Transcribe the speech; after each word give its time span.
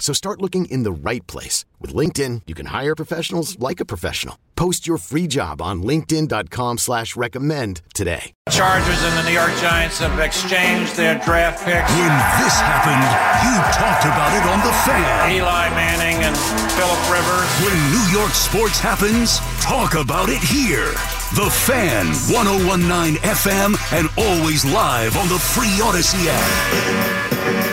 So 0.00 0.14
start 0.14 0.40
looking 0.40 0.64
in 0.64 0.82
the 0.82 0.90
right 0.90 1.24
place. 1.28 1.64
With 1.78 1.94
LinkedIn, 1.94 2.42
you 2.46 2.54
can 2.54 2.66
hire 2.66 2.96
professionals 2.96 3.56
like 3.60 3.80
a 3.80 3.84
professional. 3.84 4.36
Post 4.56 4.86
your 4.86 4.98
free 4.98 5.26
job 5.26 5.62
on 5.62 5.82
linkedin.com 5.82 6.78
slash 6.78 7.16
recommend 7.16 7.82
today. 7.94 8.32
Chargers 8.50 9.02
and 9.04 9.16
the 9.18 9.22
New 9.28 9.36
York 9.36 9.52
Giants 9.60 9.98
have 9.98 10.18
exchanged 10.18 10.96
their 10.96 11.18
draft 11.24 11.64
picks. 11.64 11.92
When 11.92 12.12
this 12.40 12.56
happened, 12.60 13.04
you 13.44 13.54
talked 13.76 14.04
about 14.04 14.32
it 14.36 14.44
on 14.48 14.60
The 14.64 14.72
Fan. 14.84 15.32
Eli 15.32 15.68
Manning 15.70 16.24
and 16.24 16.36
Philip 16.76 17.02
Rivers. 17.12 17.48
When 17.64 17.76
New 17.92 18.18
York 18.18 18.32
sports 18.32 18.80
happens, 18.80 19.38
talk 19.60 19.94
about 19.94 20.28
it 20.28 20.42
here. 20.42 20.92
The 21.36 21.48
Fan, 21.64 22.08
1019 22.32 23.20
FM, 23.22 23.76
and 23.92 24.08
always 24.16 24.64
live 24.64 25.16
on 25.16 25.28
the 25.28 25.38
free 25.38 25.80
Odyssey 25.80 26.28
app. 26.28 27.69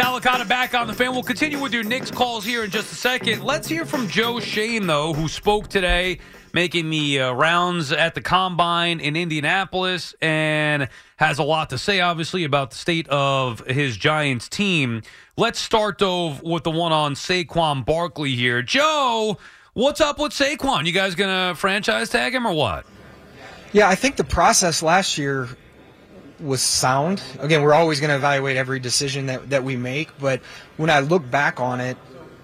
Sal 0.00 0.18
Licata 0.18 0.48
back 0.48 0.72
on 0.72 0.86
the 0.86 0.94
fan. 0.94 1.12
We'll 1.12 1.22
continue 1.22 1.60
with 1.60 1.74
your 1.74 1.84
Knicks 1.84 2.10
calls 2.10 2.42
here 2.42 2.64
in 2.64 2.70
just 2.70 2.90
a 2.90 2.94
second. 2.94 3.44
Let's 3.44 3.68
hear 3.68 3.84
from 3.84 4.08
Joe 4.08 4.40
Schoen, 4.40 4.86
though, 4.86 5.12
who 5.12 5.28
spoke 5.28 5.68
today, 5.68 6.20
making 6.54 6.88
the 6.88 7.20
uh, 7.20 7.32
rounds 7.32 7.92
at 7.92 8.14
the 8.14 8.22
combine 8.22 9.00
in 9.00 9.14
Indianapolis, 9.14 10.14
and 10.22 10.88
has 11.18 11.38
a 11.38 11.42
lot 11.42 11.68
to 11.68 11.76
say, 11.76 12.00
obviously, 12.00 12.44
about 12.44 12.70
the 12.70 12.78
state 12.78 13.08
of 13.10 13.60
his 13.66 13.94
Giants 13.94 14.48
team. 14.48 15.02
Let's 15.36 15.58
start, 15.58 15.98
though, 15.98 16.34
with 16.42 16.64
the 16.64 16.70
one 16.70 16.92
on 16.92 17.12
Saquon 17.12 17.84
Barkley 17.84 18.34
here. 18.34 18.62
Joe, 18.62 19.36
what's 19.74 20.00
up 20.00 20.18
with 20.18 20.32
Saquon? 20.32 20.86
You 20.86 20.92
guys 20.92 21.14
going 21.14 21.50
to 21.50 21.54
franchise 21.54 22.08
tag 22.08 22.34
him 22.34 22.46
or 22.46 22.54
what? 22.54 22.86
Yeah, 23.74 23.86
I 23.86 23.96
think 23.96 24.16
the 24.16 24.24
process 24.24 24.82
last 24.82 25.18
year 25.18 25.50
was 26.42 26.62
sound. 26.62 27.22
Again, 27.38 27.62
we're 27.62 27.74
always 27.74 28.00
going 28.00 28.10
to 28.10 28.16
evaluate 28.16 28.56
every 28.56 28.80
decision 28.80 29.26
that, 29.26 29.50
that 29.50 29.64
we 29.64 29.76
make, 29.76 30.16
but 30.18 30.40
when 30.76 30.90
I 30.90 31.00
look 31.00 31.28
back 31.30 31.60
on 31.60 31.80
it, 31.80 31.96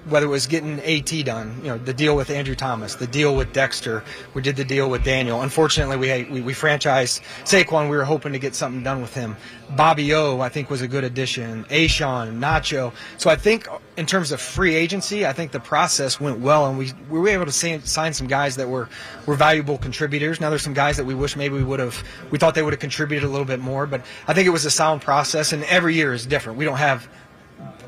whether 0.09 0.27
it 0.27 0.31
was 0.31 0.47
getting 0.47 0.81
AT 0.81 1.25
done, 1.25 1.59
you 1.63 1.69
know, 1.69 1.79
the 1.79 1.93
deal 1.93 2.17
with 2.17 2.31
Andrew 2.31 2.55
Thomas, 2.55 2.95
the 2.95 3.07
deal 3.07 3.35
with 3.35 3.53
Dexter, 3.53 4.05
we 4.35 4.43
did 4.43 4.57
the 4.57 4.65
deal 4.65 4.89
with 4.89 5.05
Daniel. 5.05 5.43
Unfortunately, 5.43 5.97
we 5.97 6.25
we, 6.25 6.41
we 6.41 6.53
franchised 6.53 7.21
Saquon. 7.45 7.91
We 7.91 7.97
were 7.97 8.05
hoping 8.05 8.33
to 8.33 8.39
get 8.39 8.55
something 8.55 8.83
done 8.83 9.03
with 9.03 9.15
him. 9.15 9.37
Bobby 9.71 10.15
O, 10.15 10.41
I 10.41 10.49
think, 10.49 10.71
was 10.71 10.81
a 10.81 10.89
good 10.89 11.03
addition. 11.03 11.65
Ashawn, 11.65 12.39
Nacho. 12.39 12.93
So 13.19 13.31
I 13.31 13.37
think 13.37 13.67
in 13.97 14.07
terms 14.07 14.31
of 14.31 14.41
free 14.41 14.75
agency, 14.75 15.27
I 15.27 15.33
think 15.33 15.51
the 15.51 15.61
process 15.61 16.21
went 16.21 16.39
well, 16.39 16.69
and 16.69 16.79
we, 16.79 16.93
we 17.11 17.19
were 17.19 17.29
able 17.29 17.47
to 17.47 17.53
sign, 17.53 17.83
sign 17.83 18.13
some 18.13 18.29
guys 18.29 18.57
that 18.57 18.69
were 18.69 18.89
were 19.27 19.35
valuable 19.35 19.79
contributors. 19.79 20.41
Now 20.41 20.51
there's 20.51 20.63
some 20.63 20.75
guys 20.75 20.97
that 20.99 21.05
we 21.05 21.15
wish 21.15 21.37
maybe 21.37 21.55
we 21.55 21.65
would 21.65 21.81
have, 21.81 22.03
we 22.31 22.39
thought 22.39 22.55
they 22.55 22.63
would 22.63 22.73
have 22.73 22.81
contributed 22.81 23.29
a 23.29 23.31
little 23.31 23.47
bit 23.47 23.61
more, 23.61 23.87
but 23.87 24.03
I 24.29 24.35
think 24.35 24.47
it 24.47 24.51
was 24.51 24.65
a 24.65 24.71
sound 24.71 25.03
process, 25.03 25.53
and 25.53 25.65
every 25.65 25.95
year 25.95 26.13
is 26.13 26.27
different. 26.27 26.59
We 26.59 26.65
don't 26.65 26.77
have 26.77 27.09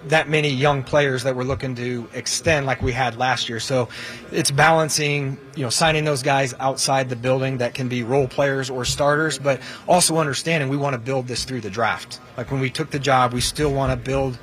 that 0.06 0.28
many 0.28 0.48
young 0.48 0.82
players 0.82 1.24
that 1.24 1.34
we're 1.34 1.44
looking 1.44 1.74
to 1.74 2.08
extend 2.14 2.66
like 2.66 2.80
we 2.80 2.92
had 2.92 3.16
last 3.16 3.48
year. 3.48 3.60
So 3.60 3.88
it's 4.32 4.50
balancing, 4.50 5.38
you 5.56 5.62
know, 5.62 5.70
signing 5.70 6.04
those 6.04 6.22
guys 6.22 6.54
outside 6.60 7.08
the 7.08 7.16
building 7.16 7.58
that 7.58 7.74
can 7.74 7.88
be 7.88 8.02
role 8.02 8.28
players 8.28 8.70
or 8.70 8.84
starters, 8.84 9.38
but 9.38 9.60
also 9.86 10.16
understanding 10.18 10.68
we 10.68 10.76
want 10.76 10.94
to 10.94 10.98
build 10.98 11.26
this 11.26 11.44
through 11.44 11.60
the 11.60 11.70
draft. 11.70 12.20
Like 12.36 12.50
when 12.50 12.60
we 12.60 12.70
took 12.70 12.90
the 12.90 12.98
job, 12.98 13.32
we 13.32 13.40
still 13.40 13.72
want 13.72 13.90
to 13.90 13.96
build 13.96 14.38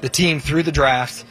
the 0.00 0.08
team 0.08 0.40
through 0.40 0.62
the 0.62 0.72
draft 0.72 1.24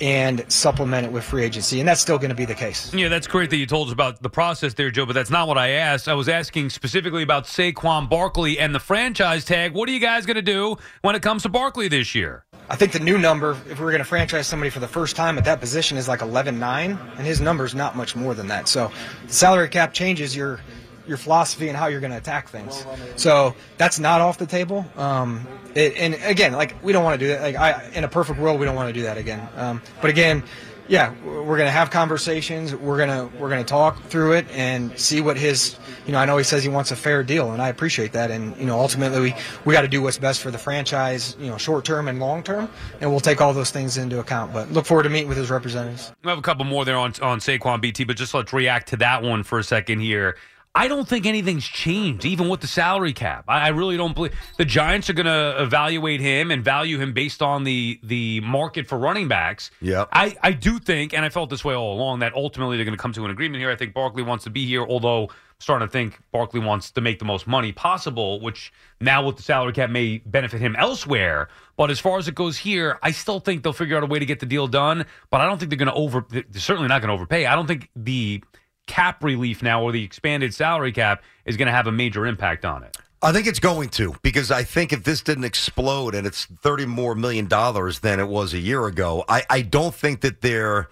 and 0.00 0.44
supplement 0.52 1.06
it 1.06 1.12
with 1.12 1.24
free 1.24 1.44
agency. 1.44 1.80
And 1.80 1.88
that's 1.88 2.00
still 2.00 2.18
going 2.18 2.30
to 2.30 2.36
be 2.36 2.44
the 2.44 2.54
case. 2.54 2.92
Yeah, 2.92 3.08
that's 3.08 3.26
great 3.26 3.50
that 3.50 3.56
you 3.56 3.66
told 3.66 3.88
us 3.88 3.92
about 3.92 4.22
the 4.22 4.30
process 4.30 4.74
there, 4.74 4.90
Joe, 4.90 5.06
but 5.06 5.14
that's 5.14 5.30
not 5.30 5.48
what 5.48 5.58
I 5.58 5.70
asked. 5.70 6.08
I 6.08 6.14
was 6.14 6.28
asking 6.28 6.70
specifically 6.70 7.22
about 7.22 7.44
Saquon 7.44 8.08
Barkley 8.08 8.58
and 8.58 8.74
the 8.74 8.80
franchise 8.80 9.44
tag. 9.44 9.72
What 9.72 9.88
are 9.88 9.92
you 9.92 10.00
guys 10.00 10.26
going 10.26 10.36
to 10.36 10.42
do 10.42 10.76
when 11.02 11.14
it 11.14 11.22
comes 11.22 11.42
to 11.44 11.48
Barkley 11.48 11.88
this 11.88 12.14
year? 12.14 12.44
I 12.68 12.76
think 12.76 12.92
the 12.92 13.00
new 13.00 13.16
number, 13.16 13.52
if 13.70 13.78
we 13.78 13.84
were 13.84 13.90
going 13.92 14.00
to 14.00 14.08
franchise 14.08 14.46
somebody 14.46 14.70
for 14.70 14.80
the 14.80 14.88
first 14.88 15.14
time 15.14 15.38
at 15.38 15.44
that 15.44 15.60
position, 15.60 15.96
is 15.96 16.08
like 16.08 16.20
11-9, 16.20 16.98
and 17.16 17.26
his 17.26 17.40
number 17.40 17.64
is 17.64 17.74
not 17.74 17.96
much 17.96 18.16
more 18.16 18.34
than 18.34 18.48
that. 18.48 18.66
So 18.68 18.90
the 19.26 19.32
salary 19.32 19.68
cap 19.68 19.92
changes 19.92 20.34
your 20.34 20.60
your 21.06 21.16
philosophy 21.16 21.68
and 21.68 21.76
how 21.76 21.86
you're 21.86 22.00
going 22.00 22.10
to 22.10 22.18
attack 22.18 22.48
things. 22.48 22.84
So 23.14 23.54
that's 23.78 24.00
not 24.00 24.20
off 24.20 24.38
the 24.38 24.46
table. 24.46 24.84
Um, 24.96 25.46
it, 25.74 25.94
and 25.96 26.14
again, 26.24 26.52
like 26.52 26.74
we 26.82 26.92
don't 26.92 27.04
want 27.04 27.20
to 27.20 27.24
do 27.24 27.28
that. 27.32 27.42
Like 27.42 27.54
I, 27.54 27.90
in 27.94 28.02
a 28.02 28.08
perfect 28.08 28.40
world, 28.40 28.58
we 28.58 28.66
don't 28.66 28.74
want 28.74 28.88
to 28.88 28.92
do 28.92 29.02
that 29.02 29.16
again. 29.16 29.48
Um, 29.56 29.82
but 30.00 30.10
again, 30.10 30.42
yeah, 30.88 31.14
we're 31.24 31.56
going 31.56 31.66
to 31.66 31.72
have 31.72 31.90
conversations. 31.90 32.74
We're 32.74 32.96
going 32.96 33.08
to 33.08 33.38
we're 33.38 33.48
going 33.48 33.64
to 33.64 33.68
talk 33.68 34.02
through 34.04 34.34
it 34.34 34.46
and 34.52 34.96
see 34.98 35.20
what 35.20 35.36
his. 35.36 35.76
You 36.06 36.12
know, 36.12 36.18
I 36.18 36.24
know 36.24 36.36
he 36.36 36.44
says 36.44 36.62
he 36.62 36.68
wants 36.68 36.92
a 36.92 36.96
fair 36.96 37.24
deal, 37.24 37.50
and 37.50 37.60
I 37.60 37.68
appreciate 37.68 38.12
that. 38.12 38.30
And 38.30 38.56
you 38.56 38.66
know, 38.66 38.78
ultimately, 38.78 39.20
we 39.20 39.34
we 39.64 39.72
got 39.74 39.82
to 39.82 39.88
do 39.88 40.02
what's 40.02 40.18
best 40.18 40.40
for 40.40 40.50
the 40.50 40.58
franchise. 40.58 41.36
You 41.40 41.48
know, 41.48 41.58
short 41.58 41.84
term 41.84 42.08
and 42.08 42.20
long 42.20 42.42
term, 42.42 42.70
and 43.00 43.10
we'll 43.10 43.20
take 43.20 43.40
all 43.40 43.52
those 43.52 43.70
things 43.70 43.96
into 43.96 44.20
account. 44.20 44.52
But 44.52 44.70
look 44.70 44.86
forward 44.86 45.04
to 45.04 45.08
meeting 45.08 45.28
with 45.28 45.38
his 45.38 45.50
representatives. 45.50 46.12
We 46.22 46.30
have 46.30 46.38
a 46.38 46.42
couple 46.42 46.64
more 46.64 46.84
there 46.84 46.96
on 46.96 47.12
on 47.20 47.40
Saquon 47.40 47.80
BT, 47.80 48.04
but 48.04 48.16
just 48.16 48.34
let's 48.34 48.52
react 48.52 48.88
to 48.88 48.96
that 48.98 49.22
one 49.22 49.42
for 49.42 49.58
a 49.58 49.64
second 49.64 50.00
here. 50.00 50.36
I 50.76 50.88
don't 50.88 51.08
think 51.08 51.24
anything's 51.24 51.66
changed, 51.66 52.26
even 52.26 52.50
with 52.50 52.60
the 52.60 52.66
salary 52.66 53.14
cap. 53.14 53.46
I, 53.48 53.62
I 53.62 53.68
really 53.68 53.96
don't 53.96 54.14
believe 54.14 54.34
the 54.58 54.66
Giants 54.66 55.08
are 55.08 55.14
going 55.14 55.24
to 55.24 55.62
evaluate 55.62 56.20
him 56.20 56.50
and 56.50 56.62
value 56.62 56.98
him 56.98 57.14
based 57.14 57.40
on 57.40 57.64
the 57.64 57.98
the 58.02 58.40
market 58.42 58.86
for 58.86 58.98
running 58.98 59.26
backs. 59.26 59.70
Yeah, 59.80 60.04
I, 60.12 60.36
I 60.42 60.52
do 60.52 60.78
think, 60.78 61.14
and 61.14 61.24
I 61.24 61.30
felt 61.30 61.48
this 61.48 61.64
way 61.64 61.74
all 61.74 61.94
along, 61.94 62.18
that 62.18 62.34
ultimately 62.34 62.76
they're 62.76 62.84
going 62.84 62.96
to 62.96 63.00
come 63.00 63.14
to 63.14 63.24
an 63.24 63.30
agreement 63.30 63.62
here. 63.62 63.70
I 63.70 63.76
think 63.76 63.94
Barkley 63.94 64.22
wants 64.22 64.44
to 64.44 64.50
be 64.50 64.66
here, 64.66 64.82
although 64.82 65.28
I'm 65.28 65.60
starting 65.60 65.88
to 65.88 65.90
think 65.90 66.20
Barkley 66.30 66.60
wants 66.60 66.90
to 66.90 67.00
make 67.00 67.20
the 67.20 67.24
most 67.24 67.46
money 67.46 67.72
possible, 67.72 68.40
which 68.40 68.70
now 69.00 69.24
with 69.24 69.36
the 69.36 69.42
salary 69.42 69.72
cap 69.72 69.88
may 69.88 70.18
benefit 70.18 70.60
him 70.60 70.76
elsewhere. 70.76 71.48
But 71.78 71.90
as 71.90 71.98
far 72.00 72.18
as 72.18 72.28
it 72.28 72.34
goes 72.34 72.58
here, 72.58 72.98
I 73.02 73.12
still 73.12 73.40
think 73.40 73.62
they'll 73.62 73.72
figure 73.72 73.96
out 73.96 74.02
a 74.02 74.06
way 74.06 74.18
to 74.18 74.26
get 74.26 74.40
the 74.40 74.46
deal 74.46 74.68
done. 74.68 75.06
But 75.30 75.40
I 75.40 75.46
don't 75.46 75.58
think 75.58 75.70
they're 75.70 75.78
going 75.78 75.88
to 75.88 75.94
over. 75.94 76.26
They're 76.28 76.44
certainly 76.56 76.88
not 76.88 77.00
going 77.00 77.08
to 77.08 77.14
overpay. 77.14 77.46
I 77.46 77.54
don't 77.54 77.66
think 77.66 77.88
the 77.96 78.42
cap 78.86 79.22
relief 79.22 79.62
now 79.62 79.82
or 79.82 79.92
the 79.92 80.02
expanded 80.02 80.54
salary 80.54 80.92
cap 80.92 81.22
is 81.44 81.56
going 81.56 81.66
to 81.66 81.72
have 81.72 81.86
a 81.86 81.92
major 81.92 82.26
impact 82.26 82.64
on 82.64 82.82
it. 82.82 82.96
I 83.22 83.32
think 83.32 83.46
it's 83.46 83.58
going 83.58 83.88
to 83.90 84.14
because 84.22 84.50
I 84.50 84.62
think 84.62 84.92
if 84.92 85.04
this 85.04 85.22
didn't 85.22 85.44
explode 85.44 86.14
and 86.14 86.26
it's 86.26 86.44
thirty 86.44 86.86
more 86.86 87.14
million 87.14 87.46
dollars 87.46 88.00
than 88.00 88.20
it 88.20 88.28
was 88.28 88.52
a 88.52 88.58
year 88.58 88.86
ago, 88.86 89.24
I, 89.28 89.42
I 89.48 89.62
don't 89.62 89.94
think 89.94 90.20
that 90.20 90.42
their 90.42 90.88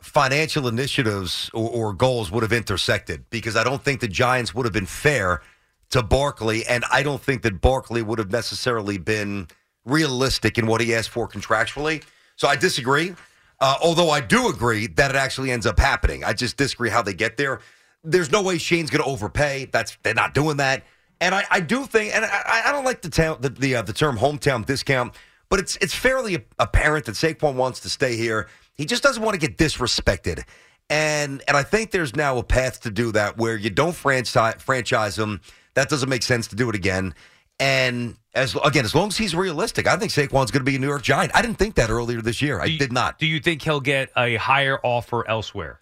financial 0.00 0.66
initiatives 0.68 1.50
or, 1.54 1.70
or 1.70 1.92
goals 1.92 2.30
would 2.30 2.42
have 2.42 2.52
intersected 2.52 3.24
because 3.30 3.56
I 3.56 3.64
don't 3.64 3.82
think 3.82 4.00
the 4.00 4.08
Giants 4.08 4.54
would 4.54 4.66
have 4.66 4.72
been 4.72 4.86
fair 4.86 5.42
to 5.90 6.02
Barkley, 6.02 6.66
and 6.66 6.84
I 6.90 7.02
don't 7.02 7.22
think 7.22 7.42
that 7.42 7.60
Barkley 7.60 8.02
would 8.02 8.18
have 8.18 8.32
necessarily 8.32 8.98
been 8.98 9.48
realistic 9.84 10.58
in 10.58 10.66
what 10.66 10.80
he 10.80 10.94
asked 10.94 11.10
for 11.10 11.28
contractually. 11.28 12.02
So 12.36 12.48
I 12.48 12.56
disagree. 12.56 13.14
Uh, 13.64 13.78
although 13.82 14.10
I 14.10 14.20
do 14.20 14.48
agree 14.48 14.88
that 14.88 15.10
it 15.10 15.16
actually 15.16 15.50
ends 15.50 15.64
up 15.64 15.78
happening. 15.78 16.22
I 16.22 16.34
just 16.34 16.58
disagree 16.58 16.90
how 16.90 17.00
they 17.00 17.14
get 17.14 17.38
there. 17.38 17.60
There's 18.02 18.30
no 18.30 18.42
way 18.42 18.58
Schoen's 18.58 18.90
going 18.90 19.02
to 19.02 19.08
overpay. 19.08 19.70
That's 19.72 19.96
they're 20.02 20.12
not 20.12 20.34
doing 20.34 20.58
that. 20.58 20.84
And 21.18 21.34
I, 21.34 21.44
I 21.50 21.60
do 21.60 21.86
think, 21.86 22.14
and 22.14 22.26
I, 22.26 22.64
I 22.66 22.72
don't 22.72 22.84
like 22.84 23.00
the 23.00 23.08
the 23.40 23.48
the, 23.48 23.76
uh, 23.76 23.82
the 23.82 23.94
term 23.94 24.18
hometown 24.18 24.66
discount, 24.66 25.14
but 25.48 25.60
it's 25.60 25.76
it's 25.76 25.94
fairly 25.94 26.44
apparent 26.58 27.06
that 27.06 27.12
Saquon 27.12 27.54
wants 27.54 27.80
to 27.80 27.88
stay 27.88 28.16
here. 28.16 28.48
He 28.74 28.84
just 28.84 29.02
doesn't 29.02 29.22
want 29.22 29.40
to 29.40 29.40
get 29.40 29.56
disrespected. 29.56 30.44
And 30.90 31.42
and 31.48 31.56
I 31.56 31.62
think 31.62 31.90
there's 31.90 32.14
now 32.14 32.36
a 32.36 32.42
path 32.44 32.82
to 32.82 32.90
do 32.90 33.12
that 33.12 33.38
where 33.38 33.56
you 33.56 33.70
don't 33.70 33.96
franchise 33.96 34.56
franchise 34.58 35.18
him. 35.18 35.40
That 35.72 35.88
doesn't 35.88 36.10
make 36.10 36.22
sense 36.22 36.48
to 36.48 36.56
do 36.56 36.68
it 36.68 36.74
again. 36.74 37.14
And 37.60 38.16
as 38.34 38.56
again, 38.64 38.84
as 38.84 38.94
long 38.94 39.08
as 39.08 39.16
he's 39.16 39.34
realistic, 39.34 39.86
I 39.86 39.96
think 39.96 40.10
Saquon's 40.10 40.50
going 40.50 40.64
to 40.64 40.70
be 40.70 40.76
a 40.76 40.78
New 40.78 40.88
York 40.88 41.02
Giant. 41.02 41.32
I 41.34 41.42
didn't 41.42 41.58
think 41.58 41.76
that 41.76 41.88
earlier 41.90 42.20
this 42.20 42.42
year. 42.42 42.60
I 42.60 42.64
you- 42.64 42.78
did 42.78 42.92
not. 42.92 43.18
Do 43.18 43.26
you 43.26 43.40
think 43.40 43.62
he'll 43.62 43.80
get 43.80 44.10
a 44.16 44.36
higher 44.36 44.78
offer 44.82 45.26
elsewhere? 45.28 45.78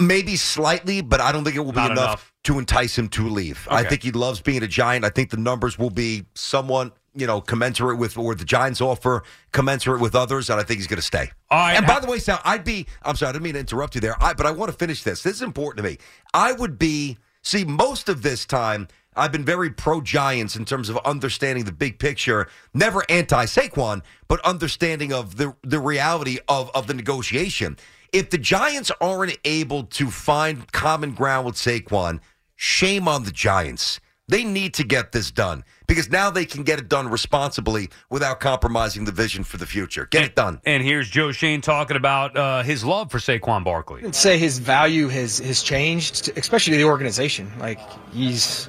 Maybe 0.00 0.36
slightly, 0.36 1.02
but 1.02 1.20
I 1.20 1.30
don't 1.30 1.44
think 1.44 1.56
it 1.56 1.60
will 1.60 1.72
be 1.72 1.80
enough, 1.80 1.90
enough. 1.90 2.32
to 2.44 2.58
entice 2.58 2.96
him 2.96 3.08
to 3.10 3.28
leave. 3.28 3.68
I 3.70 3.84
think 3.84 4.02
he 4.02 4.12
loves 4.12 4.40
being 4.40 4.62
a 4.62 4.66
Giant. 4.68 5.04
I 5.04 5.10
think 5.10 5.28
the 5.28 5.36
numbers 5.36 5.78
will 5.78 5.90
be 5.90 6.24
somewhat, 6.34 6.96
you 7.14 7.26
know, 7.26 7.42
commensurate 7.42 7.98
with 7.98 8.16
or 8.16 8.34
the 8.34 8.46
Giants 8.46 8.80
offer, 8.80 9.24
commensurate 9.52 10.00
with 10.00 10.14
others, 10.14 10.48
and 10.48 10.58
I 10.58 10.62
think 10.62 10.78
he's 10.78 10.86
going 10.86 10.96
to 10.98 11.02
stay. 11.02 11.30
Right. 11.50 11.74
And 11.74 11.86
by 11.86 12.00
the 12.00 12.06
way, 12.06 12.18
Sal, 12.18 12.40
I'd 12.44 12.64
be. 12.64 12.86
I'm 13.02 13.14
sorry, 13.16 13.30
I 13.30 13.32
didn't 13.32 13.44
mean 13.44 13.54
to 13.54 13.60
interrupt 13.60 13.94
you 13.94 14.00
there. 14.00 14.14
I, 14.22 14.32
but 14.32 14.46
I 14.46 14.52
want 14.52 14.72
to 14.72 14.78
finish 14.78 15.02
this. 15.02 15.22
This 15.22 15.34
is 15.34 15.42
important 15.42 15.84
to 15.84 15.90
me. 15.90 15.98
I 16.32 16.52
would 16.52 16.78
be. 16.78 17.18
See, 17.42 17.64
most 17.64 18.08
of 18.08 18.22
this 18.22 18.46
time, 18.46 18.88
I've 19.16 19.32
been 19.32 19.44
very 19.44 19.70
pro 19.70 20.00
Giants 20.00 20.56
in 20.56 20.64
terms 20.64 20.88
of 20.88 20.98
understanding 21.04 21.64
the 21.64 21.72
big 21.72 21.98
picture. 21.98 22.48
Never 22.72 23.04
anti 23.08 23.44
Saquon, 23.46 24.02
but 24.28 24.40
understanding 24.44 25.12
of 25.12 25.36
the 25.36 25.54
the 25.62 25.78
reality 25.78 26.38
of 26.48 26.70
of 26.74 26.86
the 26.86 26.94
negotiation. 26.94 27.76
If 28.12 28.30
the 28.30 28.38
Giants 28.38 28.92
aren't 29.00 29.36
able 29.44 29.84
to 29.84 30.10
find 30.10 30.70
common 30.72 31.12
ground 31.12 31.46
with 31.46 31.56
Saquon, 31.56 32.20
shame 32.54 33.08
on 33.08 33.24
the 33.24 33.32
Giants. 33.32 34.00
They 34.26 34.42
need 34.42 34.72
to 34.74 34.84
get 34.84 35.12
this 35.12 35.30
done 35.30 35.64
because 35.86 36.08
now 36.08 36.30
they 36.30 36.46
can 36.46 36.62
get 36.62 36.78
it 36.78 36.88
done 36.88 37.08
responsibly 37.08 37.90
without 38.08 38.40
compromising 38.40 39.04
the 39.04 39.12
vision 39.12 39.44
for 39.44 39.58
the 39.58 39.66
future. 39.66 40.06
Get 40.10 40.24
it 40.24 40.34
done. 40.34 40.62
And 40.64 40.82
here's 40.82 41.10
Joe 41.10 41.30
Schoen 41.30 41.60
talking 41.60 41.98
about 41.98 42.34
uh, 42.34 42.62
his 42.62 42.84
love 42.84 43.10
for 43.10 43.18
Saquon 43.18 43.64
Barkley. 43.64 44.02
I'd 44.02 44.14
say 44.14 44.38
his 44.38 44.58
value 44.58 45.08
has 45.08 45.38
has 45.40 45.62
changed, 45.62 46.30
especially 46.36 46.72
to 46.72 46.78
the 46.78 46.84
organization. 46.84 47.52
Like 47.58 47.80
he's 48.14 48.68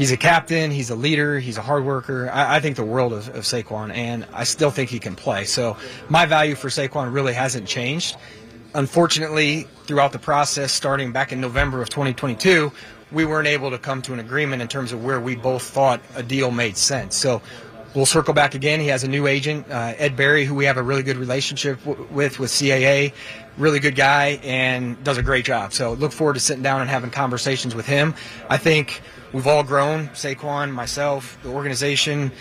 he's 0.00 0.12
a 0.12 0.16
captain, 0.16 0.70
he's 0.70 0.88
a 0.88 0.94
leader, 0.94 1.38
he's 1.38 1.58
a 1.58 1.60
hard 1.60 1.84
worker. 1.84 2.30
I, 2.32 2.56
I 2.56 2.60
think 2.60 2.76
the 2.76 2.84
world 2.84 3.12
of, 3.12 3.28
of 3.36 3.44
Saquon, 3.44 3.94
and 3.94 4.26
I 4.32 4.44
still 4.44 4.70
think 4.70 4.88
he 4.88 4.98
can 4.98 5.14
play. 5.14 5.44
So 5.44 5.76
my 6.08 6.24
value 6.24 6.54
for 6.54 6.68
Saquon 6.68 7.12
really 7.12 7.34
hasn't 7.34 7.68
changed. 7.68 8.16
Unfortunately, 8.72 9.66
throughout 9.84 10.12
the 10.12 10.18
process, 10.18 10.72
starting 10.72 11.12
back 11.12 11.32
in 11.32 11.40
November 11.42 11.82
of 11.82 11.90
2022, 11.90 12.72
we 13.12 13.26
weren't 13.26 13.46
able 13.46 13.70
to 13.72 13.76
come 13.76 14.00
to 14.00 14.14
an 14.14 14.20
agreement 14.20 14.62
in 14.62 14.68
terms 14.68 14.92
of 14.92 15.04
where 15.04 15.20
we 15.20 15.36
both 15.36 15.64
thought 15.64 16.00
a 16.16 16.22
deal 16.22 16.50
made 16.50 16.78
sense. 16.78 17.14
So 17.14 17.42
we'll 17.94 18.06
circle 18.06 18.32
back 18.32 18.54
again. 18.54 18.80
He 18.80 18.86
has 18.86 19.04
a 19.04 19.08
new 19.08 19.26
agent, 19.26 19.70
uh, 19.70 19.92
Ed 19.98 20.16
Berry, 20.16 20.46
who 20.46 20.54
we 20.54 20.64
have 20.64 20.78
a 20.78 20.82
really 20.82 21.02
good 21.02 21.18
relationship 21.18 21.78
w- 21.84 22.08
with 22.10 22.38
with 22.38 22.50
CAA. 22.50 23.12
Really 23.58 23.80
good 23.80 23.96
guy 23.96 24.40
and 24.44 25.02
does 25.04 25.18
a 25.18 25.22
great 25.22 25.44
job. 25.44 25.74
So 25.74 25.92
look 25.92 26.12
forward 26.12 26.34
to 26.34 26.40
sitting 26.40 26.62
down 26.62 26.80
and 26.80 26.88
having 26.88 27.10
conversations 27.10 27.74
with 27.74 27.84
him. 27.84 28.14
I 28.48 28.56
think 28.56 29.02
we've 29.32 29.46
all 29.46 29.62
grown, 29.62 30.08
Saquon, 30.08 30.72
myself, 30.72 31.38
the 31.42 31.50
organization, 31.50 32.32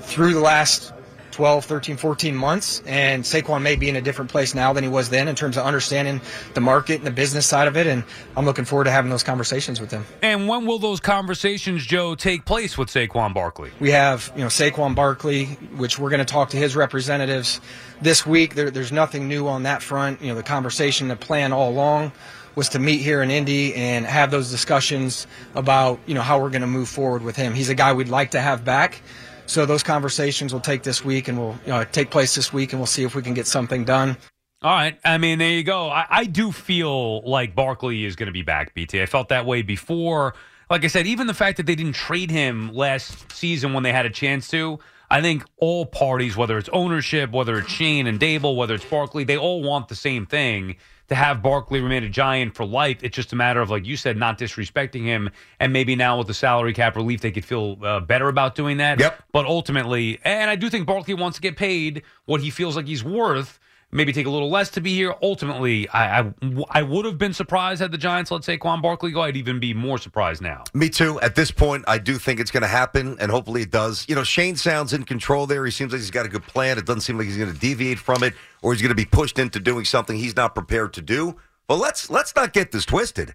through 0.00 0.34
the 0.34 0.40
last 0.40 0.92
12, 1.36 1.66
13, 1.66 1.98
14 1.98 2.34
months. 2.34 2.82
And 2.86 3.22
Saquon 3.22 3.60
may 3.60 3.76
be 3.76 3.90
in 3.90 3.96
a 3.96 4.00
different 4.00 4.30
place 4.30 4.54
now 4.54 4.72
than 4.72 4.82
he 4.82 4.88
was 4.88 5.10
then 5.10 5.28
in 5.28 5.36
terms 5.36 5.58
of 5.58 5.66
understanding 5.66 6.22
the 6.54 6.62
market 6.62 6.96
and 6.96 7.06
the 7.06 7.10
business 7.10 7.44
side 7.44 7.68
of 7.68 7.76
it. 7.76 7.86
And 7.86 8.04
I'm 8.38 8.46
looking 8.46 8.64
forward 8.64 8.84
to 8.84 8.90
having 8.90 9.10
those 9.10 9.22
conversations 9.22 9.78
with 9.78 9.90
him. 9.90 10.06
And 10.22 10.48
when 10.48 10.64
will 10.64 10.78
those 10.78 10.98
conversations, 10.98 11.84
Joe, 11.84 12.14
take 12.14 12.46
place 12.46 12.78
with 12.78 12.88
Saquon 12.88 13.34
Barkley? 13.34 13.70
We 13.80 13.90
have, 13.90 14.32
you 14.34 14.40
know, 14.40 14.48
Saquon 14.48 14.94
Barkley, 14.94 15.44
which 15.76 15.98
we're 15.98 16.08
going 16.08 16.20
to 16.20 16.24
talk 16.24 16.48
to 16.50 16.56
his 16.56 16.74
representatives 16.74 17.60
this 18.00 18.24
week. 18.24 18.54
There, 18.54 18.70
there's 18.70 18.92
nothing 18.92 19.28
new 19.28 19.46
on 19.46 19.64
that 19.64 19.82
front. 19.82 20.22
You 20.22 20.28
know, 20.28 20.36
the 20.36 20.42
conversation, 20.42 21.08
the 21.08 21.16
plan 21.16 21.52
all 21.52 21.70
along 21.70 22.12
was 22.56 22.70
to 22.70 22.78
meet 22.80 23.02
here 23.02 23.22
in 23.22 23.30
Indy 23.30 23.74
and 23.74 24.04
have 24.04 24.32
those 24.32 24.50
discussions 24.50 25.26
about, 25.54 26.00
you 26.06 26.14
know, 26.14 26.22
how 26.22 26.40
we're 26.40 26.50
going 26.50 26.62
to 26.62 26.66
move 26.66 26.88
forward 26.88 27.22
with 27.22 27.36
him. 27.36 27.54
He's 27.54 27.68
a 27.68 27.74
guy 27.74 27.92
we'd 27.92 28.08
like 28.08 28.32
to 28.32 28.40
have 28.40 28.64
back. 28.64 29.00
So 29.44 29.64
those 29.66 29.84
conversations 29.84 30.52
will 30.52 30.60
take 30.60 30.82
this 30.82 31.04
week 31.04 31.28
and 31.28 31.38
will 31.38 31.56
you 31.64 31.72
know, 31.72 31.84
take 31.84 32.10
place 32.10 32.34
this 32.34 32.52
week, 32.52 32.72
and 32.72 32.80
we'll 32.80 32.86
see 32.86 33.04
if 33.04 33.14
we 33.14 33.22
can 33.22 33.34
get 33.34 33.46
something 33.46 33.84
done. 33.84 34.16
All 34.62 34.72
right. 34.72 34.98
I 35.04 35.18
mean, 35.18 35.38
there 35.38 35.50
you 35.50 35.62
go. 35.62 35.88
I, 35.88 36.06
I 36.08 36.24
do 36.24 36.50
feel 36.50 37.20
like 37.28 37.54
Barkley 37.54 38.04
is 38.04 38.16
going 38.16 38.26
to 38.26 38.32
be 38.32 38.42
back, 38.42 38.74
BT. 38.74 39.02
I 39.02 39.06
felt 39.06 39.28
that 39.28 39.46
way 39.46 39.62
before. 39.62 40.34
Like 40.70 40.82
I 40.82 40.88
said, 40.88 41.06
even 41.06 41.28
the 41.28 41.34
fact 41.34 41.58
that 41.58 41.66
they 41.66 41.76
didn't 41.76 41.92
trade 41.92 42.30
him 42.30 42.72
last 42.72 43.30
season 43.30 43.72
when 43.74 43.82
they 43.82 43.92
had 43.92 44.06
a 44.06 44.10
chance 44.10 44.48
to, 44.48 44.80
I 45.10 45.20
think 45.20 45.44
all 45.58 45.86
parties, 45.86 46.36
whether 46.36 46.58
it's 46.58 46.70
ownership, 46.72 47.30
whether 47.30 47.58
it's 47.58 47.70
Schoen 47.70 48.08
and 48.08 48.18
Daboll, 48.18 48.56
whether 48.56 48.74
it's 48.74 48.84
Barkley, 48.84 49.22
they 49.22 49.36
all 49.36 49.62
want 49.62 49.88
the 49.88 49.94
same 49.94 50.26
thing 50.26 50.76
to 51.08 51.14
have 51.14 51.42
Barkley 51.42 51.80
remain 51.80 52.02
a 52.02 52.08
giant 52.08 52.54
for 52.54 52.64
life. 52.64 52.98
It's 53.02 53.14
just 53.14 53.32
a 53.32 53.36
matter 53.36 53.60
of, 53.60 53.70
like 53.70 53.86
you 53.86 53.96
said, 53.96 54.16
not 54.16 54.38
disrespecting 54.38 55.02
him. 55.04 55.30
And 55.60 55.72
maybe 55.72 55.94
now 55.96 56.18
with 56.18 56.26
the 56.26 56.34
salary 56.34 56.72
cap 56.72 56.96
relief, 56.96 57.20
they 57.20 57.30
could 57.30 57.44
feel 57.44 57.78
uh, 57.82 58.00
better 58.00 58.28
about 58.28 58.54
doing 58.54 58.78
that. 58.78 58.98
Yep. 58.98 59.22
But 59.32 59.46
ultimately, 59.46 60.18
and 60.24 60.50
I 60.50 60.56
do 60.56 60.68
think 60.68 60.86
Barkley 60.86 61.14
wants 61.14 61.36
to 61.36 61.42
get 61.42 61.56
paid 61.56 62.02
what 62.24 62.40
he 62.40 62.50
feels 62.50 62.76
like 62.76 62.86
he's 62.86 63.04
worth. 63.04 63.60
Maybe 63.92 64.12
take 64.12 64.26
a 64.26 64.30
little 64.30 64.50
less 64.50 64.68
to 64.70 64.80
be 64.80 64.94
here. 64.94 65.14
Ultimately, 65.22 65.88
I 65.90 66.18
I, 66.20 66.34
I 66.70 66.82
would 66.82 67.04
have 67.04 67.18
been 67.18 67.32
surprised 67.32 67.80
had 67.80 67.92
the 67.92 67.98
Giants 67.98 68.30
let 68.32 68.42
Saquon 68.42 68.82
Barkley 68.82 69.12
go. 69.12 69.22
I'd 69.22 69.36
even 69.36 69.60
be 69.60 69.72
more 69.74 69.96
surprised 69.96 70.42
now. 70.42 70.64
Me 70.74 70.88
too. 70.90 71.20
At 71.20 71.36
this 71.36 71.52
point, 71.52 71.84
I 71.86 71.98
do 71.98 72.18
think 72.18 72.40
it's 72.40 72.50
going 72.50 72.62
to 72.62 72.68
happen, 72.68 73.16
and 73.20 73.30
hopefully 73.30 73.62
it 73.62 73.70
does. 73.70 74.04
You 74.08 74.16
know, 74.16 74.24
Schoen 74.24 74.56
sounds 74.56 74.92
in 74.92 75.04
control 75.04 75.46
there. 75.46 75.64
He 75.64 75.70
seems 75.70 75.92
like 75.92 76.00
he's 76.00 76.10
got 76.10 76.26
a 76.26 76.28
good 76.28 76.42
plan. 76.42 76.78
It 76.78 76.84
doesn't 76.84 77.02
seem 77.02 77.16
like 77.16 77.28
he's 77.28 77.36
going 77.38 77.52
to 77.52 77.58
deviate 77.58 78.00
from 78.00 78.24
it, 78.24 78.34
or 78.60 78.72
he's 78.72 78.82
going 78.82 78.90
to 78.90 78.96
be 78.96 79.04
pushed 79.04 79.38
into 79.38 79.60
doing 79.60 79.84
something 79.84 80.16
he's 80.18 80.36
not 80.36 80.54
prepared 80.54 80.92
to 80.94 81.00
do. 81.00 81.36
But 81.68 81.76
let's 81.76 82.10
let's 82.10 82.34
not 82.34 82.52
get 82.52 82.72
this 82.72 82.84
twisted. 82.84 83.34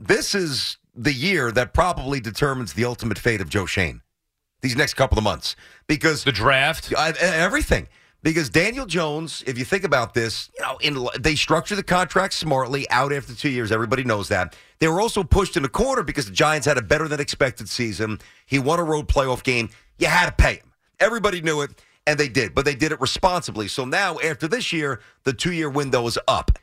This 0.00 0.34
is 0.34 0.78
the 0.94 1.12
year 1.12 1.52
that 1.52 1.74
probably 1.74 2.18
determines 2.18 2.72
the 2.72 2.84
ultimate 2.86 3.18
fate 3.18 3.40
of 3.42 3.48
Joe 3.50 3.66
Schoen. 3.66 4.00
These 4.62 4.76
next 4.76 4.94
couple 4.94 5.18
of 5.18 5.24
months, 5.24 5.54
because 5.86 6.24
The 6.24 6.32
draft. 6.32 6.92
I- 6.96 7.10
everything. 7.20 7.88
Because 8.22 8.48
Daniel 8.48 8.86
Jones, 8.86 9.42
if 9.46 9.58
you 9.58 9.64
think 9.64 9.82
about 9.82 10.14
this, 10.14 10.48
you 10.56 10.62
know, 10.64 10.78
in, 10.80 11.08
they 11.20 11.34
structure 11.34 11.74
the 11.74 11.82
contract 11.82 12.34
smartly, 12.34 12.88
out 12.88 13.12
after 13.12 13.34
two 13.34 13.48
years. 13.48 13.72
Everybody 13.72 14.04
knows 14.04 14.28
that. 14.28 14.54
They 14.78 14.86
were 14.86 15.00
also 15.00 15.24
pushed 15.24 15.56
in 15.56 15.64
the 15.64 15.68
corner 15.68 16.04
because 16.04 16.26
the 16.26 16.32
Giants 16.32 16.66
had 16.66 16.78
a 16.78 16.82
better 16.82 17.08
than 17.08 17.18
expected 17.18 17.68
season. 17.68 18.20
He 18.46 18.60
won 18.60 18.78
a 18.78 18.84
road 18.84 19.08
playoff 19.08 19.42
game. 19.42 19.70
You 19.98 20.06
had 20.06 20.26
to 20.26 20.32
pay 20.32 20.54
him. 20.54 20.72
Everybody 21.00 21.40
knew 21.40 21.62
it, 21.62 21.70
and 22.06 22.18
they 22.18 22.28
did, 22.28 22.54
but 22.54 22.64
they 22.64 22.76
did 22.76 22.92
it 22.92 23.00
responsibly. 23.00 23.66
So 23.66 23.84
now, 23.84 24.20
after 24.20 24.46
this 24.46 24.72
year, 24.72 25.00
the 25.24 25.32
two 25.32 25.52
year 25.52 25.68
window 25.68 26.06
is 26.06 26.18
up. 26.28 26.58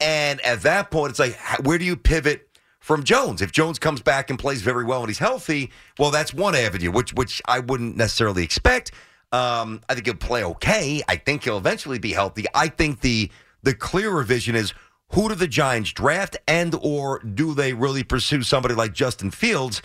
And 0.00 0.40
at 0.40 0.62
that 0.62 0.90
point, 0.90 1.10
it's 1.10 1.20
like, 1.20 1.38
where 1.64 1.78
do 1.78 1.84
you 1.84 1.96
pivot 1.96 2.48
from 2.80 3.04
Jones? 3.04 3.40
If 3.40 3.52
Jones 3.52 3.78
comes 3.78 4.02
back 4.02 4.30
and 4.30 4.38
plays 4.38 4.62
very 4.62 4.84
well 4.84 5.00
and 5.00 5.08
he's 5.08 5.18
healthy, 5.18 5.70
well, 5.96 6.10
that's 6.10 6.34
one 6.34 6.56
avenue, 6.56 6.90
which 6.90 7.14
which 7.14 7.40
I 7.46 7.60
wouldn't 7.60 7.96
necessarily 7.96 8.42
expect. 8.42 8.90
Um, 9.34 9.80
I 9.88 9.94
think 9.94 10.06
he'll 10.06 10.14
play 10.14 10.44
okay. 10.44 11.02
I 11.08 11.16
think 11.16 11.42
he'll 11.42 11.58
eventually 11.58 11.98
be 11.98 12.12
healthy. 12.12 12.44
I 12.54 12.68
think 12.68 13.00
the 13.00 13.30
the 13.64 13.74
clearer 13.74 14.22
vision 14.22 14.54
is 14.54 14.72
who 15.10 15.28
do 15.28 15.34
the 15.34 15.48
Giants 15.48 15.92
draft 15.92 16.36
and 16.46 16.72
or 16.80 17.18
do 17.18 17.52
they 17.52 17.72
really 17.72 18.04
pursue 18.04 18.44
somebody 18.44 18.76
like 18.76 18.92
Justin 18.92 19.32
Fields? 19.32 19.82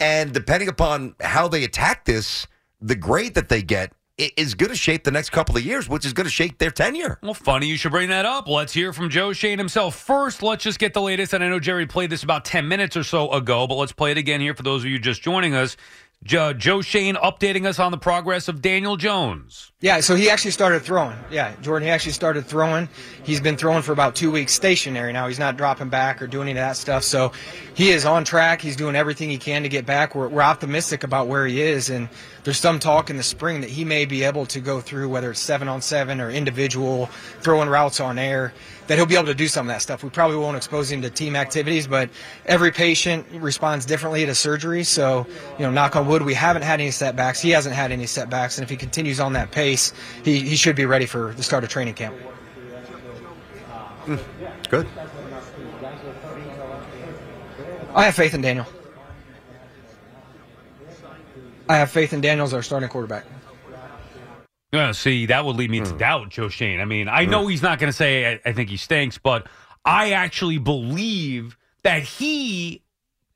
And 0.00 0.34
depending 0.34 0.68
upon 0.68 1.14
how 1.20 1.48
they 1.48 1.64
attack 1.64 2.04
this, 2.04 2.46
the 2.80 2.94
grade 2.94 3.34
that 3.36 3.48
they 3.48 3.62
get 3.62 3.94
is 4.18 4.54
going 4.54 4.68
to 4.68 4.76
shape 4.76 5.04
the 5.04 5.10
next 5.10 5.30
couple 5.30 5.56
of 5.56 5.64
years, 5.64 5.88
which 5.88 6.04
is 6.04 6.12
going 6.12 6.26
to 6.26 6.30
shape 6.30 6.58
their 6.58 6.70
tenure. 6.70 7.18
Well, 7.22 7.32
funny 7.32 7.68
you 7.68 7.78
should 7.78 7.92
bring 7.92 8.10
that 8.10 8.26
up. 8.26 8.48
Let's 8.48 8.74
hear 8.74 8.92
from 8.92 9.08
Joe 9.08 9.32
Schoen 9.32 9.58
himself. 9.58 9.96
First, 9.96 10.42
let's 10.42 10.62
just 10.62 10.78
get 10.78 10.92
the 10.92 11.00
latest. 11.00 11.32
And 11.32 11.42
I 11.42 11.48
know 11.48 11.58
Jerry 11.58 11.86
played 11.86 12.10
this 12.10 12.22
about 12.22 12.44
10 12.44 12.68
minutes 12.68 12.98
or 12.98 13.04
so 13.04 13.30
ago, 13.30 13.66
but 13.66 13.76
let's 13.76 13.92
play 13.92 14.10
it 14.10 14.18
again 14.18 14.42
here 14.42 14.54
for 14.54 14.62
those 14.62 14.82
of 14.84 14.90
you 14.90 14.98
just 14.98 15.22
joining 15.22 15.54
us. 15.54 15.78
Jo- 16.22 16.52
Joe 16.52 16.82
Schoen 16.82 17.16
updating 17.16 17.66
us 17.66 17.78
on 17.78 17.92
the 17.92 17.98
progress 17.98 18.46
of 18.48 18.60
Daniel 18.60 18.96
Jones. 18.96 19.69
Yeah, 19.82 20.00
so 20.00 20.14
he 20.14 20.28
actually 20.28 20.50
started 20.50 20.82
throwing. 20.82 21.16
Yeah, 21.30 21.54
Jordan, 21.62 21.86
he 21.86 21.90
actually 21.90 22.12
started 22.12 22.44
throwing. 22.44 22.90
He's 23.24 23.40
been 23.40 23.56
throwing 23.56 23.80
for 23.80 23.92
about 23.92 24.14
two 24.14 24.30
weeks 24.30 24.52
stationary 24.52 25.10
now. 25.10 25.26
He's 25.26 25.38
not 25.38 25.56
dropping 25.56 25.88
back 25.88 26.20
or 26.20 26.26
doing 26.26 26.50
any 26.50 26.58
of 26.58 26.62
that 26.62 26.76
stuff. 26.76 27.02
So 27.02 27.32
he 27.74 27.88
is 27.88 28.04
on 28.04 28.24
track. 28.24 28.60
He's 28.60 28.76
doing 28.76 28.94
everything 28.94 29.30
he 29.30 29.38
can 29.38 29.62
to 29.62 29.70
get 29.70 29.86
back. 29.86 30.14
We're, 30.14 30.28
we're 30.28 30.42
optimistic 30.42 31.02
about 31.02 31.28
where 31.28 31.46
he 31.46 31.62
is. 31.62 31.88
And 31.88 32.10
there's 32.44 32.58
some 32.58 32.78
talk 32.78 33.08
in 33.08 33.16
the 33.16 33.22
spring 33.22 33.62
that 33.62 33.70
he 33.70 33.86
may 33.86 34.04
be 34.04 34.24
able 34.24 34.44
to 34.46 34.60
go 34.60 34.82
through, 34.82 35.08
whether 35.08 35.30
it's 35.30 35.40
seven 35.40 35.66
on 35.66 35.80
seven 35.80 36.20
or 36.20 36.30
individual, 36.30 37.06
throwing 37.40 37.70
routes 37.70 38.00
on 38.00 38.18
air, 38.18 38.52
that 38.86 38.96
he'll 38.96 39.06
be 39.06 39.14
able 39.14 39.26
to 39.26 39.34
do 39.34 39.48
some 39.48 39.66
of 39.66 39.74
that 39.74 39.80
stuff. 39.80 40.02
We 40.02 40.10
probably 40.10 40.36
won't 40.36 40.56
expose 40.58 40.90
him 40.90 41.00
to 41.02 41.10
team 41.10 41.36
activities, 41.36 41.86
but 41.86 42.10
every 42.44 42.70
patient 42.72 43.26
responds 43.32 43.86
differently 43.86 44.26
to 44.26 44.34
surgery. 44.34 44.84
So, 44.84 45.26
you 45.58 45.64
know, 45.64 45.70
knock 45.70 45.96
on 45.96 46.06
wood, 46.06 46.22
we 46.22 46.34
haven't 46.34 46.62
had 46.62 46.80
any 46.80 46.90
setbacks. 46.90 47.40
He 47.40 47.50
hasn't 47.50 47.74
had 47.74 47.92
any 47.92 48.06
setbacks. 48.06 48.58
And 48.58 48.64
if 48.64 48.68
he 48.68 48.76
continues 48.76 49.20
on 49.20 49.34
that 49.34 49.52
pace, 49.52 49.69
he, 50.24 50.40
he 50.40 50.56
should 50.56 50.76
be 50.76 50.86
ready 50.86 51.06
for 51.06 51.32
the 51.34 51.42
start 51.42 51.64
of 51.64 51.70
training 51.70 51.94
camp. 51.94 52.14
Hmm. 54.04 54.16
Good. 54.68 54.86
I 57.94 58.04
have 58.04 58.14
faith 58.14 58.34
in 58.34 58.40
Daniel. 58.40 58.66
I 61.68 61.76
have 61.76 61.90
faith 61.90 62.12
in 62.12 62.20
Daniels, 62.20 62.50
as 62.50 62.54
our 62.54 62.62
starting 62.62 62.88
quarterback. 62.88 63.24
Yeah, 64.72 64.92
see, 64.92 65.26
that 65.26 65.44
would 65.44 65.56
lead 65.56 65.70
me 65.70 65.80
to 65.80 65.90
hmm. 65.90 65.98
doubt 65.98 66.28
Joe 66.30 66.48
Schoen. 66.48 66.80
I 66.80 66.84
mean, 66.84 67.08
I 67.08 67.24
know 67.24 67.42
hmm. 67.44 67.50
he's 67.50 67.62
not 67.62 67.78
going 67.78 67.88
to 67.88 67.96
say 67.96 68.34
I, 68.34 68.40
I 68.50 68.52
think 68.52 68.70
he 68.70 68.76
stinks, 68.76 69.18
but 69.18 69.46
I 69.84 70.12
actually 70.12 70.58
believe 70.58 71.56
that 71.82 72.02
he 72.02 72.82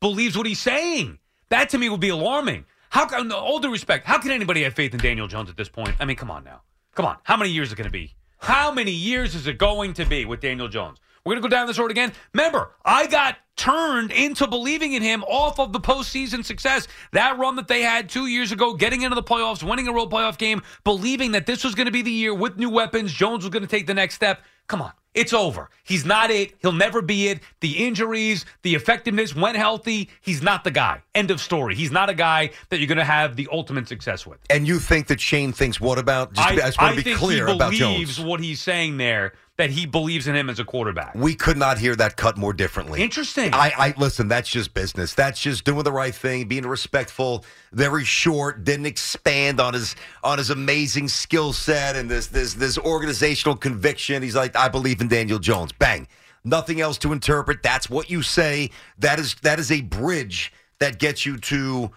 believes 0.00 0.36
what 0.36 0.46
he's 0.46 0.60
saying. 0.60 1.18
That 1.48 1.70
to 1.70 1.78
me 1.78 1.88
would 1.88 2.00
be 2.00 2.08
alarming. 2.10 2.64
How 2.94 3.06
can, 3.06 3.32
all 3.32 3.58
due 3.58 3.72
respect, 3.72 4.06
how 4.06 4.20
can 4.20 4.30
anybody 4.30 4.62
have 4.62 4.74
faith 4.74 4.94
in 4.94 5.00
Daniel 5.00 5.26
Jones 5.26 5.50
at 5.50 5.56
this 5.56 5.68
point? 5.68 5.96
I 5.98 6.04
mean, 6.04 6.14
come 6.14 6.30
on 6.30 6.44
now. 6.44 6.62
Come 6.94 7.04
on. 7.04 7.16
How 7.24 7.36
many 7.36 7.50
years 7.50 7.66
is 7.66 7.72
it 7.72 7.76
going 7.76 7.88
to 7.88 7.90
be? 7.90 8.14
How 8.38 8.70
many 8.70 8.92
years 8.92 9.34
is 9.34 9.48
it 9.48 9.58
going 9.58 9.94
to 9.94 10.06
be 10.06 10.24
with 10.24 10.40
Daniel 10.40 10.68
Jones? 10.68 10.98
We're 11.24 11.32
going 11.32 11.42
to 11.42 11.48
go 11.48 11.50
down 11.50 11.66
this 11.66 11.76
road 11.76 11.90
again. 11.90 12.12
Remember, 12.34 12.70
I 12.84 13.08
got 13.08 13.38
turned 13.56 14.12
into 14.12 14.46
believing 14.46 14.92
in 14.92 15.02
him 15.02 15.24
off 15.24 15.58
of 15.58 15.72
the 15.72 15.80
postseason 15.80 16.44
success. 16.44 16.86
That 17.10 17.36
run 17.36 17.56
that 17.56 17.66
they 17.66 17.82
had 17.82 18.08
two 18.08 18.28
years 18.28 18.52
ago, 18.52 18.74
getting 18.74 19.02
into 19.02 19.16
the 19.16 19.24
playoffs, 19.24 19.68
winning 19.68 19.88
a 19.88 19.92
road 19.92 20.08
playoff 20.12 20.38
game, 20.38 20.62
believing 20.84 21.32
that 21.32 21.46
this 21.46 21.64
was 21.64 21.74
going 21.74 21.86
to 21.86 21.92
be 21.92 22.02
the 22.02 22.12
year 22.12 22.32
with 22.32 22.58
new 22.58 22.70
weapons. 22.70 23.12
Jones 23.12 23.42
was 23.42 23.50
going 23.50 23.64
to 23.64 23.68
take 23.68 23.88
the 23.88 23.94
next 23.94 24.14
step. 24.14 24.40
Come 24.68 24.80
on. 24.80 24.92
It's 25.14 25.32
over. 25.32 25.70
He's 25.84 26.04
not 26.04 26.30
it. 26.30 26.54
He'll 26.60 26.72
never 26.72 27.00
be 27.00 27.28
it. 27.28 27.40
The 27.60 27.86
injuries, 27.86 28.44
the 28.62 28.74
effectiveness, 28.74 29.34
when 29.34 29.54
healthy, 29.54 30.10
he's 30.20 30.42
not 30.42 30.64
the 30.64 30.72
guy. 30.72 31.02
End 31.14 31.30
of 31.30 31.40
story. 31.40 31.76
He's 31.76 31.92
not 31.92 32.10
a 32.10 32.14
guy 32.14 32.50
that 32.70 32.78
you're 32.78 32.88
going 32.88 32.98
to 32.98 33.04
have 33.04 33.36
the 33.36 33.48
ultimate 33.52 33.86
success 33.86 34.26
with. 34.26 34.40
And 34.50 34.66
you 34.66 34.80
think 34.80 35.06
that 35.06 35.20
Schoen 35.20 35.52
thinks 35.52 35.80
what 35.80 35.98
about? 35.98 36.32
Just 36.32 36.48
to 36.48 36.54
be, 36.56 36.62
I, 36.62 36.66
just 36.66 36.80
want 36.80 36.90
to 36.92 36.96
be 36.96 37.02
think 37.02 37.18
clear 37.18 37.46
he 37.46 37.54
about 37.54 37.70
believes 37.70 38.20
what 38.20 38.40
he's 38.40 38.60
saying 38.60 38.96
there, 38.96 39.34
that 39.56 39.70
he 39.70 39.86
believes 39.86 40.26
in 40.26 40.34
him 40.34 40.50
as 40.50 40.58
a 40.58 40.64
quarterback. 40.64 41.14
We 41.14 41.34
could 41.34 41.56
not 41.56 41.78
hear 41.78 41.94
that 41.96 42.16
cut 42.16 42.36
more 42.36 42.52
differently. 42.52 43.00
Interesting. 43.00 43.54
I, 43.54 43.72
I 43.76 43.94
listen. 43.96 44.26
That's 44.26 44.48
just 44.48 44.74
business. 44.74 45.14
That's 45.14 45.40
just 45.40 45.64
doing 45.64 45.84
the 45.84 45.92
right 45.92 46.14
thing, 46.14 46.48
being 46.48 46.66
respectful. 46.66 47.44
Very 47.72 48.04
short. 48.04 48.64
Didn't 48.64 48.86
expand 48.86 49.60
on 49.60 49.74
his 49.74 49.94
on 50.24 50.38
his 50.38 50.50
amazing 50.50 51.08
skill 51.08 51.52
set 51.52 51.94
and 51.94 52.10
this 52.10 52.26
this 52.26 52.54
this 52.54 52.78
organizational 52.78 53.56
conviction. 53.56 54.22
He's 54.22 54.34
like, 54.34 54.56
I 54.56 54.68
believe 54.68 55.00
in 55.00 55.08
Daniel 55.08 55.38
Jones. 55.38 55.72
Bang. 55.72 56.08
Nothing 56.44 56.80
else 56.80 56.98
to 56.98 57.12
interpret. 57.12 57.62
That's 57.62 57.88
what 57.88 58.10
you 58.10 58.22
say. 58.22 58.70
That 58.98 59.18
is 59.18 59.36
that 59.42 59.60
is 59.60 59.70
a 59.70 59.82
bridge 59.82 60.52
that 60.80 60.98
gets 60.98 61.24
you 61.24 61.38
to 61.38 61.90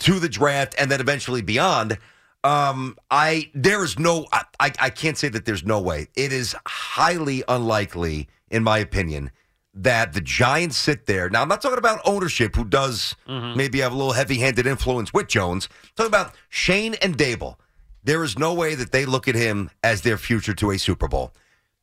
to 0.00 0.18
the 0.18 0.28
draft 0.28 0.74
and 0.78 0.90
then 0.90 1.00
eventually 1.00 1.40
beyond. 1.40 1.98
Um, 2.42 2.96
I 3.10 3.50
there 3.54 3.84
is 3.84 3.98
no 3.98 4.26
I, 4.32 4.44
I 4.58 4.90
can't 4.90 5.18
say 5.18 5.28
that 5.28 5.44
there's 5.44 5.64
no 5.64 5.80
way. 5.80 6.08
It 6.16 6.32
is 6.32 6.56
highly 6.66 7.44
unlikely, 7.48 8.28
in 8.50 8.64
my 8.64 8.78
opinion, 8.78 9.30
that 9.74 10.14
the 10.14 10.20
Giants 10.20 10.76
sit 10.76 11.06
there. 11.06 11.28
Now 11.28 11.42
I'm 11.42 11.48
not 11.48 11.60
talking 11.60 11.78
about 11.78 12.00
ownership, 12.04 12.56
who 12.56 12.64
does 12.64 13.14
maybe 13.26 13.80
have 13.80 13.92
a 13.92 13.96
little 13.96 14.12
heavy-handed 14.12 14.66
influence 14.66 15.12
with 15.12 15.28
Jones. 15.28 15.68
I'm 15.82 15.88
talking 15.96 16.10
about 16.10 16.34
Schoen 16.48 16.94
and 17.02 17.16
Daboll. 17.16 17.56
There 18.02 18.24
is 18.24 18.38
no 18.38 18.54
way 18.54 18.74
that 18.74 18.92
they 18.92 19.04
look 19.04 19.28
at 19.28 19.34
him 19.34 19.70
as 19.84 20.00
their 20.00 20.16
future 20.16 20.54
to 20.54 20.70
a 20.70 20.78
Super 20.78 21.08
Bowl. 21.08 21.34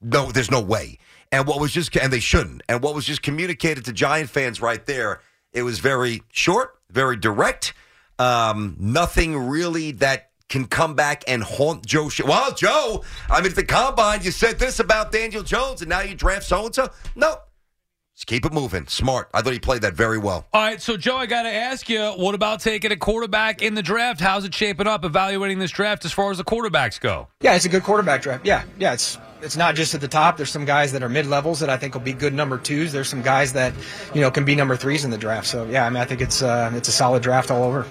No, 0.02 0.32
there's 0.32 0.52
no 0.52 0.62
way. 0.62 0.98
And 1.32 1.46
what 1.46 1.60
was 1.60 1.72
just 1.72 1.96
and 1.96 2.12
they 2.12 2.20
shouldn't. 2.20 2.64
And 2.68 2.82
what 2.82 2.96
was 2.96 3.06
just 3.06 3.22
communicated 3.22 3.86
to 3.86 3.94
Giant 3.94 4.30
fans 4.30 4.62
right 4.62 4.84
there, 4.86 5.22
it 5.54 5.62
was 5.62 5.80
very 5.80 6.24
short, 6.32 6.80
very 6.90 7.16
direct. 7.16 7.74
Um, 8.18 8.76
nothing 8.80 9.38
really 9.38 9.92
that 9.94 10.32
can 10.50 10.66
come 10.66 10.96
back 10.96 11.24
and 11.28 11.44
haunt 11.44 11.86
Joe. 11.86 12.10
Sh- 12.10 12.22
well, 12.24 12.54
Joe, 12.54 13.04
I 13.30 13.42
mean, 13.42 13.52
at 13.52 13.56
the 13.56 13.66
combine, 13.66 14.24
you 14.24 14.32
said 14.32 14.60
this 14.60 14.80
about 14.80 15.12
Daniel 15.12 15.44
Jones, 15.44 15.82
and 15.82 15.90
now 15.90 16.02
you 16.02 16.16
draft 16.16 16.46
so 16.46 16.66
and 16.66 16.74
so. 16.76 16.90
No, 17.16 17.38
just 18.16 18.26
keep 18.28 18.46
it 18.46 18.54
moving. 18.54 18.88
Smart. 18.88 19.30
I 19.34 19.42
thought 19.42 19.54
he 19.54 19.60
played 19.60 19.84
that 19.84 19.94
very 19.94 20.18
well. 20.18 20.48
All 20.52 20.62
right, 20.62 20.82
so 20.82 20.98
Joe, 20.98 21.18
I 21.18 21.26
got 21.28 21.44
to 21.44 21.54
ask 21.54 21.88
you, 21.88 22.02
what 22.18 22.34
about 22.34 22.62
taking 22.62 22.92
a 22.92 22.96
quarterback 22.96 23.62
in 23.62 23.76
the 23.76 23.84
draft? 23.84 24.20
How's 24.20 24.44
it 24.44 24.56
shaping 24.56 24.88
up? 24.88 25.06
Evaluating 25.06 25.60
this 25.60 25.70
draft 25.70 26.04
as 26.04 26.12
far 26.12 26.32
as 26.32 26.38
the 26.38 26.44
quarterbacks 26.44 27.00
go. 27.00 27.28
Yeah, 27.42 27.56
it's 27.56 27.66
a 27.66 27.70
good 27.70 27.84
quarterback 27.84 28.24
draft. 28.24 28.46
Yeah, 28.46 28.64
yeah, 28.80 28.94
it's 28.94 29.20
it's 29.42 29.56
not 29.56 29.76
just 29.76 29.94
at 29.94 30.02
the 30.02 30.08
top. 30.08 30.38
There's 30.38 30.50
some 30.50 30.66
guys 30.66 30.92
that 30.94 31.04
are 31.04 31.10
mid 31.10 31.28
levels 31.28 31.60
that 31.60 31.70
I 31.70 31.78
think 31.78 31.94
will 31.94 32.02
be 32.02 32.14
good 32.14 32.34
number 32.34 32.58
twos. 32.58 32.92
There's 32.92 33.08
some 33.08 33.22
guys 33.22 33.54
that 33.54 33.72
you 34.16 34.22
know 34.22 34.32
can 34.32 34.46
be 34.46 34.56
number 34.56 34.76
threes 34.76 35.06
in 35.06 35.12
the 35.12 35.18
draft. 35.20 35.46
So 35.46 35.66
yeah, 35.66 35.86
I 35.86 35.90
mean 35.92 36.02
I 36.02 36.06
think 36.06 36.22
it's 36.22 36.42
uh, 36.42 36.72
it's 36.74 36.88
a 36.88 36.92
solid 36.92 37.22
draft 37.22 37.52
all 37.52 37.64
over. 37.64 37.86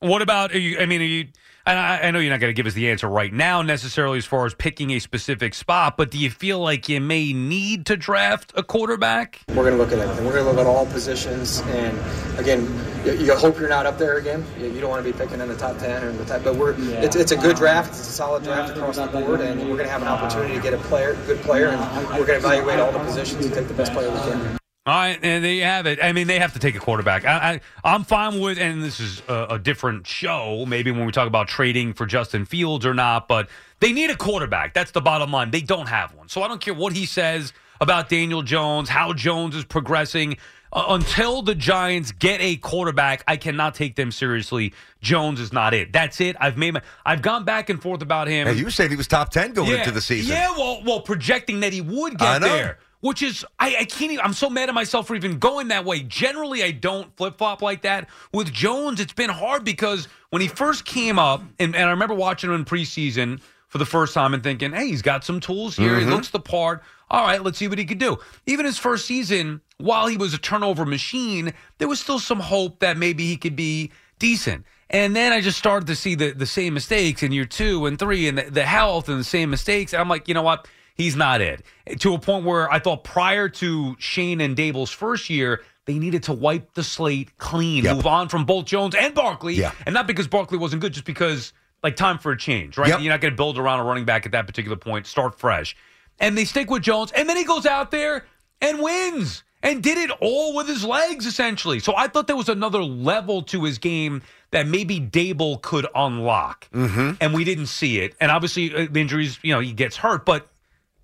What 0.00 0.20
about? 0.20 0.52
Are 0.52 0.58
you, 0.58 0.78
I 0.78 0.86
mean, 0.86 1.00
are 1.00 1.04
you? 1.04 1.28
And 1.70 1.78
I, 1.78 1.98
I 1.98 2.10
know 2.10 2.18
you're 2.18 2.32
not 2.32 2.40
going 2.40 2.50
to 2.50 2.52
give 2.52 2.66
us 2.66 2.74
the 2.74 2.90
answer 2.90 3.08
right 3.08 3.32
now 3.32 3.62
necessarily 3.62 4.18
as 4.18 4.24
far 4.24 4.44
as 4.44 4.54
picking 4.54 4.90
a 4.90 4.98
specific 4.98 5.54
spot, 5.54 5.96
but 5.96 6.10
do 6.10 6.18
you 6.18 6.28
feel 6.28 6.58
like 6.58 6.88
you 6.88 7.00
may 7.00 7.32
need 7.32 7.86
to 7.86 7.96
draft 7.96 8.52
a 8.56 8.64
quarterback? 8.64 9.38
We're 9.50 9.54
going 9.54 9.74
to 9.74 9.76
look 9.76 9.92
at 9.92 10.00
everything. 10.00 10.24
We're 10.24 10.32
going 10.32 10.46
to 10.46 10.50
look 10.50 10.58
at 10.58 10.66
all 10.66 10.86
positions, 10.86 11.60
and 11.66 11.96
again, 12.40 12.66
you, 13.04 13.12
you 13.12 13.36
hope 13.36 13.56
you're 13.56 13.68
not 13.68 13.86
up 13.86 13.98
there 13.98 14.16
again. 14.16 14.44
You, 14.58 14.66
you 14.66 14.80
don't 14.80 14.90
want 14.90 15.06
to 15.06 15.12
be 15.12 15.16
picking 15.16 15.40
in 15.40 15.46
the 15.46 15.56
top 15.56 15.78
ten 15.78 16.02
or 16.02 16.08
in 16.08 16.18
the 16.18 16.24
top. 16.24 16.42
But 16.42 16.56
we're 16.56 16.74
it's, 16.76 17.14
it's 17.14 17.30
a 17.30 17.36
good 17.36 17.54
draft. 17.54 17.90
It's 17.90 18.00
a 18.00 18.12
solid 18.14 18.42
draft 18.42 18.76
across 18.76 18.96
the 18.96 19.06
board, 19.06 19.40
and 19.40 19.60
we're 19.60 19.76
going 19.76 19.84
to 19.84 19.92
have 19.92 20.02
an 20.02 20.08
opportunity 20.08 20.54
to 20.54 20.60
get 20.60 20.74
a 20.74 20.78
player, 20.78 21.14
good 21.26 21.38
player, 21.42 21.68
and 21.68 22.08
we're 22.18 22.26
going 22.26 22.40
to 22.40 22.46
evaluate 22.48 22.80
all 22.80 22.90
the 22.90 22.98
positions 22.98 23.44
and 23.44 23.54
take 23.54 23.68
the 23.68 23.74
best 23.74 23.92
player 23.92 24.10
we 24.10 24.18
can. 24.18 24.59
All 24.90 24.96
right, 24.96 25.20
and 25.22 25.44
there 25.44 25.52
you 25.52 25.62
have 25.62 25.86
it. 25.86 26.02
I 26.02 26.12
mean, 26.12 26.26
they 26.26 26.40
have 26.40 26.54
to 26.54 26.58
take 26.58 26.74
a 26.74 26.80
quarterback. 26.80 27.24
I, 27.24 27.30
I, 27.34 27.60
I'm 27.84 28.02
fine 28.02 28.40
with, 28.40 28.58
and 28.58 28.82
this 28.82 28.98
is 28.98 29.22
a, 29.28 29.46
a 29.50 29.58
different 29.60 30.04
show, 30.04 30.66
maybe 30.66 30.90
when 30.90 31.06
we 31.06 31.12
talk 31.12 31.28
about 31.28 31.46
trading 31.46 31.92
for 31.92 32.06
Justin 32.06 32.44
Fields 32.44 32.84
or 32.84 32.92
not, 32.92 33.28
but 33.28 33.48
they 33.78 33.92
need 33.92 34.10
a 34.10 34.16
quarterback. 34.16 34.74
That's 34.74 34.90
the 34.90 35.00
bottom 35.00 35.30
line. 35.30 35.52
They 35.52 35.60
don't 35.60 35.88
have 35.88 36.12
one. 36.14 36.28
So 36.28 36.42
I 36.42 36.48
don't 36.48 36.60
care 36.60 36.74
what 36.74 36.92
he 36.92 37.06
says 37.06 37.52
about 37.80 38.08
Daniel 38.08 38.42
Jones, 38.42 38.88
how 38.88 39.12
Jones 39.12 39.54
is 39.54 39.64
progressing. 39.64 40.38
Uh, 40.72 40.86
until 40.88 41.42
the 41.42 41.54
Giants 41.54 42.10
get 42.10 42.40
a 42.40 42.56
quarterback, 42.56 43.22
I 43.28 43.36
cannot 43.36 43.76
take 43.76 43.94
them 43.94 44.10
seriously. 44.10 44.74
Jones 45.00 45.38
is 45.38 45.52
not 45.52 45.72
it. 45.72 45.92
That's 45.92 46.20
it. 46.20 46.34
I've 46.40 46.56
made 46.56 46.74
my, 46.74 46.82
I've 47.06 47.22
gone 47.22 47.44
back 47.44 47.70
and 47.70 47.80
forth 47.80 48.02
about 48.02 48.26
him. 48.26 48.48
Hey, 48.48 48.54
you 48.54 48.70
said 48.70 48.90
he 48.90 48.96
was 48.96 49.06
top 49.06 49.30
ten 49.30 49.52
going 49.52 49.70
yeah, 49.70 49.78
into 49.78 49.92
the 49.92 50.00
season. 50.00 50.34
Yeah, 50.34 50.50
well, 50.50 50.82
well, 50.84 51.00
projecting 51.00 51.60
that 51.60 51.72
he 51.72 51.80
would 51.80 52.20
I 52.20 52.38
get 52.38 52.42
know. 52.42 52.48
there, 52.48 52.78
which 53.00 53.22
is 53.22 53.44
I, 53.58 53.76
I 53.80 53.84
can't. 53.84 54.12
Even, 54.12 54.24
I'm 54.24 54.32
so 54.32 54.50
mad 54.50 54.68
at 54.68 54.74
myself 54.74 55.06
for 55.06 55.14
even 55.14 55.38
going 55.38 55.68
that 55.68 55.84
way. 55.84 56.00
Generally, 56.00 56.62
I 56.62 56.70
don't 56.70 57.14
flip 57.16 57.38
flop 57.38 57.62
like 57.62 57.82
that. 57.82 58.08
With 58.32 58.52
Jones, 58.52 59.00
it's 59.00 59.12
been 59.12 59.30
hard 59.30 59.64
because 59.64 60.08
when 60.30 60.42
he 60.42 60.48
first 60.48 60.84
came 60.84 61.18
up, 61.18 61.42
and, 61.58 61.74
and 61.74 61.84
I 61.84 61.90
remember 61.90 62.14
watching 62.14 62.50
him 62.50 62.56
in 62.56 62.64
preseason 62.64 63.40
for 63.68 63.78
the 63.78 63.86
first 63.86 64.14
time 64.14 64.34
and 64.34 64.42
thinking, 64.42 64.72
hey, 64.72 64.88
he's 64.88 65.02
got 65.02 65.24
some 65.24 65.38
tools 65.38 65.76
here. 65.76 65.92
Mm-hmm. 65.92 66.08
He 66.08 66.14
looks 66.14 66.30
the 66.30 66.40
part. 66.40 66.82
All 67.08 67.24
right, 67.24 67.42
let's 67.42 67.58
see 67.58 67.68
what 67.68 67.78
he 67.78 67.84
could 67.84 67.98
do. 67.98 68.18
Even 68.46 68.66
his 68.66 68.78
first 68.78 69.06
season, 69.06 69.60
while 69.78 70.06
he 70.06 70.16
was 70.16 70.34
a 70.34 70.38
turnover 70.38 70.84
machine, 70.84 71.52
there 71.78 71.88
was 71.88 72.00
still 72.00 72.18
some 72.18 72.40
hope 72.40 72.80
that 72.80 72.96
maybe 72.96 73.26
he 73.26 73.36
could 73.36 73.56
be 73.56 73.90
decent. 74.18 74.64
And 74.90 75.14
then 75.14 75.32
I 75.32 75.40
just 75.40 75.56
started 75.56 75.86
to 75.86 75.94
see 75.94 76.16
the, 76.16 76.32
the 76.32 76.46
same 76.46 76.74
mistakes 76.74 77.22
in 77.22 77.30
year 77.30 77.44
two 77.44 77.86
and 77.86 77.98
three 77.98 78.26
and 78.26 78.38
the, 78.38 78.50
the 78.50 78.64
health 78.64 79.08
and 79.08 79.18
the 79.18 79.24
same 79.24 79.50
mistakes. 79.50 79.92
And 79.92 80.00
I'm 80.00 80.08
like, 80.08 80.26
you 80.26 80.34
know 80.34 80.42
what? 80.42 80.66
He's 81.00 81.16
not 81.16 81.40
it. 81.40 81.62
To 82.00 82.14
a 82.14 82.18
point 82.18 82.44
where 82.44 82.70
I 82.70 82.78
thought 82.78 83.04
prior 83.04 83.48
to 83.48 83.96
Schoen 83.98 84.40
and 84.40 84.56
Daboll's 84.56 84.90
first 84.90 85.30
year, 85.30 85.62
they 85.86 85.98
needed 85.98 86.24
to 86.24 86.32
wipe 86.32 86.74
the 86.74 86.84
slate 86.84 87.36
clean, 87.38 87.84
Yep. 87.84 87.96
move 87.96 88.06
on 88.06 88.28
from 88.28 88.44
both 88.44 88.66
Jones 88.66 88.94
and 88.94 89.14
Barkley. 89.14 89.54
Yeah. 89.54 89.72
And 89.86 89.94
not 89.94 90.06
because 90.06 90.28
Barkley 90.28 90.58
wasn't 90.58 90.82
good, 90.82 90.92
just 90.92 91.06
because 91.06 91.52
like 91.82 91.96
time 91.96 92.18
for 92.18 92.32
a 92.32 92.36
change, 92.36 92.76
right? 92.76 92.88
Yep. 92.88 93.00
You're 93.00 93.12
not 93.12 93.22
going 93.22 93.32
to 93.32 93.36
build 93.36 93.58
around 93.58 93.80
a 93.80 93.84
running 93.84 94.04
back 94.04 94.26
at 94.26 94.32
that 94.32 94.46
particular 94.46 94.76
point. 94.76 95.06
Start 95.06 95.38
fresh. 95.38 95.74
And 96.18 96.36
they 96.36 96.44
stick 96.44 96.68
with 96.70 96.82
Jones, 96.82 97.12
and 97.12 97.26
then 97.26 97.38
he 97.38 97.44
goes 97.44 97.64
out 97.64 97.90
there 97.90 98.26
and 98.60 98.80
wins 98.82 99.42
and 99.62 99.82
did 99.82 99.96
it 99.96 100.10
all 100.20 100.54
with 100.54 100.68
his 100.68 100.84
legs, 100.84 101.24
essentially. 101.24 101.78
So 101.80 101.94
I 101.96 102.08
thought 102.08 102.26
there 102.26 102.36
was 102.36 102.50
another 102.50 102.82
level 102.82 103.40
to 103.44 103.64
his 103.64 103.78
game 103.78 104.20
that 104.50 104.66
maybe 104.66 105.00
Daboll 105.00 105.62
could 105.62 105.86
unlock. 105.94 106.68
Mm-hmm. 106.72 107.12
And 107.22 107.32
we 107.32 107.44
didn't 107.44 107.66
see 107.66 108.00
it. 108.00 108.14
And 108.20 108.30
obviously, 108.30 108.74
uh, 108.74 108.86
the 108.90 109.00
injuries, 109.00 109.38
you 109.42 109.54
know, 109.54 109.60
he 109.60 109.72
gets 109.72 109.96
hurt, 109.96 110.26
but 110.26 110.49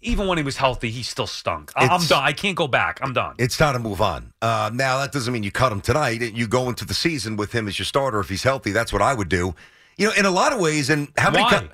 even 0.07 0.27
when 0.27 0.39
he 0.39 0.45
was 0.45 0.57
healthy, 0.57 0.91
he 0.91 1.03
still 1.03 1.27
stunk. 1.27 1.73
I- 1.77 1.87
I'm 1.89 2.05
done. 2.07 2.23
I 2.25 2.33
can't 2.33 2.57
go 2.57 2.67
back. 2.69 2.99
I'm 3.03 3.13
done. 3.13 3.35
It's 3.39 3.57
time 3.57 3.75
to 3.75 3.79
move 3.79 4.01
on. 4.01 4.33
Uh, 4.41 4.71
now 4.73 4.99
that 5.01 5.13
doesn't 5.13 5.33
mean 5.33 5.43
you 5.43 5.51
cut 5.51 5.73
him 5.73 5.81
tonight. 5.81 6.21
You 6.23 6.47
go 6.47 6.69
into 6.69 6.85
the 6.85 6.95
season 6.95 7.37
with 7.37 7.53
him 7.53 7.69
as 7.69 7.79
your 7.79 7.87
starter 7.87 8.21
if 8.21 8.29
he's 8.29 8.43
healthy. 8.43 8.71
That's 8.73 8.93
what 8.93 9.03
I 9.03 9.13
would 9.15 9.29
do. 9.29 9.55
You 9.99 10.07
know, 10.09 10.13
in 10.15 10.25
a 10.27 10.31
lot 10.31 10.53
of 10.53 10.61
ways. 10.61 10.89
And 10.91 11.09
how 11.19 11.31
many? 11.31 11.45
Why? 11.45 11.69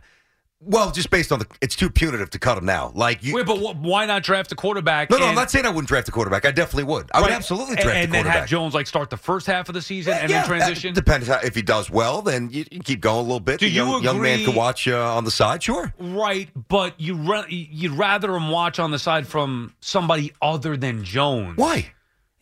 Well, 0.64 0.90
just 0.92 1.10
based 1.10 1.32
on 1.32 1.38
the, 1.40 1.46
it's 1.60 1.74
too 1.74 1.90
punitive 1.90 2.30
to 2.30 2.38
cut 2.38 2.56
him 2.56 2.64
now. 2.64 2.92
Like 2.94 3.22
you. 3.24 3.34
Wait, 3.34 3.46
but 3.46 3.56
wh- 3.58 3.82
why 3.82 4.06
not 4.06 4.22
draft 4.22 4.52
a 4.52 4.54
quarterback? 4.54 5.10
no, 5.10 5.16
no, 5.18 5.24
I'm 5.24 5.28
and- 5.30 5.36
not 5.36 5.50
saying 5.50 5.66
I 5.66 5.70
wouldn't 5.70 5.88
draft 5.88 6.08
a 6.08 6.12
quarterback. 6.12 6.44
I 6.44 6.52
definitely 6.52 6.84
would. 6.84 7.10
I 7.12 7.20
would 7.20 7.26
Right. 7.30 7.34
absolutely 7.34 7.74
and, 7.76 7.82
draft 7.82 7.96
and 7.96 8.08
a 8.08 8.12
then 8.12 8.22
quarterback. 8.24 8.36
have 8.40 8.48
Jones 8.48 8.72
like 8.74 8.86
start 8.86 9.10
the 9.10 9.16
first 9.16 9.46
half 9.46 9.68
of 9.68 9.74
the 9.74 9.82
season 9.82 10.12
and 10.14 10.30
then 10.30 10.44
transition. 10.46 10.94
Depends 10.94 11.26
how, 11.26 11.40
if 11.42 11.54
he 11.54 11.62
does 11.62 11.90
well. 11.90 12.22
Then 12.22 12.48
you, 12.50 12.64
you 12.70 12.80
keep 12.80 13.00
going 13.00 13.18
a 13.18 13.22
little 13.22 13.40
bit. 13.40 13.58
Do 13.60 13.66
The 13.66 13.72
you 13.72 13.84
young, 13.84 14.02
young 14.02 14.22
man 14.22 14.34
agree- 14.34 14.46
could 14.46 14.54
watch 14.54 14.86
uh, 14.86 15.14
on 15.16 15.24
the 15.24 15.30
side. 15.30 15.62
Sure. 15.62 15.92
Right, 15.98 16.48
but 16.68 17.00
you 17.00 17.16
ra- 17.16 17.44
you'd 17.48 17.92
rather 17.92 18.34
him 18.36 18.48
watch 18.50 18.78
on 18.78 18.90
the 18.92 18.98
side 18.98 19.26
from 19.26 19.74
somebody 19.80 20.32
other 20.40 20.76
than 20.76 21.02
Jones. 21.04 21.56
Why? 21.56 21.90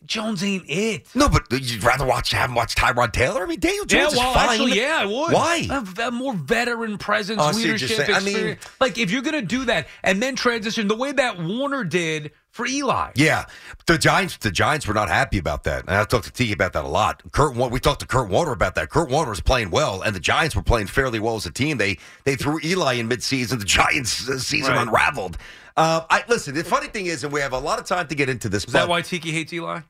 Jones 0.05 0.43
ain't 0.43 0.65
it. 0.67 1.05
No, 1.15 1.29
but 1.29 1.43
you'd 1.51 1.83
rather 1.83 2.05
watch 2.05 2.31
have 2.31 2.49
him 2.49 2.55
watch 2.55 2.75
Tyrod 2.75 3.11
Taylor. 3.13 3.43
I 3.43 3.45
mean, 3.45 3.59
Daniel 3.59 3.85
Yeah, 3.87 4.01
Jones 4.03 4.15
well, 4.17 4.29
is 4.31 4.35
fine. 4.35 4.49
actually, 4.49 4.77
yeah, 4.79 4.99
I 5.01 5.05
would. 5.05 5.31
Why? 5.33 5.67
A, 5.69 6.07
a 6.07 6.11
more 6.11 6.33
veteran 6.33 6.97
presence, 6.97 7.39
Oh, 7.41 7.45
I 7.45 7.51
see 7.51 7.71
what 7.71 7.79
you're 7.81 7.89
leadership. 7.89 8.15
I 8.15 8.19
mean- 8.19 8.57
like, 8.79 8.97
if 8.97 9.11
you're 9.11 9.21
going 9.21 9.35
to 9.39 9.41
do 9.41 9.65
that 9.65 9.87
and 10.03 10.21
then 10.21 10.35
transition 10.35 10.87
the 10.87 10.95
way 10.97 11.11
that 11.11 11.39
Warner 11.39 11.83
did 11.83 12.31
for 12.49 12.65
Eli. 12.65 13.11
Yeah, 13.15 13.45
the 13.85 13.97
Giants. 13.97 14.35
The 14.37 14.51
Giants 14.51 14.85
were 14.85 14.93
not 14.93 15.07
happy 15.07 15.37
about 15.37 15.63
that, 15.63 15.85
and 15.87 15.91
I 15.95 16.03
talked 16.03 16.25
to 16.25 16.31
Tiki 16.33 16.51
about 16.51 16.73
that 16.73 16.83
a 16.83 16.87
lot. 16.89 17.21
Kurt, 17.31 17.55
we 17.55 17.79
talked 17.79 18.01
to 18.01 18.05
Kurt 18.07 18.27
Warner 18.29 18.51
about 18.51 18.75
that. 18.75 18.89
Kurt 18.89 19.09
Warner 19.09 19.29
was 19.29 19.39
playing 19.39 19.69
well, 19.71 20.01
and 20.01 20.13
the 20.13 20.19
Giants 20.19 20.53
were 20.53 20.61
playing 20.61 20.87
fairly 20.87 21.17
well 21.19 21.35
as 21.37 21.45
a 21.45 21.51
team. 21.51 21.77
They 21.77 21.97
they 22.25 22.35
threw 22.35 22.59
Eli 22.61 22.95
in 22.95 23.07
midseason. 23.07 23.59
The 23.59 23.65
Giants' 23.65 24.27
uh, 24.27 24.37
season 24.39 24.73
Right. 24.73 24.81
unraveled. 24.85 25.37
Uh, 25.77 26.01
I 26.09 26.23
listen. 26.27 26.53
The 26.53 26.63
funny 26.63 26.87
thing 26.87 27.05
is, 27.05 27.23
and 27.23 27.31
we 27.31 27.39
have 27.39 27.53
a 27.53 27.59
lot 27.59 27.79
of 27.79 27.85
time 27.85 28.07
to 28.07 28.15
get 28.15 28.29
into 28.29 28.49
this. 28.49 28.65
Is 28.65 28.73
that 28.73 28.89
why 28.89 29.01
Tiki 29.01 29.31
hates 29.31 29.53
Eli? 29.53 29.81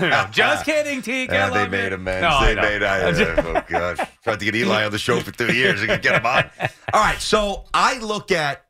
No, 0.00 0.26
just 0.30 0.64
kidding, 0.64 1.02
Tiki. 1.02 1.32
Yeah, 1.32 1.50
they 1.50 1.66
made 1.68 1.88
you. 1.88 1.96
amends. 1.96 2.22
No, 2.22 2.44
they 2.44 2.54
made. 2.54 2.82
I, 2.82 3.00
oh 3.38 3.64
God! 3.68 4.08
Tried 4.22 4.38
to 4.38 4.44
get 4.44 4.54
Eli 4.54 4.84
on 4.84 4.92
the 4.92 4.98
show 4.98 5.18
for 5.20 5.32
two 5.32 5.52
years. 5.52 5.82
I 5.82 5.86
could 5.86 6.02
get 6.02 6.20
him 6.20 6.26
on. 6.26 6.44
All 6.92 7.00
right, 7.02 7.20
so 7.20 7.64
I 7.74 7.98
look 7.98 8.30
at 8.30 8.64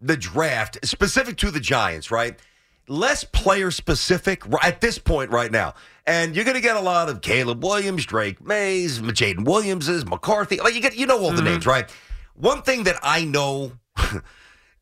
the 0.00 0.16
draft 0.16 0.78
specific 0.86 1.36
to 1.38 1.50
the 1.50 1.60
Giants, 1.60 2.10
right? 2.10 2.38
Less 2.86 3.24
player 3.24 3.70
specific 3.70 4.44
at 4.62 4.80
this 4.80 4.98
point 4.98 5.30
right 5.30 5.50
now, 5.50 5.74
and 6.06 6.34
you're 6.34 6.44
going 6.44 6.54
to 6.54 6.62
get 6.62 6.76
a 6.76 6.80
lot 6.80 7.08
of 7.08 7.20
Caleb 7.20 7.62
Williams, 7.62 8.06
Drake 8.06 8.40
Mays, 8.40 9.00
Jaden 9.00 9.44
Williamses, 9.44 10.06
McCarthy. 10.06 10.58
Like 10.58 10.74
you 10.74 10.80
get, 10.80 10.96
you 10.96 11.06
know 11.06 11.18
all 11.20 11.32
the 11.32 11.42
names, 11.42 11.66
right? 11.66 11.90
One 12.34 12.62
thing 12.62 12.84
that 12.84 12.96
I 13.02 13.24
know 13.24 13.72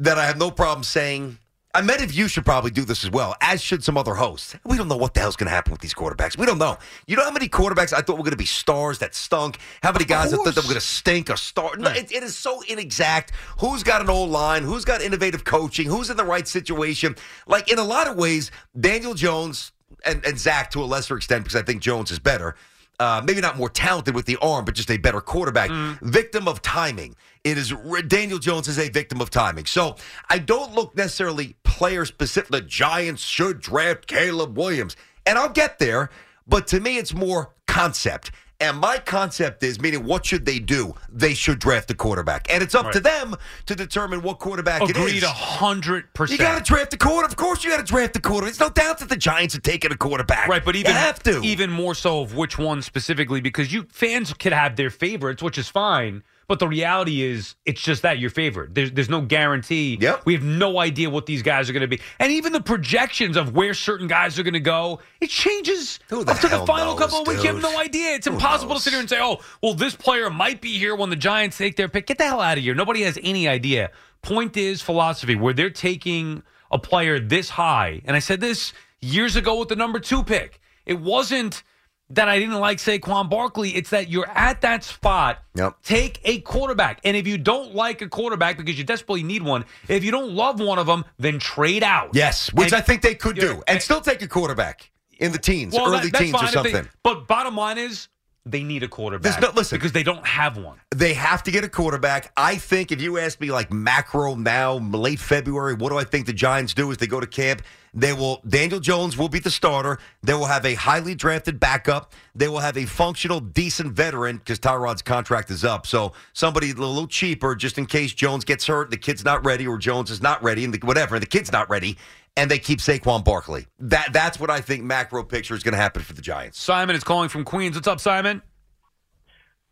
that 0.01 0.19
I 0.19 0.27
have 0.27 0.39
no 0.39 0.51
problem 0.51 0.85
saying. 0.85 1.39
I 1.75 1.83
meant 1.83 2.01
if 2.01 2.15
you 2.15 2.27
should 2.27 2.47
probably 2.47 2.71
do 2.71 2.87
this 2.87 3.05
as 3.05 3.11
well, 3.11 3.37
as 3.43 3.61
should 3.61 3.85
some 3.85 3.99
other 3.99 4.15
hosts. 4.15 4.57
We 4.65 4.79
don't 4.79 4.89
know 4.89 4.97
what 4.97 5.13
the 5.13 5.21
hell's 5.21 5.37
going 5.37 5.49
to 5.49 5.55
happen 5.55 5.73
with 5.73 5.83
these 5.83 5.93
quarterbacks. 5.93 6.39
We 6.39 6.47
don't 6.47 6.57
know. 6.57 6.79
You 7.07 7.17
know 7.17 7.25
how 7.25 7.31
many 7.31 7.51
quarterbacks 7.51 7.93
I 7.93 8.01
thought 8.01 8.17
were 8.17 8.23
going 8.23 8.31
to 8.31 8.39
be 8.39 8.47
stars 8.47 8.99
that 9.01 9.15
stunk? 9.15 9.59
How 9.83 9.93
many 9.93 10.07
guys 10.07 10.33
I 10.33 10.37
thought 10.37 10.47
that 10.47 10.57
were 10.57 10.63
going 10.63 10.75
to 10.77 10.81
stink 10.81 11.29
or 11.29 11.37
star? 11.37 11.77
No, 11.77 11.91
hmm. 11.91 11.97
it, 11.97 12.11
it 12.11 12.23
is 12.23 12.35
so 12.35 12.63
inexact. 12.63 13.33
Who's 13.59 13.83
got 13.83 14.01
an 14.01 14.09
old 14.09 14.31
line? 14.31 14.63
Who's 14.63 14.87
got 14.87 15.03
innovative 15.03 15.45
coaching? 15.45 15.87
Who's 15.87 16.09
in 16.09 16.17
the 16.17 16.25
right 16.25 16.49
situation? 16.49 17.15
Like, 17.47 17.71
in 17.71 17.79
a 17.79 17.85
lot 17.85 18.09
of 18.09 18.17
ways, 18.17 18.51
Daniel 18.81 19.13
Jones 19.13 19.73
and, 20.03 20.25
and 20.25 20.39
Zach 20.39 20.71
to 20.71 20.83
a 20.83 20.87
lesser 20.87 21.15
extent, 21.15 21.45
because 21.45 21.61
I 21.61 21.63
think 21.63 21.83
Jones 21.83 22.11
is 22.11 22.19
better. 22.19 22.57
Uh, 22.99 23.23
maybe 23.25 23.41
not 23.43 23.59
more 23.59 23.69
talented 23.69 24.15
with 24.15 24.25
the 24.25 24.37
arm, 24.41 24.65
but 24.65 24.75
just 24.75 24.91
a 24.91 24.97
better 24.97 25.21
quarterback. 25.21 25.71
Victim 26.01 26.49
of 26.49 26.63
timing. 26.63 27.15
It 27.45 27.59
is 27.59 27.73
Daniel 28.09 28.39
Jones 28.39 28.69
is 28.69 28.79
a 28.79 28.89
victim 28.89 29.21
of 29.21 29.29
timing. 29.31 29.67
So 29.67 29.97
I 30.31 30.39
don't 30.39 30.75
look 30.75 30.97
necessarily 30.97 31.57
player 31.63 32.05
specific. 32.07 32.51
The 32.51 32.63
Giants 32.63 33.23
should 33.23 33.61
draft 33.61 34.07
Caleb 34.07 34.57
Williams, 34.57 34.97
and 35.27 35.39
I'll 35.39 35.51
get 35.51 35.79
there. 35.79 36.11
But 36.49 36.67
to 36.69 36.81
me, 36.81 36.97
it's 36.97 37.13
more 37.13 37.53
concept. 37.67 38.31
And 38.59 38.79
my 38.79 38.99
concept 38.99 39.63
is 39.63 39.81
meaning 39.81 40.05
what 40.05 40.25
should 40.25 40.47
they 40.47 40.59
do? 40.59 40.95
They 41.13 41.35
should 41.35 41.59
draft 41.59 41.91
a 41.91 41.95
quarterback, 41.95 42.51
and 42.51 42.63
it's 42.63 42.75
up 42.75 42.91
to 42.93 43.01
them 43.01 43.37
to 43.67 43.75
determine 43.75 44.23
what 44.23 44.39
quarterback 44.39 44.81
it 44.83 44.91
Agreed 44.91 45.19
is. 45.19 45.23
a 45.25 45.27
100%. 45.27 46.31
You 46.31 46.39
got 46.39 46.57
to 46.57 46.65
draft 46.65 46.95
a 46.95 46.97
quarter. 46.97 47.27
Of 47.27 47.37
course, 47.37 47.65
you 47.65 47.71
got 47.71 47.79
to 47.79 47.83
draft 47.85 48.17
a 48.17 48.21
quarter. 48.21 48.47
It's 48.47 48.61
no 48.61 48.71
doubt 48.71 48.99
that 49.01 49.11
the 49.11 49.17
Giants 49.17 49.55
are 49.55 49.61
taking 49.61 49.93
a 49.93 49.97
quarterback. 49.97 50.49
Right, 50.49 50.65
but 50.65 50.75
even 50.75 50.93
you 50.93 50.97
have 50.97 51.23
to. 51.25 51.43
even 51.43 51.71
more 51.71 51.95
so 51.95 52.23
of 52.23 52.35
which 52.35 52.57
one 52.59 52.81
specifically, 52.81 53.43
because 53.43 53.73
you 53.73 53.87
fans 53.91 54.33
could 54.33 54.53
have 54.55 54.77
their 54.77 54.91
favorites, 54.91 55.43
which 55.43 55.59
is 55.59 55.69
fine. 55.69 56.23
But 56.49 56.61
the 56.61 56.69
reality 56.69 57.23
is, 57.23 57.57
it's 57.65 57.83
just 57.83 58.03
that 58.03 58.21
your 58.21 58.31
favorite. 58.31 58.73
There's 58.75 58.93
there's 58.93 59.09
no 59.09 59.21
guarantee. 59.21 59.99
Yep. 60.01 60.27
We 60.27 60.35
have 60.35 60.45
no 60.45 60.79
idea 60.79 61.11
what 61.11 61.27
these 61.27 61.43
guys 61.43 61.69
are 61.69 61.73
going 61.73 61.81
to 61.83 61.89
be, 61.89 62.01
and 62.21 62.31
even 62.31 62.53
the 62.53 62.61
projections 62.61 63.37
of 63.37 63.55
where 63.55 63.75
certain 63.75 64.07
guys 64.07 64.39
are 64.39 64.45
going 64.45 64.55
to 64.55 64.61
go, 64.61 65.01
it 65.21 65.29
changes 65.29 65.99
Who 66.09 66.23
the 66.25 66.33
up 66.33 66.41
to 66.41 66.49
the 66.49 66.65
final 66.65 66.93
knows, 66.93 66.99
couple 67.01 67.21
of 67.23 67.27
weeks. 67.27 67.43
You 67.43 67.53
have 67.53 67.63
no 67.63 67.77
idea. 67.79 68.15
It's 68.15 68.27
Who 68.29 68.35
impossible 68.35 68.75
knows? 68.75 68.85
to 68.85 68.85
sit 68.85 68.91
here 68.93 69.01
and 69.01 69.09
say, 69.11 69.19
"Oh, 69.21 69.39
well, 69.63 69.75
this 69.75 69.97
player 69.97 70.31
might 70.31 70.61
be 70.61 70.79
here 70.79 70.95
when 70.95 71.11
the 71.11 71.17
Giants 71.17 71.59
take 71.59 71.75
their 71.77 71.89
pick." 71.89 72.07
Get 72.07 72.19
the 72.19 72.25
hell 72.25 72.41
out 72.41 72.59
of 72.59 72.65
here. 72.65 72.75
Nobody 72.75 73.03
has 73.03 73.19
any 73.23 73.49
idea. 73.49 73.91
Point 74.23 74.57
is 74.57 74.83
philosophy 74.83 75.35
where 75.35 75.53
they're 75.53 75.71
taking 75.71 76.43
a 76.71 76.79
player 76.79 77.19
this 77.19 77.51
high, 77.51 78.03
and 78.05 78.15
I 78.15 78.21
said 78.21 78.41
this 78.41 78.73
years 79.01 79.35
ago 79.37 79.59
with 79.59 79.69
the 79.69 79.77
number 79.77 79.99
two 79.99 80.23
pick. 80.23 80.61
It 80.85 81.01
wasn't 81.01 81.65
that 82.11 82.29
I 82.29 82.39
didn't 82.39 82.55
like 82.61 82.79
Saquon 82.79 83.29
Barkley. 83.29 83.71
It's 83.71 83.91
that 83.91 84.09
you're 84.09 84.29
at 84.29 84.61
that 84.61 84.85
spot. 84.85 85.43
Yep. 85.55 85.77
Take 85.83 86.21
a 86.25 86.41
quarterback. 86.41 87.01
And 87.05 87.17
if 87.17 87.27
you 87.27 87.37
don't 87.39 87.75
like 87.75 88.01
a 88.03 88.09
quarterback 88.09 88.57
because 88.59 88.79
you 88.79 88.85
desperately 88.85 89.23
need 89.23 89.43
one, 89.43 89.65
if 89.89 90.05
you 90.05 90.11
don't 90.13 90.31
love 90.33 90.61
one 90.61 90.79
of 90.79 90.87
them, 90.87 91.05
then 91.19 91.39
trade 91.39 91.83
out. 91.83 92.11
Yes, 92.13 92.53
which 92.53 92.67
And- 92.73 92.77
I 92.77 92.81
think 92.81 93.03
they 93.03 93.15
could 93.15 93.37
do, 93.37 93.63
and 93.67 93.83
still 93.83 94.01
take 94.01 94.23
a 94.23 94.29
quarterback 94.29 94.91
in 95.19 95.33
the 95.33 95.39
teens, 95.39 95.75
Well, 95.75 95.93
early 95.95 96.11
that- 96.11 96.19
teens 96.19 96.35
or 96.35 96.45
if 96.45 96.51
they- 96.51 96.73
something. 96.73 96.89
but 97.03 97.27
bottom 97.27 97.57
line 97.57 97.79
is 97.79 98.09
they 98.45 98.63
need 98.63 98.85
a 98.85 98.89
quarterback. 98.89 99.41
No- 99.43 99.51
listen. 99.57 99.77
because 99.77 99.91
they 99.91 100.05
don't 100.05 100.25
have 100.25 100.57
one. 100.57 100.79
They 100.95 101.15
have 101.15 101.43
to 101.43 101.51
get 101.51 101.65
a 101.65 101.69
quarterback. 101.69 102.31
I 102.37 102.55
think 102.57 102.93
if 102.93 103.01
you 103.03 103.19
ask 103.19 103.41
me 103.41 103.51
like 103.51 103.73
macro 103.73 104.37
now, 104.37 104.75
late 104.75 105.19
February, 105.19 105.75
what 105.75 105.91
do 105.91 105.99
I 105.99 106.05
think 106.05 106.27
the 106.27 106.33
Giants 106.33 106.73
do 106.73 106.89
as 106.93 106.99
they 106.99 107.09
go 107.09 107.19
to 107.19 107.27
camp? 107.27 107.63
They 107.97 108.13
will 108.13 108.43
Daniel 108.47 108.79
Jones 108.79 109.17
will 109.17 109.31
be 109.31 109.39
the 109.39 109.51
starter. 109.51 109.99
They 110.23 110.35
will 110.35 110.45
have 110.45 110.67
a 110.67 110.75
highly 110.75 111.15
drafted 111.15 111.59
backup. 111.59 112.13
They 112.35 112.47
will 112.47 112.59
have 112.59 112.77
a 112.77 112.85
functional, 112.85 113.41
decent 113.41 113.95
veteran 113.95 114.37
because 114.37 114.61
Tyrod's 114.61 115.01
contract 115.01 115.51
is 115.51 115.65
up. 115.65 115.87
So 115.87 116.13
somebody 116.35 116.73
a 116.73 116.75
little 116.75 117.07
cheaper 117.07 117.57
just 117.57 117.79
in 117.79 117.87
case 117.87 118.13
Jones 118.13 118.45
gets 118.45 118.67
hurt, 118.67 118.91
the 118.91 118.99
kid's 118.99 119.25
not 119.25 119.45
ready, 119.47 119.67
or 119.67 119.79
Jones 119.79 120.11
is 120.11 120.21
not 120.21 120.43
ready, 120.43 120.63
and 120.63 120.75
the, 120.75 120.87
whatever, 120.87 121.17
and 121.17 121.23
the 121.23 121.29
kid's 121.29 121.51
not 121.51 121.71
ready, 121.71 121.97
and 122.37 122.51
they 122.51 122.59
keep 122.59 122.81
Saquon 122.81 123.25
Barkley. 123.25 123.67
That 123.79 124.13
that's 124.13 124.39
what 124.39 124.51
I 124.51 124.61
think 124.61 124.85
macro 124.85 125.25
picture 125.25 125.55
is 125.55 125.63
going 125.63 125.73
to 125.73 125.81
happen 125.81 126.03
for 126.03 126.13
the 126.13 126.23
Giants. 126.23 126.61
Simon 126.61 126.95
is 126.95 127.03
calling 127.03 127.31
from 127.31 127.45
Queens. 127.45 127.77
What's 127.77 127.89
up, 127.89 128.01
Simon? 128.01 128.43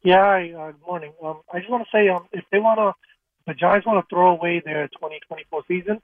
Yeah, 0.02 0.16
hi, 0.16 0.52
uh, 0.52 0.72
good 0.72 0.86
morning. 0.86 1.12
Um, 1.22 1.40
I 1.52 1.58
just 1.58 1.70
want 1.70 1.84
to 1.84 1.96
say, 1.96 2.08
um, 2.08 2.26
if 2.32 2.44
they 2.50 2.58
want 2.58 2.78
to, 2.78 2.92
the 3.46 3.54
Giants 3.54 3.86
want 3.86 4.02
to 4.02 4.14
throw 4.14 4.30
away 4.30 4.62
their 4.64 4.88
2024 4.88 5.62
season, 5.68 6.00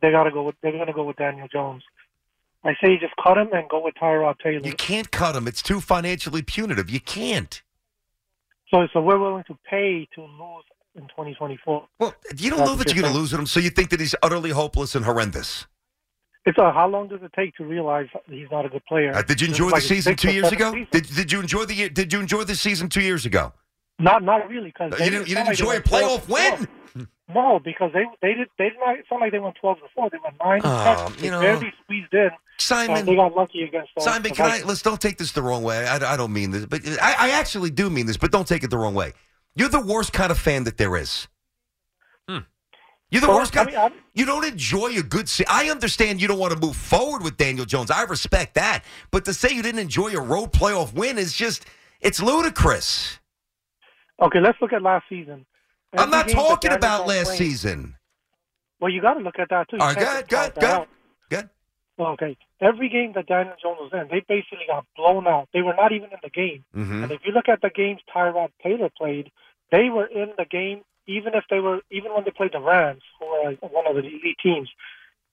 they 0.00 0.10
got 0.10 0.24
to 0.24 0.30
go 0.30 0.42
with, 0.42 0.56
they're 0.62 0.72
going 0.72 0.86
to 0.86 0.92
go 0.92 1.04
with 1.04 1.16
Daniel 1.16 1.48
Jones. 1.48 1.82
I 2.62 2.72
say 2.82 2.92
you 2.92 2.98
just 2.98 3.14
cut 3.22 3.38
him 3.38 3.48
and 3.52 3.68
go 3.68 3.82
with 3.82 3.94
Tyrod 3.94 4.38
Taylor. 4.38 4.60
You 4.66 4.74
can't 4.74 5.10
cut 5.10 5.34
him. 5.34 5.48
It's 5.48 5.62
too 5.62 5.80
financially 5.80 6.42
punitive. 6.42 6.90
You 6.90 7.00
can't. 7.00 7.62
So, 8.70 8.86
so 8.92 9.00
we're 9.00 9.18
willing 9.18 9.44
to 9.44 9.56
pay 9.68 10.06
to 10.14 10.20
lose 10.20 10.64
in 10.94 11.02
2024. 11.02 11.86
Well, 11.98 12.14
you 12.36 12.50
don't 12.50 12.58
That's 12.58 12.70
know 12.70 12.76
that 12.76 12.92
you're 12.92 13.02
going 13.02 13.12
to 13.12 13.18
lose 13.18 13.32
with 13.32 13.40
him, 13.40 13.46
so 13.46 13.60
you 13.60 13.70
think 13.70 13.90
that 13.90 14.00
he's 14.00 14.14
utterly 14.22 14.50
hopeless 14.50 14.94
and 14.94 15.04
horrendous. 15.04 15.66
It's 16.46 16.58
uh, 16.58 16.72
how 16.72 16.88
long 16.88 17.08
does 17.08 17.20
it 17.22 17.32
take 17.34 17.54
to 17.56 17.64
realize 17.64 18.08
he's 18.28 18.50
not 18.50 18.64
a 18.64 18.68
good 18.68 18.84
player? 18.86 19.14
Uh, 19.14 19.22
did 19.22 19.40
you 19.40 19.48
enjoy 19.48 19.66
the 19.66 19.72
like 19.72 19.82
season 19.82 20.16
two 20.16 20.32
years 20.32 20.50
ago? 20.50 20.72
seasons? 20.72 20.88
Did, 20.90 21.14
did 21.14 21.32
you 21.32 21.40
enjoy 21.40 21.64
the 21.64 21.90
Did 21.90 22.12
you 22.12 22.20
enjoy 22.20 22.44
the 22.44 22.54
season 22.54 22.88
two 22.88 23.02
years 23.02 23.26
ago? 23.26 23.52
Not, 24.00 24.22
not 24.24 24.48
really, 24.48 24.68
because 24.76 24.98
You 24.98 25.10
didn't, 25.10 25.28
you 25.28 25.34
didn't 25.34 25.50
enjoy 25.50 25.76
a 25.76 25.80
playoff 25.80 26.28
win. 26.28 26.66
No, 27.32 27.60
because 27.64 27.92
they 27.92 28.04
they 28.20 28.34
did 28.34 28.48
they 28.58 28.70
did 28.70 28.78
not. 28.80 28.98
It's 28.98 29.08
not 29.08 29.20
like 29.20 29.30
they 29.30 29.38
went 29.38 29.54
12 29.60 29.78
to 29.78 29.84
four. 29.94 30.10
They 30.10 30.18
went 30.24 30.34
nine 30.44 30.60
Oh, 30.64 31.04
and 31.06 31.14
10. 31.14 31.24
you 31.24 31.30
They 31.30 31.36
know. 31.36 31.40
barely 31.40 31.72
squeezed 31.84 32.12
in. 32.12 32.30
Simon, 32.58 32.96
and 32.98 33.06
they 33.08 33.14
got 33.14 33.36
lucky 33.36 33.62
against. 33.62 33.90
Uh, 33.96 34.00
Simon, 34.00 34.22
the 34.22 34.30
can 34.30 34.50
I? 34.50 34.62
Let's 34.64 34.82
don't 34.82 35.00
take 35.00 35.16
this 35.16 35.30
the 35.30 35.40
wrong 35.42 35.62
way. 35.62 35.86
I, 35.86 36.14
I 36.14 36.16
don't 36.16 36.32
mean 36.32 36.50
this, 36.50 36.66
but 36.66 36.80
I, 37.00 37.14
I 37.18 37.30
actually 37.30 37.70
do 37.70 37.88
mean 37.88 38.06
this. 38.06 38.16
But 38.16 38.32
don't 38.32 38.48
take 38.48 38.64
it 38.64 38.70
the 38.70 38.78
wrong 38.78 38.94
way. 38.94 39.12
You're 39.54 39.68
the 39.68 39.80
worst 39.80 40.12
kind 40.12 40.32
of 40.32 40.38
fan 40.40 40.64
that 40.64 40.76
there 40.76 40.96
is. 40.96 41.28
You're 43.12 43.20
the 43.22 43.26
Well, 43.28 43.38
worst 43.38 43.52
I 43.56 43.64
kind. 43.64 43.66
mean, 43.68 43.76
I'm- 43.76 43.92
you 44.14 44.24
don't 44.24 44.44
enjoy 44.44 44.96
a 44.96 45.02
good. 45.02 45.28
Se- 45.28 45.44
I 45.48 45.68
understand 45.70 46.20
you 46.20 46.26
don't 46.28 46.38
want 46.38 46.52
to 46.52 46.58
move 46.58 46.74
forward 46.76 47.22
with 47.22 47.36
Daniel 47.36 47.64
Jones. 47.64 47.90
I 47.92 48.02
respect 48.02 48.54
that. 48.54 48.84
But 49.12 49.24
to 49.26 49.34
say 49.34 49.52
you 49.52 49.62
didn't 49.62 49.80
enjoy 49.80 50.14
a 50.14 50.20
road 50.20 50.52
playoff 50.52 50.92
win 50.94 51.16
is 51.18 51.32
just 51.32 51.64
it's 52.00 52.20
ludicrous. 52.20 53.19
Okay, 54.20 54.40
let's 54.40 54.60
look 54.60 54.72
at 54.72 54.82
last 54.82 55.04
season. 55.08 55.46
I'm 55.96 56.10
not 56.10 56.28
talking 56.28 56.72
about 56.72 57.06
last 57.06 57.26
played- 57.28 57.38
season. 57.38 57.96
Well, 58.80 58.90
you 58.90 59.02
got 59.02 59.14
to 59.14 59.20
look 59.20 59.38
at 59.38 59.50
that 59.50 59.68
too. 59.68 59.76
You 59.76 59.82
All 59.82 59.88
right, 59.88 59.98
good, 60.26 60.28
good, 60.28 60.54
good, 60.54 60.86
good. 61.28 61.50
Okay, 61.98 62.36
every 62.62 62.88
game 62.88 63.12
that 63.14 63.26
Daniel 63.26 63.54
Jones 63.62 63.78
was 63.78 63.90
in, 63.92 64.08
they 64.10 64.20
basically 64.26 64.64
got 64.66 64.86
blown 64.96 65.26
out. 65.26 65.48
They 65.52 65.60
were 65.60 65.74
not 65.74 65.92
even 65.92 66.08
in 66.10 66.18
the 66.22 66.30
game. 66.30 66.64
Mhm. 66.74 67.02
And 67.02 67.12
if 67.12 67.20
you 67.26 67.32
look 67.32 67.46
at 67.50 67.60
the 67.60 67.68
games 67.68 68.00
Tyrod 68.14 68.48
Taylor 68.62 68.88
played, 68.96 69.30
they 69.70 69.90
were 69.90 70.06
in 70.06 70.32
the 70.38 70.46
game 70.46 70.82
even 71.06 71.34
if 71.34 71.44
they 71.50 71.60
were 71.60 71.80
even 71.90 72.14
when 72.14 72.24
they 72.24 72.30
played 72.30 72.52
the 72.52 72.60
Rams, 72.60 73.02
who 73.18 73.26
are 73.26 73.50
like 73.50 73.60
one 73.62 73.86
of 73.86 73.96
the 73.96 74.00
elite 74.02 74.38
teams. 74.42 74.70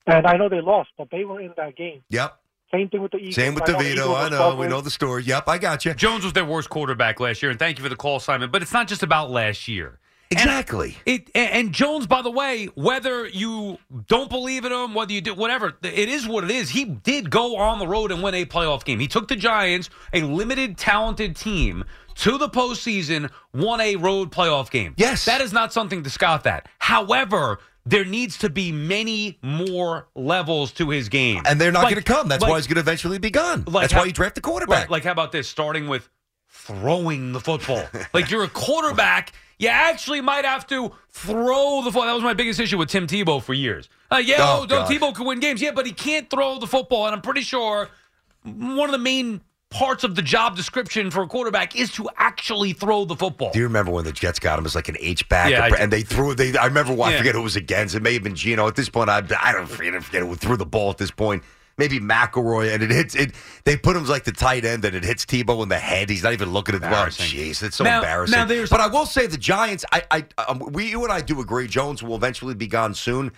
And 0.06 0.26
I 0.26 0.36
know 0.36 0.48
they 0.50 0.60
lost, 0.60 0.90
but 0.98 1.08
they 1.10 1.24
were 1.24 1.40
in 1.40 1.54
that 1.56 1.74
game. 1.76 2.02
Yep. 2.10 2.38
Same 2.70 2.88
thing 2.88 3.00
with 3.00 3.12
the 3.12 3.18
Eagles. 3.18 3.34
Same 3.34 3.54
with 3.54 3.68
I 3.68 3.72
know 3.72 3.78
the 3.78 3.84
DeVito. 3.84 4.16
I 4.16 4.28
know. 4.28 4.56
We 4.56 4.66
know 4.66 4.80
the 4.80 4.90
story. 4.90 5.22
Yep, 5.24 5.48
I 5.48 5.58
got 5.58 5.84
you. 5.84 5.94
Jones 5.94 6.24
was 6.24 6.34
their 6.34 6.44
worst 6.44 6.68
quarterback 6.68 7.18
last 7.18 7.42
year, 7.42 7.50
and 7.50 7.58
thank 7.58 7.78
you 7.78 7.82
for 7.82 7.88
the 7.88 7.96
call, 7.96 8.20
Simon. 8.20 8.50
But 8.50 8.62
it's 8.62 8.72
not 8.72 8.88
just 8.88 9.02
about 9.02 9.30
last 9.30 9.68
year. 9.68 9.98
Exactly. 10.30 10.96
It 11.06 11.30
and, 11.34 11.52
and 11.52 11.72
Jones, 11.72 12.06
by 12.06 12.20
the 12.20 12.30
way, 12.30 12.66
whether 12.74 13.26
you 13.26 13.78
don't 14.08 14.28
believe 14.28 14.64
in 14.64 14.72
him, 14.72 14.92
whether 14.92 15.12
you 15.12 15.22
do 15.22 15.34
whatever, 15.34 15.74
it 15.82 16.08
is 16.08 16.28
what 16.28 16.44
it 16.44 16.50
is. 16.50 16.68
He 16.68 16.84
did 16.84 17.30
go 17.30 17.56
on 17.56 17.78
the 17.78 17.86
road 17.86 18.12
and 18.12 18.22
win 18.22 18.34
a 18.34 18.44
playoff 18.44 18.84
game. 18.84 19.00
He 19.00 19.08
took 19.08 19.28
the 19.28 19.36
Giants, 19.36 19.88
a 20.12 20.20
limited, 20.22 20.76
talented 20.76 21.34
team, 21.34 21.84
to 22.16 22.36
the 22.36 22.48
postseason, 22.48 23.30
won 23.54 23.80
a 23.80 23.96
road 23.96 24.30
playoff 24.30 24.70
game. 24.70 24.94
Yes. 24.98 25.24
that 25.24 25.40
is 25.40 25.52
not 25.52 25.72
something 25.72 26.02
to 26.02 26.10
scoff 26.10 26.46
at. 26.46 26.68
However. 26.78 27.58
There 27.90 28.04
needs 28.04 28.36
to 28.38 28.50
be 28.50 28.70
many 28.70 29.38
more 29.42 30.08
levels 30.14 30.72
to 30.72 30.90
his 30.90 31.08
game, 31.08 31.42
And 31.46 31.58
they're 31.60 31.72
not 31.72 31.84
Like- 31.84 31.94
going 31.94 32.04
to 32.04 32.12
come. 32.12 32.28
That's 32.28 32.42
like- 32.42 32.50
why 32.50 32.58
he's 32.58 32.66
going 32.66 32.74
to 32.74 32.80
eventually 32.80 33.18
be 33.18 33.30
gone. 33.30 33.64
like 33.66 33.82
That's 33.84 33.92
how- 33.94 34.00
why 34.00 34.06
you 34.06 34.12
draft 34.12 34.34
the 34.34 34.40
quarterback. 34.42 34.78
Right, 34.82 34.90
like 34.90 35.04
how 35.04 35.12
about 35.12 35.32
this? 35.32 35.48
Starting 35.48 35.88
with 35.88 36.08
throwing 36.50 37.32
the 37.32 37.40
football. 37.40 37.82
like 38.12 38.30
you're 38.30 38.44
a 38.44 38.48
quarterback, 38.48 39.32
you 39.58 39.68
actually 39.68 40.20
might 40.20 40.44
have 40.44 40.66
to 40.68 40.92
throw 41.10 41.80
the 41.82 41.90
football. 41.90 42.06
That 42.06 42.12
was 42.14 42.22
my 42.22 42.34
biggest 42.34 42.60
issue 42.60 42.76
with 42.78 42.88
Tim 42.90 43.06
Tebow 43.06 43.42
for 43.42 43.54
years. 43.54 43.88
Uh, 44.10 44.16
yeah, 44.16 44.36
Oh, 44.40 44.66
oh, 44.68 44.86
Tebow 44.88 45.14
could 45.14 45.26
win 45.26 45.40
games. 45.40 45.62
Yeah, 45.62 45.70
but 45.72 45.86
he 45.86 45.92
can't 45.92 46.28
throw 46.28 46.58
the 46.58 46.66
football. 46.66 47.06
And 47.06 47.14
I'm 47.14 47.22
pretty 47.22 47.40
sure 47.42 47.88
one 48.42 48.88
of 48.88 48.92
the 48.92 48.98
main 48.98 49.40
parts 49.70 50.02
of 50.04 50.14
the 50.14 50.22
job 50.22 50.56
description 50.56 51.10
for 51.10 51.22
a 51.22 51.26
quarterback 51.26 51.76
is 51.76 51.92
to 51.92 52.08
actually 52.16 52.72
throw 52.72 53.04
the 53.04 53.16
football. 53.16 53.50
Do 53.52 53.58
you 53.58 53.66
remember 53.66 53.92
when 53.92 54.04
the 54.04 54.12
Jets 54.12 54.38
got 54.38 54.58
him 54.58 54.64
as 54.66 54.74
like 54.74 54.88
an 54.88 54.96
H 55.00 55.28
back, 55.28 55.50
Yeah, 55.50 55.68
and 55.78 55.92
they 55.92 56.02
threw? 56.02 56.34
They 56.34 56.56
I 56.56 56.66
remember. 56.66 56.94
Well, 56.94 57.08
I 57.08 57.16
forget 57.16 57.34
who 57.34 57.40
it 57.40 57.44
was 57.44 57.56
against. 57.56 57.94
It 57.94 58.02
may 58.02 58.14
have 58.14 58.22
been 58.22 58.34
Geno. 58.34 58.66
At 58.66 58.76
this 58.76 58.88
point, 58.88 59.10
I 59.10 59.18
I 59.40 59.52
don't 59.52 59.66
forget, 59.66 59.94
I 59.94 60.00
forget 60.00 60.22
who 60.22 60.34
threw 60.36 60.56
the 60.56 60.66
ball. 60.66 60.90
At 60.90 60.98
this 60.98 61.10
point, 61.10 61.42
maybe 61.76 62.00
McElroy, 62.00 62.72
and 62.72 62.82
it 62.82 62.90
hits 62.90 63.14
it. 63.14 63.32
They 63.64 63.76
put 63.76 63.96
him 63.96 64.04
like 64.06 64.24
the 64.24 64.32
tight 64.32 64.64
end, 64.64 64.84
and 64.84 64.94
it 64.96 65.04
hits 65.04 65.24
Tebow 65.26 65.62
in 65.62 65.68
the 65.68 65.78
head. 65.78 66.08
He's 66.10 66.22
not 66.22 66.32
even 66.32 66.50
looking 66.52 66.74
at 66.74 66.80
the 66.80 66.88
ball. 66.88 67.06
Jeez, 67.06 67.62
it's 67.62 67.76
so 67.76 67.84
Now- 67.84 67.98
embarrassing. 67.98 68.36
now 68.38 68.66
but 68.70 68.80
I 68.80 68.86
will 68.86 69.06
say 69.06 69.26
the 69.26 69.38
Giants. 69.38 69.84
I, 69.92 70.02
I, 70.10 70.24
um, 70.48 70.58
we, 70.72 70.90
you 70.90 71.02
and 71.04 71.12
I 71.12 71.20
do 71.20 71.40
agree. 71.40 71.66
Jones 71.68 72.02
will 72.02 72.16
eventually 72.16 72.54
be 72.54 72.66
gone 72.66 72.94
soon. 72.94 73.32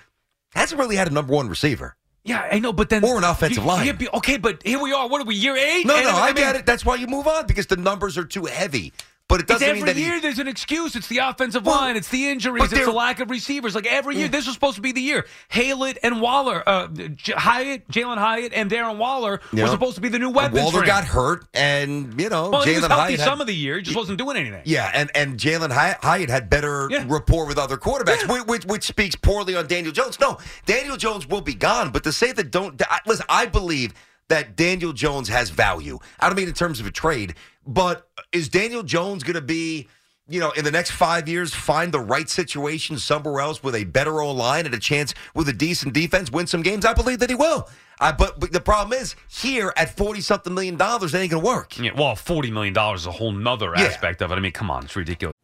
Hasn't 0.55 0.81
really 0.81 0.97
had 0.97 1.09
a 1.09 1.13
number 1.13 1.33
one 1.33 1.49
receiver. 1.49 1.97
Yeah, 2.25 2.49
I 2.53 2.59
know, 2.59 2.73
but 2.73 2.89
then 2.91 3.05
Or 3.05 3.17
an 3.19 3.25
offensive 3.25 3.63
you- 3.63 3.69
line. 3.69 3.97
you- 4.01 4.09
okay, 4.15 4.37
but 4.37 4.63
here 4.63 4.79
we 4.81 4.93
are. 4.93 5.09
What 5.09 5.21
are 5.21 5.25
we? 5.25 5.35
Year 5.35 5.57
eight? 5.57 5.87
No, 5.87 5.97
And 5.97 6.05
no, 6.05 6.11
I, 6.13 6.27
mean, 6.27 6.37
get 6.37 6.57
it. 6.57 6.67
That's 6.67 6.85
why 6.85 6.97
you 6.97 7.07
move 7.07 7.27
on 7.27 7.47
because 7.47 7.67
the 7.67 7.77
numbers 7.77 8.19
are 8.19 8.25
too 8.25 8.45
heavy. 8.47 8.93
But 9.31 9.37
it 9.41 9.43
It's 9.45 9.53
doesn't 9.53 9.69
every 9.69 9.79
mean 9.81 9.87
that 9.87 9.97
he- 9.97 10.03
year 10.07 10.21
there's 10.21 10.41
an 10.41 10.49
excuse. 10.49 10.97
It's 10.97 11.07
the 11.07 11.19
offensive 11.19 11.65
Well, 11.65 11.77
line. 11.77 11.97
It's 11.97 12.09
the 12.09 12.29
injuries. 12.29 12.65
It's 12.73 12.85
the 12.85 12.91
lack 12.91 13.21
of 13.21 13.31
receivers. 13.31 13.77
Like 13.77 13.87
every 13.87 14.17
year, 14.17 14.27
this 14.27 14.47
was 14.47 14.55
supposed 14.55 14.75
to 14.75 14.83
be 14.83 14.91
the 14.91 15.01
year. 15.01 15.25
Haylett 15.53 15.99
and 16.03 16.21
Waller, 16.21 16.63
uh, 16.69 16.89
J- 16.89 17.35
Hyatt, 17.37 17.89
Jalen 17.89 18.19
Hyatt, 18.19 18.53
and 18.53 18.69
Darren 18.69 18.97
Waller 18.97 19.41
Yeah. 19.53 19.65
were 19.65 19.71
supposed 19.71 19.95
to 19.95 20.01
be 20.01 20.09
the 20.09 20.19
new 20.19 20.31
weapons. 20.31 20.61
Waller 20.61 20.85
got 20.85 21.05
hurt, 21.05 21.47
and 21.55 22.21
you 22.21 22.29
know 22.29 22.51
well, 22.51 22.63
he 22.63 22.73
was 22.73 22.81
healthy 22.81 22.95
Hyatt 22.95 23.21
had- 23.21 23.25
some 23.29 23.41
of 23.41 23.47
the 23.47 23.55
year. 23.55 23.77
He 23.77 23.83
just 23.83 23.97
wasn't 23.97 24.19
doing 24.19 24.37
anything. 24.37 24.63
Yeah, 24.65 24.91
and 24.93 25.11
and 25.15 25.39
Jalen 25.39 25.71
Hyatt 25.71 26.29
had 26.29 26.51
better 26.51 26.89
Yeah. 26.91 27.05
rapport 27.07 27.47
with 27.47 27.57
other 27.57 27.77
quarterbacks, 27.77 28.27
which, 28.29 28.43
which 28.47 28.65
which 28.65 28.83
speaks 28.85 29.15
poorly 29.15 29.55
on 29.55 29.69
Daniel 29.69 29.93
Jones. 29.93 30.19
No, 30.19 30.39
Daniel 30.67 30.97
Jones 30.97 31.29
will 31.29 31.41
be 31.41 31.55
gone, 31.55 31.91
but 31.91 32.03
to 32.03 32.11
say 32.13 32.33
that 32.33 32.51
don't 32.51 32.83
listen, 33.07 33.27
I 33.29 33.47
believe 33.47 33.95
that 34.31 34.57
Daniel 34.57 34.93
Jones 34.93 35.29
has 35.29 35.51
value. 35.51 35.99
I 36.19 36.29
don't 36.29 36.37
mean 36.37 36.49
in 36.49 36.55
terms 36.55 36.81
of 36.81 36.87
a 36.87 36.91
trade, 36.91 37.35
but 37.67 38.09
is 38.33 38.49
Daniel 38.49 38.83
Jones 38.83 39.23
going 39.23 39.35
to 39.35 39.41
be? 39.43 39.87
You 40.29 40.39
know, 40.39 40.53
in 40.53 40.65
the 40.65 40.71
next 40.71 40.93
five 40.93 41.29
years, 41.29 41.53
find 41.53 41.91
the 41.93 41.99
right 41.99 42.29
situation 42.29 42.99
somewhere 42.99 43.41
else 43.41 43.65
with 43.65 43.75
a 43.75 43.83
better 43.83 44.21
O 44.23 44.31
line 44.31 44.65
and 44.65 44.73
a 44.73 44.79
chance 44.79 45.13
with 45.35 45.49
a 45.49 45.53
decent 45.53 45.93
defense, 45.93 46.31
win 46.31 46.47
some 46.47 46.63
games. 46.63 46.85
I 46.85 46.95
believe 46.95 47.19
that 47.19 47.31
he 47.31 47.35
will. 47.35 47.69
I, 47.99 48.13
but, 48.13 48.39
but 48.39 48.53
the 48.53 48.61
problem 48.61 48.97
is, 48.97 49.17
here 49.29 49.73
at 49.77 49.97
forty 49.97 50.21
something 50.21 50.55
million 50.55 50.77
dollars, 50.77 51.11
that 51.13 51.21
ain't 51.21 51.33
going 51.33 51.43
to 51.43 51.47
work. 51.49 51.77
Yeah, 51.81 51.91
well, 51.97 52.15
forty 52.15 52.51
million 52.53 52.73
dollars 52.73 53.01
is 53.01 53.07
a 53.09 53.13
whole 53.13 53.33
nother 53.33 53.73
Yeah. 53.77 53.83
aspect 53.87 54.23
of 54.23 54.31
it. 54.31 54.37
I 54.37 54.41
mean, 54.41 54.53
come 54.53 54.71
on, 54.71 54.85
it's 54.85 54.95
ridiculous. 54.95 55.35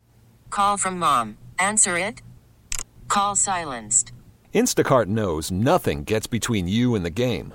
Call 0.51 0.77
from 0.77 1.01
mom. 1.01 1.37
Answer 1.59 1.99
it. 1.99 2.23
Call 3.09 3.35
silenced. 3.35 4.13
Instacart 4.55 5.07
knows 5.07 5.51
nothing 5.51 6.05
gets 6.05 6.29
between 6.29 6.69
you 6.69 6.95
and 6.95 7.05
the 7.05 7.11
game. 7.11 7.55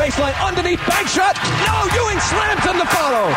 Baseline 0.00 0.34
underneath, 0.44 0.80
bank 0.86 1.08
shot. 1.08 1.36
No, 1.66 1.86
Ewing 1.94 2.20
slams 2.20 2.64
in 2.66 2.78
the 2.78 2.86
follow. 2.86 3.32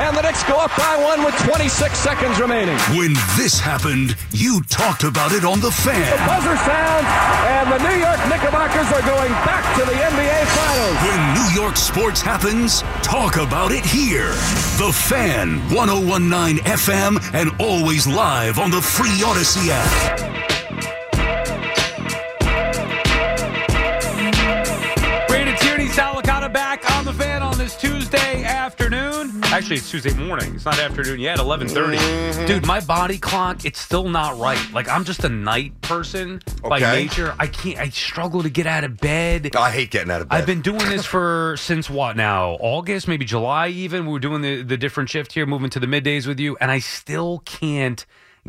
And 0.00 0.16
the 0.16 0.22
Knicks 0.22 0.42
go 0.44 0.56
up 0.56 0.70
by 0.78 0.96
one 1.02 1.24
with 1.24 1.36
26 1.44 1.98
seconds 1.98 2.40
remaining. 2.40 2.78
When 2.96 3.12
this 3.36 3.60
happened, 3.60 4.16
you 4.32 4.62
talked 4.68 5.04
about 5.04 5.32
it 5.32 5.44
on 5.44 5.60
The 5.60 5.70
fan. 5.70 6.00
The 6.00 6.24
buzzer 6.24 6.56
sounds, 6.56 7.06
and 7.52 7.66
the 7.72 7.78
New 7.88 7.96
York 8.00 8.20
Knickerbockers 8.28 8.88
are 8.92 9.02
going 9.04 9.32
back 9.44 9.64
to 9.76 9.84
the 9.84 9.92
NBA 9.92 10.46
Finals. 10.56 10.96
When 11.04 11.34
New 11.34 11.60
York 11.60 11.76
sports 11.76 12.22
happens, 12.22 12.80
talk 13.02 13.36
about 13.36 13.72
it 13.72 13.84
here. 13.84 14.30
The 14.80 14.90
Fan, 14.92 15.58
1019 15.74 16.64
FM, 16.64 17.18
and 17.34 17.50
always 17.60 18.06
live 18.06 18.58
on 18.58 18.70
the 18.70 18.80
free 18.80 19.22
Odyssey 19.22 19.70
app. 19.70 20.39
Actually, 29.60 29.76
it's 29.76 29.90
Tuesday 29.90 30.14
morning. 30.14 30.54
It's 30.54 30.64
not 30.64 30.78
afternoon 30.78 31.20
yet. 31.20 31.38
Eleven 31.38 31.68
Mm-hmm. 31.68 32.46
Dude, 32.46 32.64
my 32.66 32.80
body 32.80 33.18
clock, 33.18 33.66
it's 33.66 33.78
still 33.78 34.08
not 34.08 34.38
right. 34.38 34.58
Like 34.72 34.88
I'm 34.88 35.04
just 35.04 35.22
a 35.24 35.28
night 35.28 35.78
person 35.82 36.40
by 36.62 36.78
nature. 36.78 37.34
I 37.38 37.46
can't. 37.46 37.78
I 37.78 37.90
struggle 37.90 38.42
to 38.42 38.48
get 38.48 38.66
out 38.66 38.84
of 38.84 38.96
bed. 38.96 39.54
I 39.54 39.70
hate 39.70 39.90
getting 39.90 40.10
out 40.10 40.22
of 40.22 40.30
bed. 40.30 40.34
I've 40.36 40.46
been 40.46 40.62
doing 40.62 40.88
this 40.88 41.04
for 41.04 41.56
since 41.58 41.90
what 41.90 42.16
now? 42.16 42.52
August, 42.52 43.06
maybe 43.06 43.26
July 43.26 43.68
even. 43.68 44.06
We 44.06 44.12
were 44.12 44.18
doing 44.18 44.40
the, 44.40 44.62
the 44.62 44.78
different 44.78 45.10
shift 45.10 45.32
here, 45.32 45.44
moving 45.44 45.68
to 45.68 45.78
the 45.78 45.86
middays 45.86 46.26
with 46.26 46.40
you, 46.40 46.56
and 46.58 46.70
I 46.70 46.78
still 46.78 47.40
can't 47.44 48.06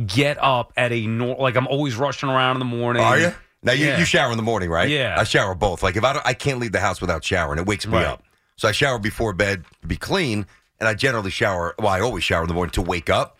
get 0.07 0.41
up 0.41 0.71
at 0.77 0.93
a 0.93 1.07
nor 1.07 1.35
like 1.35 1.57
I'm 1.57 1.67
always 1.67 1.97
rushing 1.97 2.29
around 2.29 2.55
in 2.55 2.59
the 2.59 2.73
morning. 2.77 3.03
Are 3.03 3.19
you? 3.19 3.33
Now 3.63 3.73
you, 3.73 3.87
Yeah. 3.87 3.99
you 3.99 4.05
shower 4.05 4.31
in 4.31 4.37
the 4.37 4.43
morning, 4.43 4.69
right? 4.69 4.87
Yeah. 4.87 5.15
I 5.19 5.25
shower 5.25 5.55
both. 5.55 5.83
Like 5.83 5.97
if 5.97 6.05
I 6.05 6.13
don't, 6.13 6.25
I 6.25 6.33
can't 6.35 6.57
leave 6.59 6.71
the 6.71 6.79
house 6.79 7.01
without 7.01 7.21
showering. 7.25 7.59
It 7.59 7.65
wakes 7.65 7.85
me 7.85 7.95
Right. 7.97 8.05
up. 8.05 8.23
So 8.55 8.69
I 8.69 8.71
shower 8.71 8.97
before 8.97 9.33
bed 9.33 9.65
to 9.81 9.87
be 9.87 9.97
clean, 9.97 10.45
and 10.81 10.89
I 10.89 10.93
generally 10.95 11.31
shower. 11.31 11.73
Well, 11.79 11.87
I 11.87 12.01
always 12.01 12.25
shower 12.25 12.41
in 12.41 12.47
the 12.49 12.53
morning 12.53 12.71
to 12.73 12.81
wake 12.81 13.09
up. 13.09 13.37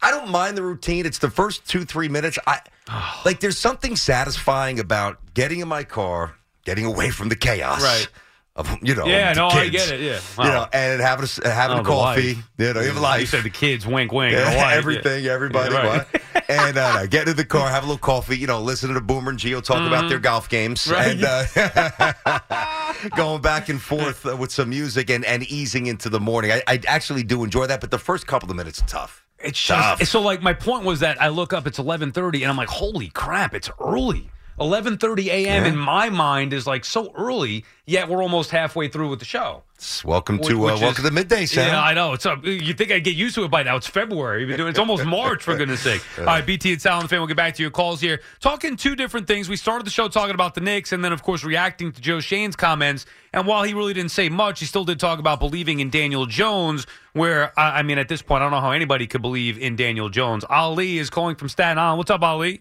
I 0.00 0.10
don't 0.10 0.30
mind 0.30 0.56
the 0.56 0.62
routine. 0.64 1.06
It's 1.06 1.18
the 1.18 1.30
first 1.30 1.68
two 1.68 1.84
three 1.84 2.08
minutes. 2.08 2.36
I 2.46 2.58
like. 3.24 3.38
There's 3.38 3.58
something 3.58 3.94
satisfying 3.94 4.80
about 4.80 5.18
getting 5.34 5.60
in 5.60 5.68
my 5.68 5.84
car, 5.84 6.34
getting 6.64 6.84
away 6.86 7.10
from 7.10 7.28
the 7.28 7.36
chaos, 7.36 7.80
Right. 7.82 8.08
of 8.56 8.76
you 8.82 8.94
know, 8.96 9.06
Yeah, 9.06 9.32
no, 9.34 9.46
I 9.48 9.68
kids, 9.68 9.70
get 9.70 9.90
it, 9.92 10.00
yeah. 10.00 10.44
you 10.44 10.50
know, 10.50 10.66
and 10.72 11.00
having 11.00 11.28
a, 11.44 11.48
having 11.48 11.78
Oh, 11.78 11.80
a 11.82 11.84
coffee, 11.84 12.34
wife. 12.34 12.44
you 12.58 12.72
know, 12.74 12.80
you 12.80 12.90
have 12.92 13.02
a 13.16 13.20
You 13.20 13.26
said 13.26 13.44
the 13.44 13.50
kids, 13.50 13.86
wink, 13.86 14.10
wink. 14.12 14.32
Yeah, 14.36 14.46
wife, 14.46 14.54
yeah. 14.56 14.72
everything, 14.74 15.26
everybody, 15.26 15.72
Yeah, 15.74 15.86
right. 15.86 16.21
And 16.60 16.76
uh, 16.78 17.06
get 17.06 17.28
in 17.28 17.36
the 17.36 17.44
car, 17.44 17.68
have 17.68 17.84
a 17.84 17.86
little 17.86 17.98
coffee, 17.98 18.36
you 18.38 18.46
know, 18.46 18.60
listen 18.60 18.92
to 18.94 19.00
Boomer 19.00 19.30
and 19.30 19.38
Gio 19.38 19.62
talk 19.62 19.86
about 19.86 20.08
their 20.08 20.18
golf 20.18 20.48
games, 20.48 20.86
Mm-hmm. 20.86 20.92
Right. 20.92 21.16
and 21.16 22.12
uh, 22.26 23.08
going 23.16 23.40
back 23.42 23.68
and 23.68 23.80
forth 23.80 24.26
uh, 24.26 24.36
with 24.36 24.52
some 24.52 24.70
music 24.70 25.10
and, 25.10 25.24
and 25.24 25.42
easing 25.44 25.86
into 25.86 26.08
the 26.08 26.20
morning. 26.20 26.52
I, 26.52 26.62
I 26.68 26.80
actually 26.86 27.22
do 27.22 27.44
enjoy 27.44 27.66
that, 27.66 27.80
but 27.80 27.90
the 27.90 27.98
first 27.98 28.26
couple 28.26 28.50
of 28.50 28.56
minutes, 28.56 28.82
tough. 28.86 29.24
It's 29.38 29.66
Tough. 29.66 29.98
just 29.98 30.12
so 30.12 30.20
like 30.20 30.40
my 30.40 30.52
point 30.52 30.84
was 30.84 31.00
that 31.00 31.20
I 31.20 31.26
look 31.28 31.52
up, 31.52 31.66
it's 31.66 31.80
eleven 31.80 32.12
thirty, 32.12 32.44
and 32.44 32.50
I'm 32.50 32.56
like, 32.56 32.68
holy 32.68 33.08
crap, 33.08 33.54
it's 33.54 33.68
early. 33.80 34.30
Eleven 34.60 34.98
thirty 34.98 35.30
a.m. 35.30 35.64
Yeah. 35.64 35.68
in 35.70 35.76
my 35.76 36.10
mind 36.10 36.52
is 36.52 36.66
like 36.66 36.84
so 36.84 37.12
early, 37.16 37.64
yet 37.86 38.08
we're 38.08 38.22
almost 38.22 38.50
halfway 38.50 38.86
through 38.86 39.08
with 39.08 39.18
the 39.18 39.24
show. 39.24 39.62
Welcome 40.04 40.38
Which- 40.38 40.48
to 40.48 40.54
uh, 40.68 40.72
which 40.74 40.80
welcome 40.82 41.04
is- 41.04 41.08
to 41.10 41.14
midday, 41.14 41.46
Sam. 41.46 41.68
Yeah, 41.68 41.82
I 41.82 41.94
know. 41.94 42.12
It's 42.12 42.26
uh, 42.26 42.36
you 42.42 42.74
think 42.74 42.92
I'd 42.92 43.02
get 43.02 43.16
used 43.16 43.34
to 43.36 43.44
it 43.44 43.50
by 43.50 43.62
now? 43.62 43.76
It's 43.76 43.86
February. 43.86 44.40
We've 44.40 44.48
been 44.48 44.58
doing 44.58 44.68
it's 44.70 44.78
almost 44.78 45.04
March 45.06 45.42
for 45.42 45.56
goodness 45.56 45.80
sake. 45.80 46.02
All 46.18 46.24
right, 46.26 46.44
BT 46.46 46.72
and 46.72 46.82
Sal 46.82 46.96
and 46.98 47.04
the 47.04 47.08
fan. 47.08 47.18
We'll 47.20 47.26
get 47.28 47.36
back 47.36 47.54
to 47.54 47.62
your 47.62 47.70
calls 47.72 48.00
here. 48.00 48.20
Talking 48.40 48.76
two 48.76 48.94
different 48.94 49.26
things. 49.26 49.48
We 49.48 49.56
started 49.56 49.86
the 49.86 49.90
show 49.90 50.06
talking 50.08 50.34
about 50.34 50.54
the 50.54 50.60
Knicks, 50.60 50.92
and 50.92 51.02
then 51.04 51.12
of 51.12 51.22
course 51.22 51.42
reacting 51.44 51.90
to 51.90 52.00
Joe 52.00 52.20
Schoen's 52.20 52.54
comments. 52.54 53.06
And 53.32 53.46
while 53.46 53.62
he 53.62 53.72
really 53.72 53.94
didn't 53.94 54.10
say 54.12 54.28
much, 54.28 54.60
he 54.60 54.66
still 54.66 54.84
did 54.84 55.00
talk 55.00 55.18
about 55.18 55.40
believing 55.40 55.80
in 55.80 55.88
Daniel 55.88 56.26
Jones. 56.26 56.86
Where 57.14 57.58
I, 57.58 57.78
I 57.78 57.82
mean, 57.82 57.98
at 57.98 58.08
this 58.08 58.20
point, 58.22 58.42
I 58.42 58.44
don't 58.44 58.52
know 58.52 58.60
how 58.60 58.70
anybody 58.72 59.06
could 59.06 59.22
believe 59.22 59.58
in 59.58 59.76
Daniel 59.76 60.10
Jones. 60.10 60.44
Ali 60.48 60.98
is 60.98 61.08
calling 61.10 61.36
from 61.36 61.48
Staten 61.48 61.78
Island. 61.78 61.98
What's 61.98 62.10
up, 62.10 62.22
Ali? 62.22 62.60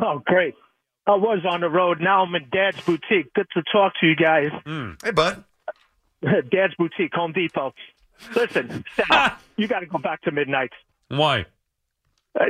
Oh, 0.00 0.20
great. 0.24 0.54
I 1.06 1.12
was 1.12 1.44
on 1.48 1.60
the 1.60 1.68
road. 1.68 2.00
Now 2.00 2.22
I'm 2.24 2.34
in 2.34 2.48
Dad's 2.50 2.80
Boutique. 2.82 3.32
Good 3.34 3.46
to 3.54 3.62
talk 3.72 3.92
to 4.00 4.06
you 4.06 4.16
guys. 4.16 4.50
Hey, 5.04 5.10
bud. 5.10 5.44
Dad's 6.22 6.74
Boutique, 6.78 7.14
Home 7.14 7.32
Depot. 7.32 7.74
Listen, 8.34 8.84
Sal, 8.96 9.32
you 9.56 9.68
got 9.68 9.80
to 9.80 9.86
go 9.86 9.98
back 9.98 10.22
to 10.22 10.30
midnight. 10.30 10.70
Why? 11.08 11.46
Uh, 12.38 12.46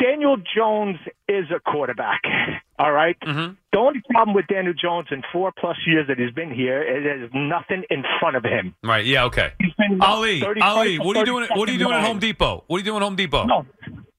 Daniel 0.00 0.36
Jones 0.54 0.98
is 1.28 1.46
a 1.54 1.58
quarterback. 1.60 2.20
All 2.78 2.92
right? 2.92 3.16
Mm-hmm. 3.20 3.54
The 3.72 3.78
only 3.78 4.02
problem 4.10 4.34
with 4.34 4.46
Daniel 4.48 4.74
Jones 4.74 5.08
in 5.10 5.22
four 5.32 5.50
plus 5.58 5.76
years 5.86 6.08
that 6.08 6.18
he's 6.18 6.32
been 6.32 6.52
here 6.52 6.82
is 6.82 7.04
there's 7.04 7.30
nothing 7.32 7.84
in 7.88 8.04
front 8.20 8.36
of 8.36 8.44
him. 8.44 8.74
Right. 8.84 9.06
Yeah. 9.06 9.24
Okay. 9.24 9.52
been 9.58 10.02
Ali. 10.02 10.40
30 10.40 10.60
Ali. 10.60 10.98
What 10.98 11.16
are 11.16 11.20
you 11.20 11.26
doing? 11.26 11.48
What 11.54 11.68
are 11.68 11.72
you 11.72 11.78
doing 11.78 11.94
at. 11.94 12.04
Home 12.04 12.18
Depot? 12.18 12.64
What 12.66 12.76
are 12.76 12.80
you 12.80 12.84
doing 12.84 12.96
at 12.98 13.02
Home 13.02 13.16
Depot? 13.16 13.44
No. 13.44 13.66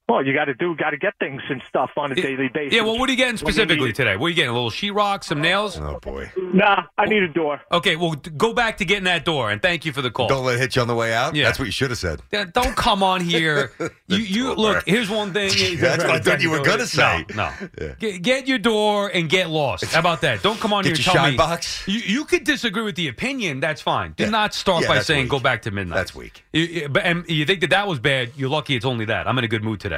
Well, 0.09 0.25
you 0.25 0.33
got 0.33 0.45
to 0.45 0.53
do, 0.53 0.73
got 0.73 0.91
to 0.91 0.97
get 0.97 1.15
things 1.19 1.41
and 1.49 1.61
stuff 1.67 1.91
on 1.97 2.13
a 2.13 2.15
daily 2.15 2.47
basis. 2.47 2.73
Yeah, 2.73 2.83
well, 2.83 2.97
what 2.97 3.09
are 3.09 3.11
you 3.11 3.17
getting 3.17 3.35
When 3.35 3.47
you 3.47 3.51
specifically 3.53 3.91
today? 3.91 4.15
What 4.15 4.27
are 4.27 4.29
you 4.29 4.35
getting? 4.35 4.51
A 4.51 4.53
little 4.53 4.69
sheetrock, 4.71 5.25
some 5.25 5.41
nails? 5.41 5.77
Oh 5.77 5.99
boy. 6.01 6.31
Nah, 6.37 6.83
I 6.97 7.05
need 7.07 7.23
a 7.23 7.27
door. 7.27 7.59
Okay, 7.73 7.97
well, 7.97 8.15
go 8.37 8.53
back 8.53 8.77
to 8.77 8.85
getting 8.85 9.03
that 9.03 9.25
door, 9.25 9.51
and 9.51 9.61
thank 9.61 9.83
you 9.83 9.91
for 9.91 10.01
the 10.01 10.09
call. 10.09 10.29
Don't 10.29 10.45
let 10.45 10.55
it 10.55 10.59
hit 10.59 10.75
you 10.77 10.81
on 10.81 10.87
the 10.87 10.95
way 10.95 11.13
out. 11.13 11.35
Yeah. 11.35 11.43
That's 11.43 11.59
what 11.59 11.65
you 11.65 11.73
should 11.73 11.89
have 11.89 11.99
said. 11.99 12.21
Yeah, 12.31 12.45
Don't 12.45 12.73
come 12.77 13.03
on 13.03 13.19
here. 13.19 13.71
you, 14.07 14.17
you 14.19 14.53
look. 14.53 14.85
Here's 14.87 15.09
one 15.09 15.33
thing. 15.33 15.49
That's 15.79 16.01
what 16.05 16.13
I 16.13 16.19
thought 16.19 16.41
you 16.41 16.51
were 16.51 16.63
gonna 16.63 16.87
say. 16.87 17.25
No, 17.35 17.51
no. 17.77 17.93
Get, 17.99 18.21
get 18.21 18.47
your 18.47 18.59
door 18.59 19.09
and 19.13 19.27
get 19.29 19.49
lost. 19.49 19.83
How 19.85 19.99
about 19.99 20.21
that? 20.21 20.41
Don't 20.41 20.57
come 20.59 20.71
on 20.71 20.83
Get 20.85 20.91
here. 20.91 20.95
and 20.95 21.05
your 21.05 21.13
tell 21.13 21.23
shine 21.25 21.31
me. 21.33 21.37
box. 21.37 21.85
You, 21.85 21.99
you 21.99 22.23
could 22.23 22.45
disagree 22.45 22.83
with 22.83 22.95
the 22.95 23.09
opinion. 23.09 23.59
That's 23.59 23.81
fine. 23.81 24.13
Do 24.15 24.31
not 24.31 24.53
start 24.53 24.83
Yeah, 24.83 24.87
by 24.87 24.99
saying 25.01 25.23
weak. 25.23 25.31
go 25.31 25.39
back 25.41 25.63
to 25.63 25.71
midnight. 25.71 25.95
That's 25.97 26.15
weak. 26.15 26.45
You, 26.53 26.61
you- 26.63 26.89
but 26.89 27.03
and 27.03 27.25
you 27.29 27.43
think 27.45 27.59
that 27.59 27.71
that 27.71 27.89
was 27.89 27.99
bad? 27.99 28.31
You're 28.37 28.49
lucky. 28.49 28.77
It's 28.77 28.85
only 28.85 29.03
that. 29.05 29.27
I'm 29.27 29.37
in 29.37 29.43
a 29.43 29.49
good 29.49 29.65
mood 29.65 29.81
today. 29.81 29.96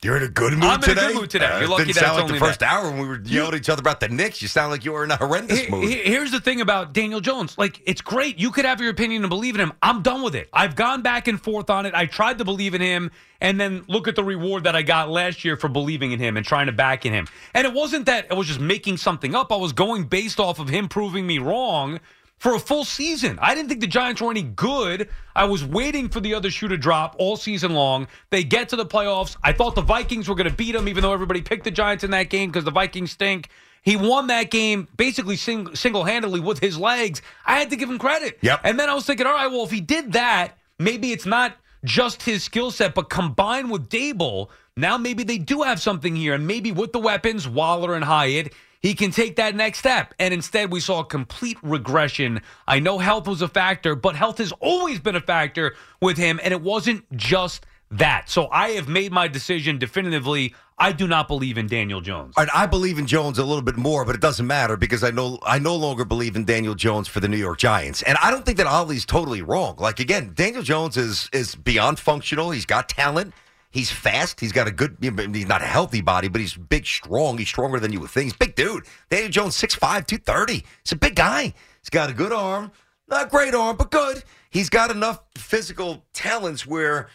You're 0.00 0.16
in 0.16 0.22
a 0.22 0.28
good 0.28 0.52
mood 0.52 0.62
I'm 0.62 0.84
in 0.84 0.90
a 0.90 0.94
good 0.94 1.14
mood 1.16 1.28
today. 1.30 1.46
Uh, 1.46 1.58
You're 1.58 1.68
lucky 1.68 1.86
that's 1.86 1.98
sound 1.98 2.14
like 2.14 2.24
only 2.26 2.38
the 2.38 2.44
first 2.44 2.60
that. 2.60 2.72
hour 2.72 2.88
when 2.88 3.00
we 3.00 3.08
were 3.08 3.20
yelling 3.24 3.54
at 3.54 3.58
each 3.58 3.68
other 3.68 3.80
about 3.80 3.98
the 3.98 4.08
Knicks. 4.08 4.40
You 4.40 4.46
sound 4.46 4.70
like 4.70 4.84
you 4.84 4.92
were 4.92 5.02
in 5.02 5.10
a 5.10 5.16
horrendous 5.16 5.58
Here- 5.58 5.70
mood. 5.70 5.88
here- 5.88 6.04
Here's 6.04 6.30
the 6.30 6.38
thing 6.38 6.60
about 6.60 6.92
Daniel 6.92 7.20
Jones. 7.20 7.58
Like, 7.58 7.80
it's 7.84 8.00
great. 8.00 8.38
You 8.38 8.52
could 8.52 8.64
have 8.64 8.80
your 8.80 8.90
opinion 8.90 9.24
and 9.24 9.28
believe 9.28 9.56
in 9.56 9.60
him. 9.60 9.72
I'm 9.82 10.02
done 10.02 10.22
with 10.22 10.36
it. 10.36 10.48
I've 10.52 10.76
gone 10.76 11.02
back 11.02 11.26
and 11.26 11.42
forth 11.42 11.68
on 11.68 11.84
it. 11.84 11.94
I 11.96 12.06
tried 12.06 12.38
to 12.38 12.44
believe 12.44 12.74
in 12.74 12.80
him, 12.80 13.10
and 13.40 13.60
then 13.60 13.82
look 13.88 14.06
at 14.06 14.14
the 14.14 14.22
reward 14.22 14.62
that 14.64 14.76
I 14.76 14.82
got 14.82 15.10
last 15.10 15.44
year 15.44 15.56
for 15.56 15.68
believing 15.68 16.12
in 16.12 16.20
him 16.20 16.36
and 16.36 16.46
trying 16.46 16.66
to 16.66 16.72
back 16.72 17.04
in 17.04 17.12
him. 17.12 17.26
And 17.52 17.66
it 17.66 17.72
wasn't 17.72 18.06
that 18.06 18.28
I 18.30 18.34
was 18.34 18.46
just 18.46 18.60
making 18.60 18.98
something 18.98 19.34
up. 19.34 19.50
I 19.52 19.56
was 19.56 19.72
going 19.72 20.04
based 20.04 20.38
off 20.38 20.60
of 20.60 20.68
him 20.68 20.86
proving 20.88 21.26
me 21.26 21.40
wrong 21.40 21.98
for 22.38 22.54
a 22.54 22.58
full 22.58 22.84
season. 22.84 23.38
I 23.40 23.54
didn't 23.54 23.68
think 23.68 23.80
the 23.80 23.86
Giants 23.86 24.20
were 24.20 24.30
any 24.30 24.42
good. 24.42 25.08
I 25.34 25.44
was 25.44 25.64
waiting 25.64 26.08
for 26.08 26.20
the 26.20 26.34
other 26.34 26.50
shoe 26.50 26.68
to 26.68 26.76
drop 26.76 27.16
all 27.18 27.36
season 27.36 27.72
long. 27.72 28.06
They 28.30 28.44
get 28.44 28.68
to 28.70 28.76
the 28.76 28.86
playoffs. 28.86 29.36
I 29.42 29.52
thought 29.52 29.74
the 29.74 29.82
Vikings 29.82 30.28
were 30.28 30.34
going 30.34 30.48
to 30.48 30.54
beat 30.54 30.72
them, 30.72 30.88
even 30.88 31.02
though 31.02 31.12
everybody 31.12 31.42
picked 31.42 31.64
the 31.64 31.70
Giants 31.70 32.04
in 32.04 32.10
that 32.12 32.30
game 32.30 32.50
because 32.50 32.64
the 32.64 32.70
Vikings 32.70 33.12
stink. 33.12 33.48
He 33.82 33.96
won 33.96 34.26
that 34.28 34.50
game 34.50 34.88
basically 34.96 35.36
sing- 35.36 35.74
single 35.74 36.04
handedly 36.04 36.40
with 36.40 36.58
his 36.58 36.78
legs. 36.78 37.22
I 37.46 37.58
had 37.58 37.70
to 37.70 37.76
give 37.76 37.88
him 37.88 37.98
credit. 37.98 38.38
Yep. 38.40 38.60
And 38.64 38.78
then 38.78 38.88
I 38.88 38.94
was 38.94 39.06
thinking, 39.06 39.26
all 39.26 39.32
right, 39.32 39.46
well, 39.46 39.64
if 39.64 39.70
he 39.70 39.80
did 39.80 40.12
that, 40.12 40.58
maybe 40.78 41.12
it's 41.12 41.26
not 41.26 41.54
just 41.84 42.22
his 42.22 42.42
skill 42.42 42.70
set, 42.70 42.94
but 42.94 43.08
combined 43.08 43.70
with 43.70 43.88
Daboll, 43.88 44.48
now 44.76 44.98
maybe 44.98 45.22
they 45.22 45.38
do 45.38 45.62
have 45.62 45.80
something 45.80 46.14
here. 46.14 46.34
And 46.34 46.46
maybe 46.46 46.72
with 46.72 46.92
the 46.92 46.98
weapons, 46.98 47.48
Waller 47.48 47.94
and 47.94 48.04
Hyatt, 48.04 48.52
he 48.80 48.94
can 48.94 49.10
take 49.10 49.36
that 49.36 49.56
next 49.56 49.78
step. 49.78 50.14
And 50.18 50.32
instead, 50.32 50.70
we 50.70 50.80
saw 50.80 51.00
a 51.00 51.04
complete 51.04 51.58
regression. 51.62 52.40
I 52.66 52.78
know 52.78 52.98
health 52.98 53.26
was 53.26 53.42
a 53.42 53.48
factor, 53.48 53.94
but 53.94 54.14
health 54.14 54.38
has 54.38 54.52
always 54.60 55.00
been 55.00 55.16
a 55.16 55.20
factor 55.20 55.74
with 56.00 56.16
him. 56.16 56.38
And 56.42 56.52
it 56.52 56.62
wasn't 56.62 57.04
just 57.16 57.66
that. 57.90 58.28
So 58.28 58.48
I 58.48 58.70
have 58.70 58.88
made 58.88 59.12
my 59.12 59.28
decision 59.28 59.78
definitively. 59.78 60.54
I 60.78 60.92
do 60.92 61.08
not 61.08 61.26
believe 61.26 61.58
in 61.58 61.66
Daniel 61.66 62.00
Jones. 62.00 62.34
And 62.36 62.50
I 62.50 62.66
believe 62.66 62.98
in 62.98 63.06
Jones 63.06 63.38
a 63.38 63.44
little 63.44 63.62
bit 63.62 63.76
more, 63.76 64.04
but 64.04 64.14
it 64.14 64.20
doesn't 64.20 64.46
matter 64.46 64.76
because 64.76 65.02
I 65.02 65.10
know 65.10 65.38
I 65.42 65.58
no 65.58 65.74
longer 65.74 66.04
believe 66.04 66.36
in 66.36 66.44
Daniel 66.44 66.74
Jones 66.74 67.08
for 67.08 67.18
the 67.18 67.26
New 67.26 67.36
York 67.36 67.58
Giants. 67.58 68.02
And 68.02 68.16
I 68.22 68.30
don't 68.30 68.46
think 68.46 68.58
that 68.58 68.66
Ollie's 68.66 69.04
totally 69.04 69.42
wrong. 69.42 69.76
Like 69.78 69.98
again, 69.98 70.32
Daniel 70.34 70.62
Jones 70.62 70.96
is 70.96 71.28
is 71.32 71.56
beyond 71.56 71.98
functional. 71.98 72.50
He's 72.50 72.66
got 72.66 72.88
talent. 72.88 73.34
He's 73.70 73.90
fast. 73.90 74.40
He's 74.40 74.52
got 74.52 74.66
a 74.66 74.70
good. 74.70 74.96
He's 75.00 75.46
not 75.46 75.60
a 75.60 75.66
healthy 75.66 76.00
body, 76.00 76.28
but 76.28 76.40
he's 76.40 76.54
big, 76.54 76.86
strong. 76.86 77.38
He's 77.38 77.48
stronger 77.48 77.78
than 77.78 77.92
you 77.92 78.00
would 78.00 78.10
think. 78.10 78.24
He's 78.24 78.32
big 78.32 78.54
dude. 78.54 78.84
Daniel 79.10 79.30
Jones, 79.30 79.56
6'5", 79.60 80.06
230. 80.06 80.64
He's 80.82 80.92
a 80.92 80.96
big 80.96 81.14
guy. 81.14 81.52
He's 81.80 81.90
got 81.90 82.10
a 82.10 82.14
good 82.14 82.32
arm, 82.32 82.72
not 83.08 83.30
great 83.30 83.54
arm, 83.54 83.76
but 83.76 83.90
good. 83.90 84.24
He's 84.50 84.70
got 84.70 84.90
enough 84.90 85.20
physical 85.36 86.04
talents 86.14 86.66
where 86.66 87.08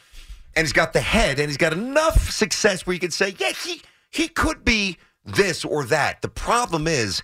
and 0.56 0.66
he's 0.66 0.74
got 0.74 0.94
the 0.94 1.02
head 1.02 1.40
and 1.40 1.50
he's 1.50 1.58
got 1.58 1.74
enough 1.74 2.30
success 2.30 2.86
where 2.86 2.94
you 2.94 3.00
can 3.00 3.12
say, 3.12 3.36
yeah, 3.40 3.52
he 3.52 3.82
he 4.12 4.28
could 4.28 4.64
be 4.64 4.98
this 5.26 5.66
or 5.66 5.84
that. 5.86 6.22
The 6.22 6.30
problem 6.30 6.88
is 6.88 7.24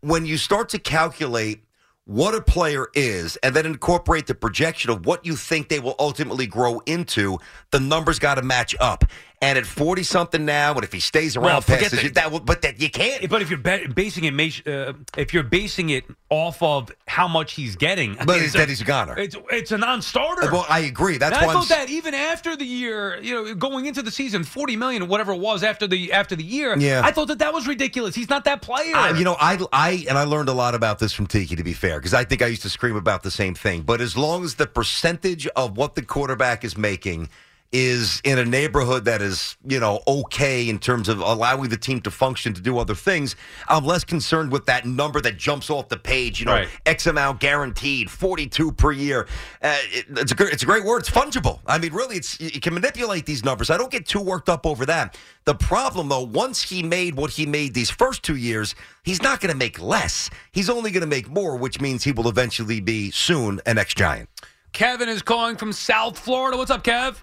when 0.00 0.24
you 0.26 0.36
start 0.36 0.68
to 0.70 0.78
calculate 0.78 1.64
what 2.08 2.34
a 2.34 2.40
player 2.40 2.86
is 2.94 3.36
and 3.42 3.54
then 3.54 3.66
incorporate 3.66 4.26
the 4.26 4.34
projection 4.34 4.90
of 4.90 5.04
what 5.04 5.26
you 5.26 5.36
think 5.36 5.68
they 5.68 5.78
will 5.78 5.94
ultimately 5.98 6.46
grow 6.46 6.80
into, 6.86 7.36
the 7.70 7.78
numbers 7.78 8.18
got 8.18 8.36
to 8.36 8.42
match 8.42 8.74
up. 8.80 9.04
And 9.40 9.56
at 9.56 9.66
40 9.66 10.02
something 10.02 10.44
now, 10.44 10.74
and 10.74 10.82
if 10.82 10.92
he 10.92 10.98
stays 10.98 11.36
around 11.36 11.44
Well, 11.46 11.62
past 11.62 11.92
this, 11.92 12.02
that- 12.02 12.14
that 12.14 12.32
will, 12.32 12.40
but 12.40 12.62
that 12.62 12.80
you 12.80 12.90
can't. 12.90 13.28
But 13.30 13.40
if 13.40 13.50
you're 13.50 13.58
ba- 13.60 13.86
basing 13.94 14.24
it, 14.24 14.66
uh, 14.66 14.94
if 15.16 15.32
you're 15.32 15.44
basing 15.44 15.90
it 15.90 16.04
off 16.28 16.60
of 16.60 16.90
how 17.06 17.28
much 17.28 17.52
he's 17.52 17.76
getting, 17.76 18.16
But 18.26 18.42
it's 18.42 18.54
that 18.54 18.68
he's 18.68 18.80
a 18.80 18.84
goner. 18.84 19.16
It's 19.16 19.36
it's 19.52 19.70
a 19.70 19.78
non-starter. 19.78 20.50
Well, 20.50 20.66
I 20.68 20.80
agree. 20.80 21.18
That's 21.18 21.36
and 21.36 21.44
I 21.44 21.46
why 21.46 21.52
I'm 21.54 21.60
thought 21.60 21.68
that 21.68 21.88
even 21.88 22.14
after 22.14 22.56
the 22.56 22.64
year, 22.64 23.20
you 23.22 23.32
know, 23.32 23.54
going 23.54 23.86
into 23.86 24.02
the 24.02 24.10
season, 24.10 24.42
forty 24.42 24.74
million, 24.74 25.06
whatever 25.06 25.32
it 25.32 25.38
was 25.38 25.62
after 25.62 25.86
the 25.86 26.12
after 26.12 26.34
the 26.34 26.42
year, 26.42 26.76
Yeah. 26.76 27.02
I 27.04 27.12
thought 27.12 27.28
that 27.28 27.38
that 27.38 27.54
was 27.54 27.68
ridiculous. 27.68 28.16
He's 28.16 28.28
not 28.28 28.42
that 28.46 28.60
player. 28.60 28.96
I, 28.96 29.16
you 29.16 29.22
know, 29.24 29.36
I, 29.38 29.56
I, 29.72 30.04
and 30.08 30.18
I 30.18 30.24
learned 30.24 30.48
a 30.48 30.52
lot 30.52 30.74
about 30.74 30.98
this 30.98 31.12
from 31.12 31.28
Tiki. 31.28 31.54
To 31.54 31.62
be 31.62 31.74
fair, 31.74 32.00
because 32.00 32.12
I 32.12 32.24
think 32.24 32.42
I 32.42 32.46
used 32.46 32.62
to 32.62 32.70
scream 32.70 32.96
about 32.96 33.22
the 33.22 33.30
same 33.30 33.54
thing. 33.54 33.82
But 33.82 34.00
as 34.00 34.16
long 34.16 34.42
as 34.42 34.56
the 34.56 34.66
percentage 34.66 35.46
of 35.54 35.76
what 35.76 35.94
the 35.94 36.02
quarterback 36.02 36.64
is 36.64 36.76
making 36.76 37.28
is 37.70 38.22
in 38.24 38.38
a 38.38 38.44
neighborhood 38.44 39.04
that 39.04 39.20
is, 39.20 39.56
you 39.66 39.78
know, 39.78 40.00
okay 40.08 40.68
in 40.70 40.78
terms 40.78 41.06
of 41.08 41.20
allowing 41.20 41.68
the 41.68 41.76
team 41.76 42.00
to 42.00 42.10
function 42.10 42.54
to 42.54 42.62
do 42.62 42.78
other 42.78 42.94
things, 42.94 43.36
I'm 43.68 43.84
less 43.84 44.04
concerned 44.04 44.50
with 44.52 44.64
that 44.66 44.86
number 44.86 45.20
that 45.20 45.36
jumps 45.36 45.68
off 45.68 45.88
the 45.88 45.98
page. 45.98 46.40
You 46.40 46.46
know, 46.46 46.52
Right. 46.52 46.68
X 46.86 47.06
amount 47.06 47.40
guaranteed, 47.40 48.10
42 48.10 48.72
per 48.72 48.90
year. 48.92 49.26
Uh, 49.62 49.76
it- 49.92 50.06
it's 50.16 50.32
a 50.32 50.34
great, 50.34 50.52
it's 50.54 50.62
a 50.62 50.66
great 50.66 50.84
word. 50.84 51.00
It's 51.00 51.10
fungible. 51.10 51.60
I 51.66 51.76
mean, 51.78 51.92
really, 51.92 52.16
it's 52.16 52.40
you 52.40 52.60
can 52.60 52.72
manipulate 52.72 53.26
these 53.26 53.44
numbers. 53.44 53.68
I 53.68 53.76
don't 53.76 53.90
get 53.90 54.06
too 54.06 54.20
worked 54.20 54.48
up 54.48 54.64
over 54.64 54.86
that. 54.86 55.16
The 55.44 55.54
problem, 55.54 56.08
though, 56.08 56.22
once 56.22 56.62
he 56.62 56.82
made 56.82 57.16
what 57.16 57.32
he 57.32 57.44
made 57.44 57.74
these 57.74 57.90
first 57.90 58.22
two 58.22 58.36
years, 58.36 58.74
he's 59.02 59.20
not 59.22 59.40
going 59.40 59.52
to 59.52 59.56
make 59.58 59.78
less. 59.80 60.30
He's 60.52 60.70
only 60.70 60.90
going 60.90 61.02
to 61.02 61.06
make 61.06 61.28
more, 61.28 61.56
which 61.56 61.80
means 61.82 62.04
he 62.04 62.12
will 62.12 62.28
eventually 62.28 62.80
be 62.80 63.10
soon 63.10 63.60
an 63.66 63.76
ex 63.76 63.92
Giant. 63.94 64.28
Kevin 64.72 65.08
is 65.08 65.22
calling 65.22 65.56
from 65.56 65.72
South 65.72 66.18
Florida. 66.18 66.56
What's 66.56 66.70
up, 66.70 66.84
Kev? 66.84 67.16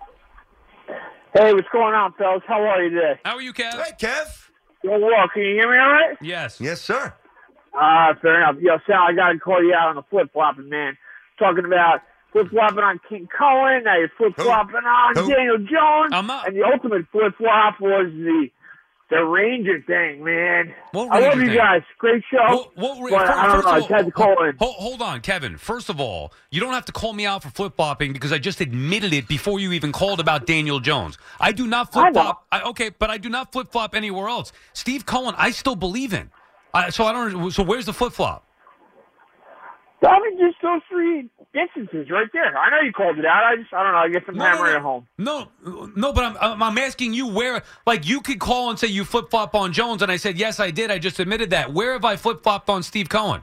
Hey, 1.37 1.53
what's 1.53 1.67
going 1.71 1.93
on, 1.93 2.13
fellas? 2.13 2.43
How 2.47 2.61
are 2.63 2.81
you 2.81 2.91
today? 2.91 3.19
How 3.25 3.35
are 3.35 3.41
you, 3.41 3.51
Kev? 3.51 3.73
Hey, 3.73 3.91
Kev. 3.99 4.47
Doing 4.83 5.01
well. 5.01 5.27
Can 5.33 5.43
you 5.43 5.55
hear 5.55 5.69
me 5.69 5.77
all 5.77 5.89
right? 5.91 6.15
Yes. 6.21 6.61
Yes, 6.61 6.79
sir. 6.79 7.13
Ah, 7.73 8.13
fair 8.21 8.41
enough. 8.41 8.61
Yo, 8.61 8.77
Sal, 8.87 9.03
I 9.09 9.13
got 9.13 9.33
to 9.33 9.39
call 9.39 9.61
you 9.61 9.73
out 9.73 9.89
on 9.89 9.95
the 9.95 10.03
flip 10.03 10.31
flopping, 10.31 10.69
man. 10.69 10.97
Talking 11.37 11.65
about 11.65 11.99
flip 12.31 12.47
flopping 12.51 12.79
on 12.79 13.01
King 13.09 13.27
Cohen, 13.37 13.83
now 13.83 13.97
you're 13.97 14.11
flip 14.17 14.33
flopping 14.35 14.75
on 14.77 15.15
Who? 15.15 15.29
Daniel 15.29 15.57
Jones. 15.57 16.11
I'm 16.13 16.25
not- 16.27 16.47
And 16.47 16.55
the 16.55 16.63
ultimate 16.63 17.05
flip 17.11 17.35
flop 17.37 17.81
was 17.81 18.07
the 18.13 18.47
The 19.11 19.23
Ranger 19.23 19.83
thing, 19.85 20.23
man. 20.23 20.73
What 20.91 21.11
I 21.11 21.19
love 21.19 21.37
you 21.37 21.45
thing? 21.45 21.55
guys. 21.55 21.83
Great 21.99 22.23
show. 22.31 22.71
What, 22.73 22.99
what, 22.99 23.11
but 23.11 23.29
I 23.29 23.47
don't 23.53 23.63
know. 23.63 23.69
I 23.69 23.79
just 23.79 23.91
had 23.91 24.05
to 24.05 24.11
call 24.11 24.43
in. 24.43 24.55
Hold, 24.57 24.75
hold 24.75 25.01
on, 25.03 25.21
Kevin. 25.21 25.57
First 25.57 25.89
of 25.89 26.01
all, 26.01 26.33
you 26.49 26.59
don't 26.59 26.73
have 26.73 26.85
to 26.85 26.91
call 26.91 27.13
me 27.13 27.23
out 27.23 27.43
for 27.43 27.51
flip 27.51 27.75
flopping 27.75 28.13
because 28.13 28.31
I 28.31 28.39
just 28.39 28.61
admitted 28.61 29.13
it 29.13 29.27
before 29.27 29.59
you 29.59 29.73
even 29.73 29.91
called 29.91 30.19
about 30.19 30.47
Daniel 30.47 30.79
Jones. 30.79 31.19
I 31.39 31.51
do 31.51 31.67
not 31.67 31.93
flip 31.93 32.13
flop. 32.13 32.47
I, 32.51 32.61
okay, 32.63 32.89
but 32.97 33.11
I 33.11 33.19
do 33.19 33.29
not 33.29 33.51
flip 33.51 33.71
flop 33.71 33.93
anywhere 33.93 34.27
else. 34.27 34.51
Steve 34.73 35.05
Cohen, 35.05 35.35
I 35.37 35.51
still 35.51 35.75
believe 35.75 36.11
in. 36.11 36.31
I, 36.73 36.89
so 36.89 37.05
I 37.05 37.11
don't. 37.13 37.51
So 37.51 37.61
where's 37.61 37.85
the 37.85 37.93
flip 37.93 38.11
flop? 38.11 38.43
I 40.05 40.19
mean, 40.19 40.39
just 40.39 40.61
those 40.61 40.81
three 40.89 41.29
instances 41.55 42.09
right 42.11 42.27
there. 42.33 42.57
I 42.57 42.69
know 42.69 42.81
you 42.85 42.91
called 42.91 43.17
it 43.17 43.25
out. 43.25 43.43
I 43.43 43.55
just, 43.55 43.73
I 43.73 43.83
don't 43.83 43.93
know. 43.93 43.97
I 43.99 44.09
get 44.09 44.25
some 44.25 44.37
memory 44.37 44.73
at 44.73 44.81
home. 44.81 45.07
No, 45.17 45.47
no, 45.95 46.13
but 46.13 46.37
I'm, 46.41 46.61
I'm 46.61 46.77
asking 46.77 47.13
you 47.13 47.27
where. 47.27 47.63
Like 47.87 48.07
you 48.07 48.21
could 48.21 48.39
call 48.39 48.69
and 48.69 48.77
say 48.77 48.87
you 48.87 49.05
flip 49.05 49.29
flop 49.29 49.55
on 49.55 49.73
Jones, 49.73 50.01
and 50.01 50.11
I 50.11 50.17
said 50.17 50.37
yes, 50.37 50.59
I 50.59 50.71
did. 50.71 50.91
I 50.91 50.99
just 50.99 51.19
admitted 51.19 51.49
that. 51.51 51.73
Where 51.73 51.93
have 51.93 52.05
I 52.05 52.15
flip 52.15 52.43
flopped 52.43 52.69
on 52.69 52.83
Steve 52.83 53.09
Cohen? 53.09 53.41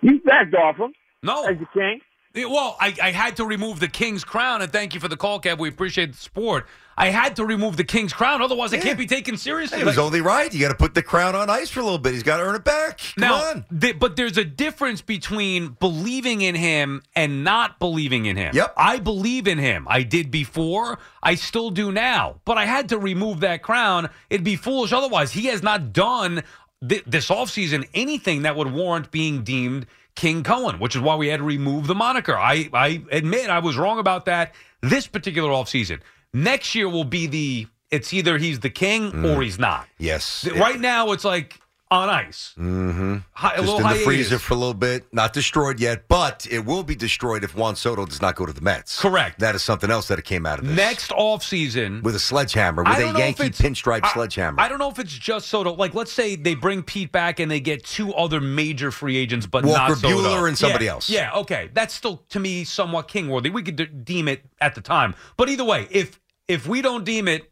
You 0.00 0.20
backed 0.20 0.54
off 0.54 0.76
him. 0.76 0.92
No, 1.22 1.44
as 1.46 1.58
the 1.58 1.66
king. 1.72 2.00
Yeah, 2.34 2.46
well, 2.46 2.76
I, 2.80 2.94
I 3.02 3.10
had 3.10 3.36
to 3.36 3.44
remove 3.44 3.78
the 3.80 3.88
king's 3.88 4.24
crown, 4.24 4.62
and 4.62 4.72
thank 4.72 4.94
you 4.94 5.00
for 5.00 5.08
the 5.08 5.16
call, 5.18 5.40
Kev. 5.40 5.58
We 5.58 5.68
appreciate 5.68 6.12
the 6.12 6.18
support. 6.18 6.66
I 6.96 7.08
had 7.08 7.36
to 7.36 7.44
remove 7.46 7.76
the 7.78 7.84
king's 7.84 8.12
crown, 8.12 8.42
otherwise 8.42 8.72
I 8.74 8.78
can't 8.78 8.98
be 8.98 9.06
taken 9.06 9.36
seriously. 9.38 9.80
It 9.80 9.84
was 9.86 9.96
Like- 9.96 10.04
only 10.06 10.20
right. 10.20 10.52
You 10.52 10.60
got 10.60 10.68
to 10.68 10.74
put 10.74 10.94
the 10.94 11.02
crown 11.02 11.34
on 11.34 11.48
ice 11.50 11.70
for 11.70 11.80
a 11.80 11.82
little 11.82 11.98
bit. 11.98 12.12
He's 12.12 12.22
got 12.22 12.36
to 12.36 12.42
earn 12.42 12.54
it 12.54 12.64
back. 12.64 12.98
Come 12.98 13.22
now, 13.22 13.34
on. 13.34 13.64
th- 13.80 13.98
but 13.98 14.16
there's 14.16 14.36
a 14.36 14.44
difference 14.44 15.00
between 15.00 15.68
believing 15.80 16.42
in 16.42 16.54
him 16.54 17.02
and 17.16 17.44
not 17.44 17.78
believing 17.78 18.26
in 18.26 18.36
him. 18.36 18.54
Yep. 18.54 18.74
I 18.76 18.98
believe 18.98 19.46
in 19.48 19.56
him. 19.58 19.86
I 19.88 20.02
did 20.02 20.30
before. 20.30 20.98
I 21.22 21.34
still 21.34 21.70
do 21.70 21.92
now. 21.92 22.40
But 22.44 22.58
I 22.58 22.66
had 22.66 22.90
to 22.90 22.98
remove 22.98 23.40
that 23.40 23.62
crown. 23.62 24.10
It'd 24.28 24.44
be 24.44 24.56
foolish 24.56 24.92
otherwise. 24.92 25.32
He 25.32 25.46
has 25.46 25.62
not 25.62 25.94
done 25.94 26.42
th- 26.86 27.04
this 27.06 27.28
offseason 27.28 27.88
anything 27.94 28.42
that 28.42 28.54
would 28.54 28.70
warrant 28.70 29.10
being 29.10 29.44
deemed 29.44 29.86
King 30.14 30.42
Cohen, 30.42 30.78
which 30.78 30.94
is 30.94 31.02
why 31.02 31.16
we 31.16 31.28
had 31.28 31.38
to 31.38 31.44
remove 31.44 31.86
the 31.86 31.94
moniker. 31.94 32.36
I, 32.36 32.68
I 32.72 33.02
admit 33.10 33.50
I 33.50 33.58
was 33.60 33.76
wrong 33.76 33.98
about 33.98 34.26
that 34.26 34.54
this 34.82 35.06
particular 35.06 35.50
offseason. 35.50 36.00
Next 36.34 36.74
year 36.74 36.88
will 36.88 37.04
be 37.04 37.26
the 37.26 37.66
it's 37.90 38.12
either 38.14 38.38
he's 38.38 38.60
the 38.60 38.70
king 38.70 39.08
or 39.08 39.36
mm. 39.36 39.44
he's 39.44 39.58
not. 39.58 39.86
Yes. 39.98 40.48
Right 40.56 40.80
now 40.80 41.12
it's 41.12 41.24
like 41.24 41.60
on 41.92 42.08
ice. 42.08 42.54
Mm-hmm. 42.58 43.16
Hi- 43.32 43.56
Just 43.56 43.68
in 43.70 43.76
the 43.76 43.82
hiatus. 43.82 44.04
freezer 44.04 44.38
for 44.38 44.54
a 44.54 44.56
little 44.56 44.72
bit. 44.74 45.04
Not 45.12 45.32
destroyed 45.34 45.78
yet, 45.78 46.08
but 46.08 46.46
it 46.50 46.64
will 46.64 46.82
be 46.82 46.94
destroyed 46.94 47.44
if 47.44 47.54
Juan 47.54 47.76
Soto 47.76 48.06
does 48.06 48.22
not 48.22 48.34
go 48.34 48.46
to 48.46 48.52
the 48.52 48.62
Mets. 48.62 48.98
Correct. 49.00 49.38
That 49.40 49.54
is 49.54 49.62
something 49.62 49.90
else 49.90 50.08
that 50.08 50.22
came 50.24 50.46
out 50.46 50.58
of 50.58 50.66
this. 50.66 50.74
Next 50.76 51.10
offseason, 51.10 52.02
with 52.02 52.14
a 52.14 52.18
sledgehammer, 52.18 52.82
with 52.82 52.96
a 52.96 53.00
don't 53.00 53.12
know 53.12 53.18
if 53.20 53.38
Yankee 53.38 53.50
pinstripe 53.62 54.00
I- 54.04 54.12
sledgehammer. 54.14 54.58
I 54.60 54.68
don't 54.68 54.78
know 54.78 54.90
if 54.90 54.98
it's 54.98 55.12
just 55.12 55.48
Soto. 55.48 55.74
Like, 55.74 55.94
let's 55.94 56.12
say 56.12 56.34
they 56.34 56.54
bring 56.54 56.82
Pete 56.82 57.12
back 57.12 57.38
and 57.40 57.50
they 57.50 57.60
get 57.60 57.84
two 57.84 58.14
other 58.14 58.40
major 58.40 58.90
free 58.90 59.16
agents, 59.18 59.46
but 59.46 59.64
Walker 59.64 59.90
not 59.90 59.98
Soto. 59.98 60.16
Buehler 60.16 60.48
and 60.48 60.56
somebody 60.56 60.86
Yeah, 60.86 60.90
else. 60.92 61.10
Yeah, 61.10 61.32
okay, 61.34 61.68
that's 61.74 61.92
still 61.92 62.24
to 62.30 62.40
me 62.40 62.64
somewhat 62.64 63.06
king 63.08 63.28
worthy. 63.28 63.50
We 63.50 63.62
could 63.62 63.76
de- 63.76 63.86
deem 63.86 64.28
it 64.28 64.42
at 64.62 64.74
the 64.74 64.80
time, 64.80 65.14
but 65.36 65.50
either 65.50 65.64
way, 65.64 65.88
if 65.90 66.18
if 66.48 66.66
we 66.66 66.80
don't 66.82 67.04
deem 67.04 67.28
it 67.28 67.51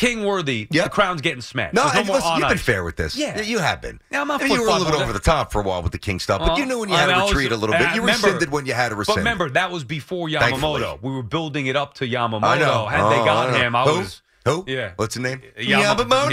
king 0.00 0.24
worthy, 0.24 0.66
the 0.70 0.88
crown's 0.90 1.20
getting 1.20 1.42
smashed. 1.42 1.74
no, 1.74 1.84
no 1.92 2.00
listen, 2.12 2.38
you've 2.38 2.48
been 2.48 2.58
fair 2.58 2.82
with 2.84 2.96
this. 2.96 3.16
Yeah. 3.16 3.40
You 3.40 3.58
have 3.58 3.80
been. 3.82 4.00
Yeah, 4.10 4.22
I'm 4.22 4.28
not 4.28 4.40
I 4.40 4.44
mean, 4.44 4.54
you 4.54 4.62
were 4.62 4.68
a 4.68 4.72
little 4.72 4.90
bit 4.90 5.00
over 5.00 5.12
the 5.12 5.18
top 5.20 5.52
for 5.52 5.60
a 5.60 5.64
while 5.64 5.82
with 5.82 5.92
the 5.92 5.98
king 5.98 6.18
stuff, 6.18 6.40
but 6.40 6.50
uh-huh. 6.50 6.56
you 6.56 6.66
knew 6.66 6.80
when 6.80 6.88
you 6.88 6.94
I 6.94 7.00
had 7.00 7.06
mean, 7.08 7.16
to 7.16 7.20
I 7.20 7.24
was- 7.24 7.32
retreat 7.34 7.52
a 7.52 7.56
little 7.56 7.76
bit. 7.76 7.94
You 7.94 8.00
remember- 8.00 8.26
rescinded 8.26 8.50
when 8.50 8.66
you 8.66 8.72
had 8.72 8.88
to 8.88 8.94
rescind. 8.94 9.16
But 9.16 9.20
remember, 9.20 9.50
that 9.50 9.70
was 9.70 9.84
before 9.84 10.28
Yamamoto. 10.28 10.40
Thankfully. 10.40 10.98
We 11.02 11.12
were 11.12 11.22
building 11.22 11.66
it 11.66 11.76
up 11.76 11.94
to 11.94 12.06
Yamamoto. 12.06 12.44
I 12.44 12.58
know. 12.58 12.86
Had 12.86 13.10
they 13.10 13.20
Oh, 13.20 13.24
gotten 13.24 13.54
I 13.54 13.58
him, 13.58 13.76
I 13.76 13.84
Who? 13.84 13.98
was. 14.00 14.22
Who? 14.50 14.64
Yeah. 14.66 14.92
What's 14.96 15.14
his 15.14 15.22
name? 15.22 15.40
Yama- 15.58 16.04
Yamamoto. 16.04 16.30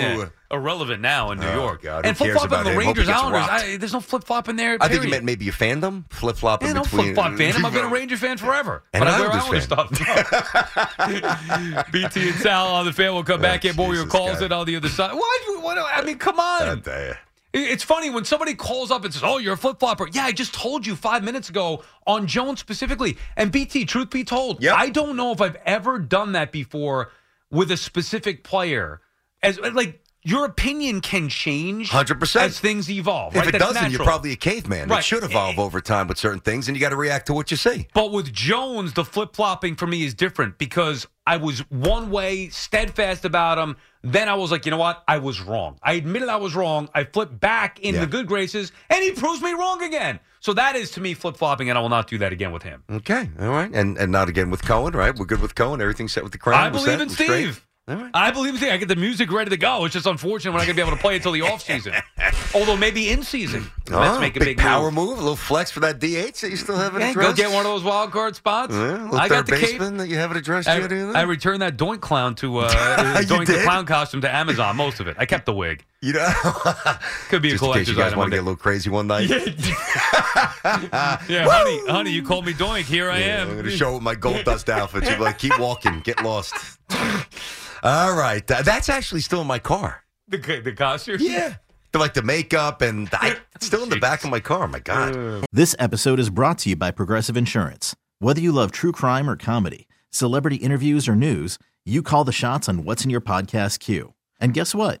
yeah, 0.00 0.16
yeah. 0.16 0.28
Irrelevant 0.50 1.02
now 1.02 1.30
in 1.30 1.40
New 1.40 1.46
Oh, 1.46 1.54
York. 1.54 1.82
God, 1.82 2.06
and 2.06 2.16
flip 2.16 2.32
flopping 2.32 2.50
the 2.50 2.56
him? 2.58 2.64
Hope 2.64 2.80
he 2.82 2.86
Rangers 2.86 3.08
Islanders. 3.10 3.42
I, 3.50 3.76
there's 3.76 3.92
no 3.92 4.00
flip 4.00 4.24
flop 4.24 4.48
in 4.48 4.56
there. 4.56 4.78
I 4.80 4.88
think 4.88 4.92
you 4.94 4.98
period. 5.00 5.10
meant 5.10 5.24
maybe 5.24 5.44
you 5.44 5.52
fandom, 5.52 6.10
flip 6.10 6.36
flopping 6.36 6.68
Yeah, 6.68 6.74
no 6.74 6.82
between. 6.84 7.02
flip 7.02 7.14
flop 7.16 7.36
fan. 7.36 7.64
I've 7.64 7.72
been 7.74 7.84
a 7.84 7.88
Ranger 7.88 8.16
fan 8.16 8.38
forever. 8.38 8.82
And 8.94 9.04
but 9.04 9.08
I 9.08 9.20
wear 9.20 9.30
Islanders 9.30 9.70
Islander 9.70 9.94
stuff. 9.94 10.88
BT 11.92 12.28
and 12.30 12.38
Sal 12.38 12.68
on 12.68 12.86
the 12.86 12.92
fan 12.92 13.12
will 13.12 13.24
come 13.24 13.40
back. 13.42 13.60
Get 13.60 13.76
more 13.76 13.90
of 13.90 13.94
your 13.96 14.06
calls 14.06 14.40
in 14.40 14.50
on 14.52 14.66
the 14.66 14.76
other 14.76 14.88
side. 14.88 15.12
Why? 15.14 15.38
do- 15.46 15.60
What? 15.60 15.76
I 15.78 16.02
mean, 16.02 16.18
come 16.18 16.38
on. 16.40 16.82
It's 17.54 17.82
funny 17.82 18.10
when 18.10 18.24
somebody 18.24 18.54
calls 18.54 18.90
up 18.90 19.04
and 19.04 19.12
says, 19.12 19.22
"Oh, 19.24 19.38
you're 19.38 19.54
a 19.54 19.56
flip 19.56 19.80
flopper." 19.80 20.06
Yeah, 20.12 20.24
I 20.24 20.32
just 20.32 20.52
told 20.54 20.86
you 20.86 20.94
five 20.94 21.24
minutes 21.24 21.48
ago 21.48 21.82
on 22.06 22.26
Jones 22.26 22.60
specifically. 22.60 23.16
And 23.36 23.50
BT, 23.50 23.86
truth 23.86 24.10
be 24.10 24.22
told, 24.22 24.64
I 24.64 24.90
don't 24.90 25.16
know 25.16 25.32
if 25.32 25.40
I've 25.40 25.56
ever 25.64 25.98
done 25.98 26.32
that 26.32 26.52
before 26.52 27.10
with 27.50 27.70
a 27.70 27.76
specific 27.76 28.44
player. 28.44 29.00
As 29.42 29.58
like 29.58 30.02
your 30.28 30.44
opinion 30.44 31.00
can 31.00 31.28
change, 31.30 31.88
100%. 31.90 32.36
as 32.40 32.60
things 32.60 32.90
evolve. 32.90 33.34
If 33.34 33.40
right? 33.40 33.48
it 33.54 33.58
That's 33.58 33.72
doesn't, 33.72 33.92
you're 33.92 34.04
probably 34.04 34.32
a 34.32 34.36
caveman. 34.36 34.88
Right. 34.90 34.98
It 34.98 35.04
should 35.04 35.24
evolve 35.24 35.56
eh. 35.58 35.62
over 35.62 35.80
time 35.80 36.06
with 36.06 36.18
certain 36.18 36.40
things, 36.40 36.68
and 36.68 36.76
you 36.76 36.80
got 36.82 36.90
to 36.90 36.96
react 36.96 37.26
to 37.28 37.32
what 37.32 37.50
you 37.50 37.56
see. 37.56 37.86
But 37.94 38.12
with 38.12 38.30
Jones, 38.32 38.92
the 38.92 39.04
flip 39.04 39.34
flopping 39.34 39.74
for 39.74 39.86
me 39.86 40.04
is 40.04 40.12
different 40.12 40.58
because 40.58 41.06
I 41.26 41.38
was 41.38 41.60
one 41.70 42.10
way, 42.10 42.48
steadfast 42.50 43.24
about 43.24 43.56
him. 43.56 43.76
Then 44.02 44.28
I 44.28 44.34
was 44.34 44.50
like, 44.50 44.66
you 44.66 44.70
know 44.70 44.76
what? 44.76 45.02
I 45.08 45.18
was 45.18 45.40
wrong. 45.40 45.78
I 45.82 45.94
admitted 45.94 46.28
I 46.28 46.36
was 46.36 46.54
wrong. 46.54 46.88
I 46.94 47.04
flipped 47.04 47.40
back 47.40 47.80
in 47.80 47.94
Yeah. 47.94 48.02
the 48.02 48.06
good 48.06 48.26
graces, 48.26 48.70
and 48.90 49.02
he 49.02 49.12
proves 49.12 49.40
me 49.40 49.52
wrong 49.52 49.82
again. 49.82 50.20
So 50.40 50.52
that 50.52 50.76
is 50.76 50.90
to 50.92 51.00
me 51.00 51.14
flip 51.14 51.36
flopping, 51.36 51.68
and 51.68 51.76
I 51.78 51.80
will 51.82 51.88
not 51.88 52.06
do 52.06 52.18
that 52.18 52.32
again 52.32 52.52
with 52.52 52.62
him. 52.62 52.84
Okay, 52.90 53.28
all 53.40 53.48
right, 53.48 53.70
and 53.74 53.96
and 53.98 54.12
not 54.12 54.28
again 54.28 54.50
with 54.50 54.62
Cohen, 54.62 54.94
right? 54.94 55.14
We're 55.16 55.24
good 55.26 55.40
with 55.40 55.54
Cohen. 55.56 55.80
Everything's 55.80 56.12
set 56.12 56.22
with 56.22 56.32
the 56.32 56.38
crown. 56.38 56.60
I 56.60 56.66
We're 56.68 56.72
believe 56.74 56.86
set. 56.86 57.00
in 57.00 57.08
We're 57.08 57.14
straight. 57.14 57.60
Steve. 57.96 58.10
I 58.14 58.30
believe 58.30 58.54
in 58.54 58.58
Steve. 58.58 58.72
I 58.72 58.76
get 58.76 58.88
the 58.88 58.96
music 58.96 59.30
ready 59.32 59.50
to 59.50 59.56
go. 59.56 59.84
It's 59.84 59.94
just 59.94 60.06
unfortunate 60.06 60.52
we're 60.52 60.58
not 60.58 60.66
going 60.66 60.76
to 60.76 60.82
be 60.82 60.86
able 60.86 60.96
to 60.96 61.02
play 61.02 61.16
until 61.16 61.32
the 61.32 61.42
off 61.42 61.62
season. 61.62 61.94
Although 62.54 62.76
maybe 62.76 63.08
in 63.10 63.22
season. 63.22 63.70
Let's 63.90 64.16
Oh, 64.16 64.20
make 64.20 64.36
a 64.36 64.40
big, 64.40 64.56
big, 64.56 64.58
power 64.58 64.90
move. 64.90 65.08
move. 65.10 65.18
a 65.18 65.22
little 65.22 65.36
flex 65.36 65.70
for 65.70 65.80
that 65.80 65.98
DH 65.98 66.40
that 66.40 66.50
you 66.50 66.56
still 66.56 66.76
haven't 66.76 67.00
Yeah, 67.00 67.10
addressed. 67.10 67.36
go 67.36 67.42
get 67.42 67.50
one 67.54 67.64
of 67.66 67.72
those 67.72 67.82
wild 67.84 68.10
card 68.12 68.36
spots. 68.36 68.72
Yeah, 68.74 69.08
I 69.12 69.28
got 69.28 69.46
the 69.46 69.52
cape. 69.52 69.62
baseman 69.78 69.96
that 69.98 70.08
you 70.08 70.16
haven't 70.16 70.36
addressed 70.36 70.68
I, 70.68 70.78
yet 70.78 70.92
either. 70.92 71.16
I 71.16 71.22
returned 71.22 71.62
that 71.62 71.76
Doink 71.76 72.00
clown 72.00 72.34
to 72.36 72.58
uh, 72.58 72.70
Doink 73.22 73.46
the 73.46 73.62
clown 73.64 73.86
costume 73.86 74.20
to 74.22 74.34
Amazon. 74.34 74.76
Most 74.76 75.00
of 75.00 75.08
it. 75.08 75.16
I 75.18 75.26
kept 75.26 75.46
the 75.46 75.54
wig. 75.54 75.84
You 76.00 76.12
know, 76.12 76.32
could 77.28 77.42
be 77.42 77.50
just 77.50 77.62
a 77.62 77.66
in 77.66 77.72
case 77.72 77.88
you 77.88 77.96
guys 77.96 78.14
want 78.14 78.30
to 78.30 78.36
get 78.36 78.40
a 78.40 78.44
little 78.46 78.56
crazy 78.56 78.88
one 78.90 79.06
night. 79.08 79.28
Yeah, 80.64 81.46
honey, 81.48 81.80
honey, 81.90 82.10
you 82.10 82.22
called 82.22 82.44
me 82.46 82.52
Doink. 82.52 82.82
Here 82.84 83.10
I 83.10 83.18
Yeah, 83.18 83.24
am. 83.42 83.48
I'm 83.48 83.54
going 83.54 83.64
to 83.64 83.70
show 83.76 83.96
up 83.96 84.02
my 84.02 84.14
gold 84.14 84.44
dust 84.44 84.68
outfit. 84.68 85.04
You'll 85.04 85.16
be 85.16 85.22
like, 85.22 85.38
keep 85.38 85.58
walking, 85.58 86.00
get 86.00 86.22
lost. 86.22 86.54
All 87.82 88.14
right, 88.16 88.48
uh, 88.50 88.62
that's 88.62 88.88
actually 88.88 89.20
still 89.22 89.40
in 89.40 89.46
my 89.46 89.58
car. 89.58 90.04
the 90.28 90.38
the 90.64 90.72
costume. 90.72 91.18
Yeah. 91.20 91.54
The, 91.92 91.98
like 91.98 92.12
the 92.14 92.22
makeup 92.22 92.82
and 92.82 93.08
I, 93.12 93.36
still 93.60 93.82
in 93.82 93.88
the 93.88 93.96
back 93.98 94.22
of 94.22 94.30
my 94.30 94.40
car. 94.40 94.68
My 94.68 94.78
God. 94.80 95.44
This 95.52 95.74
episode 95.78 96.20
is 96.20 96.28
brought 96.28 96.58
to 96.58 96.68
you 96.70 96.76
by 96.76 96.90
Progressive 96.90 97.36
Insurance. 97.36 97.96
Whether 98.18 98.40
you 98.42 98.52
love 98.52 98.72
true 98.72 98.92
crime 98.92 99.28
or 99.28 99.36
comedy, 99.36 99.88
celebrity 100.10 100.56
interviews 100.56 101.08
or 101.08 101.16
news, 101.16 101.58
you 101.86 102.02
call 102.02 102.24
the 102.24 102.32
shots 102.32 102.68
on 102.68 102.84
what's 102.84 103.04
in 103.04 103.10
your 103.10 103.22
podcast 103.22 103.78
queue. 103.78 104.12
And 104.38 104.52
guess 104.52 104.74
what? 104.74 105.00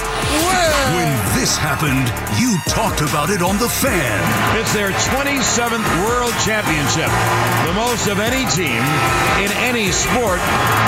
this 1.41 1.57
happened, 1.57 2.05
you 2.39 2.55
talked 2.71 3.01
about 3.01 3.31
it 3.31 3.41
on 3.41 3.57
The 3.57 3.67
Fan. 3.67 4.59
It's 4.61 4.71
their 4.73 4.91
27th 4.91 6.05
World 6.05 6.33
Championship, 6.45 7.09
the 7.65 7.73
most 7.73 8.05
of 8.05 8.19
any 8.19 8.45
team 8.51 8.77
in 9.41 9.49
any 9.65 9.89
sport 9.91 10.37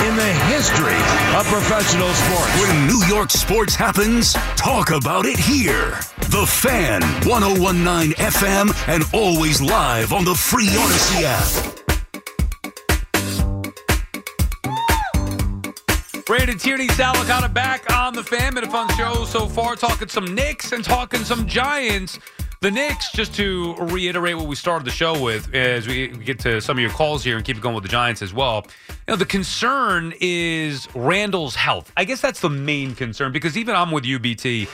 in 0.06 0.14
the 0.14 0.32
history 0.46 0.94
of 1.34 1.44
professional 1.46 2.08
sports. 2.14 2.60
When 2.60 2.86
New 2.86 3.04
York 3.08 3.32
sports 3.32 3.74
happens, 3.74 4.34
talk 4.54 4.92
about 4.92 5.26
it 5.26 5.40
here. 5.40 5.98
The 6.30 6.46
Fan, 6.46 7.02
1019 7.26 8.12
FM, 8.12 8.70
and 8.86 9.02
always 9.12 9.60
live 9.60 10.12
on 10.12 10.24
the 10.24 10.36
free 10.36 10.68
Audacy 10.68 11.22
app. 11.24 11.73
Brandon 16.26 16.56
Tierney, 16.56 16.88
Sal 16.88 17.12
Licata 17.16 17.52
back 17.52 17.92
on 17.92 18.14
the 18.14 18.24
fan. 18.24 18.54
Been 18.54 18.64
a 18.64 18.70
fun 18.70 18.88
show 18.96 19.26
so 19.26 19.46
far, 19.46 19.76
talking 19.76 20.08
some 20.08 20.34
Knicks 20.34 20.72
and 20.72 20.82
talking 20.82 21.22
some 21.22 21.46
Giants. 21.46 22.18
The 22.62 22.70
Knicks, 22.70 23.12
just 23.12 23.34
to 23.34 23.74
reiterate 23.74 24.34
what 24.38 24.46
we 24.46 24.56
started 24.56 24.86
the 24.86 24.90
show 24.90 25.22
with, 25.22 25.54
as 25.54 25.86
we 25.86 26.08
get 26.08 26.38
to 26.40 26.62
some 26.62 26.78
of 26.78 26.80
your 26.80 26.90
calls 26.92 27.22
here 27.22 27.36
and 27.36 27.44
keep 27.44 27.58
it 27.58 27.62
going 27.62 27.74
with 27.74 27.84
the 27.84 27.90
Giants 27.90 28.22
as 28.22 28.32
well. 28.32 28.66
You 28.88 28.94
know, 29.08 29.16
the 29.16 29.26
concern 29.26 30.14
is 30.18 30.88
Randle's 30.94 31.56
health. 31.56 31.92
I 31.94 32.06
guess 32.06 32.22
that's 32.22 32.40
the 32.40 32.48
main 32.48 32.94
concern 32.94 33.30
because 33.30 33.58
even 33.58 33.74
I'm 33.74 33.90
with 33.90 34.04
UBT 34.04 34.66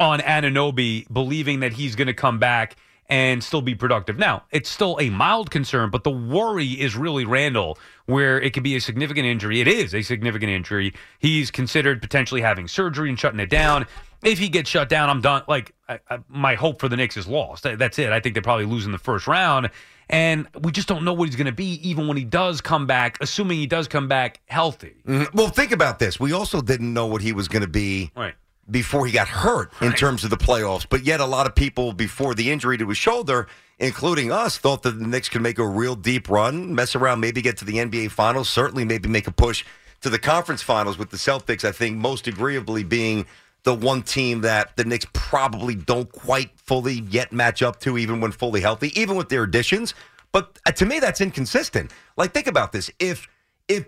on 0.00 0.18
Anunoby, 0.18 1.06
believing 1.12 1.60
that 1.60 1.72
he's 1.72 1.94
going 1.94 2.08
to 2.08 2.14
come 2.14 2.40
back 2.40 2.74
and 3.08 3.42
still 3.42 3.62
be 3.62 3.74
productive. 3.74 4.18
Now, 4.18 4.44
it's 4.50 4.68
still 4.68 4.98
a 5.00 5.10
mild 5.10 5.50
concern, 5.50 5.90
but 5.90 6.04
the 6.04 6.10
worry 6.10 6.68
is 6.68 6.96
really 6.96 7.24
Randle, 7.24 7.78
where 8.06 8.40
it 8.40 8.52
could 8.52 8.62
be 8.62 8.76
a 8.76 8.80
significant 8.80 9.26
injury. 9.26 9.60
It 9.60 9.68
is 9.68 9.94
a 9.94 10.02
significant 10.02 10.50
injury. 10.50 10.92
He's 11.18 11.50
considered 11.50 12.02
potentially 12.02 12.40
having 12.40 12.66
surgery 12.68 13.08
and 13.08 13.18
shutting 13.18 13.40
it 13.40 13.50
down. 13.50 13.86
If 14.24 14.38
he 14.38 14.48
gets 14.48 14.68
shut 14.70 14.88
down, 14.88 15.08
I'm 15.10 15.20
done. 15.20 15.42
Like, 15.46 15.72
I, 15.88 16.00
I, 16.10 16.18
my 16.28 16.54
hope 16.54 16.80
for 16.80 16.88
the 16.88 16.96
Knicks 16.96 17.16
is 17.16 17.26
lost. 17.28 17.62
That's 17.64 17.98
it. 17.98 18.10
I 18.10 18.18
think 18.20 18.34
they're 18.34 18.42
probably 18.42 18.64
losing 18.64 18.90
the 18.92 18.98
first 18.98 19.26
round. 19.26 19.70
And 20.08 20.46
we 20.60 20.72
just 20.72 20.88
don't 20.88 21.04
know 21.04 21.12
what 21.12 21.28
he's 21.28 21.36
going 21.36 21.46
to 21.46 21.52
be, 21.52 21.80
even 21.88 22.06
when 22.08 22.16
he 22.16 22.24
does 22.24 22.60
come 22.60 22.86
back, 22.86 23.18
assuming 23.20 23.58
he 23.58 23.66
does 23.66 23.88
come 23.88 24.06
back 24.08 24.40
healthy. 24.46 24.94
Mhm. 25.06 25.34
Well, 25.34 25.48
think 25.48 25.72
about 25.72 25.98
this. 25.98 26.18
We 26.20 26.32
also 26.32 26.60
didn't 26.60 26.94
know 26.94 27.06
what 27.06 27.22
he 27.22 27.32
was 27.32 27.48
going 27.48 27.62
to 27.62 27.68
be 27.68 28.10
Right. 28.16 28.34
Before 28.70 29.06
he 29.06 29.12
got 29.12 29.28
hurt 29.28 29.72
in 29.80 29.92
terms 29.92 30.24
of 30.24 30.30
the 30.30 30.36
playoffs. 30.36 30.86
But 30.88 31.04
yet, 31.04 31.20
a 31.20 31.26
lot 31.26 31.46
of 31.46 31.54
people 31.54 31.92
before 31.92 32.34
the 32.34 32.50
injury 32.50 32.78
to 32.78 32.88
his 32.88 32.98
shoulder, 32.98 33.46
including 33.78 34.32
us, 34.32 34.58
thought 34.58 34.82
that 34.82 34.98
the 34.98 35.06
Knicks 35.06 35.28
could 35.28 35.42
make 35.42 35.58
a 35.58 35.66
real 35.66 35.94
deep 35.94 36.28
run, 36.28 36.74
mess 36.74 36.94
around, 36.94 37.20
maybe 37.20 37.42
get 37.42 37.56
to 37.58 37.64
the 37.64 37.74
NBA 37.74 38.10
Finals, 38.10 38.48
certainly 38.48 38.84
maybe 38.84 39.08
make 39.08 39.26
a 39.26 39.32
push 39.32 39.64
to 40.00 40.10
the 40.10 40.18
conference 40.18 40.62
finals 40.62 40.98
with 40.98 41.10
the 41.10 41.16
Celtics, 41.16 41.64
I 41.64 41.72
think 41.72 41.96
most 41.96 42.26
agreeably 42.26 42.84
being 42.84 43.26
the 43.62 43.74
one 43.74 44.02
team 44.02 44.42
that 44.42 44.76
the 44.76 44.84
Knicks 44.84 45.06
probably 45.12 45.74
don't 45.74 46.10
quite 46.12 46.50
fully 46.60 47.00
yet 47.10 47.32
match 47.32 47.62
up 47.62 47.80
to, 47.80 47.98
even 47.98 48.20
when 48.20 48.30
fully 48.30 48.60
healthy, 48.60 48.92
even 48.98 49.16
with 49.16 49.28
their 49.28 49.42
additions. 49.42 49.94
But 50.30 50.58
uh, 50.66 50.72
to 50.72 50.86
me, 50.86 51.00
that's 51.00 51.20
inconsistent. 51.20 51.90
Like, 52.16 52.32
think 52.32 52.46
about 52.46 52.70
this. 52.70 52.90
If, 53.00 53.26
if, 53.66 53.86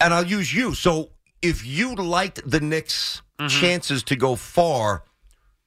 and 0.00 0.14
I'll 0.14 0.26
use 0.26 0.54
you. 0.54 0.72
So 0.74 1.10
if 1.42 1.66
you 1.66 1.94
liked 1.94 2.48
the 2.48 2.60
Knicks' 2.60 3.20
Mm-hmm. 3.38 3.48
chances 3.48 4.02
to 4.04 4.16
go 4.16 4.36
far 4.36 5.02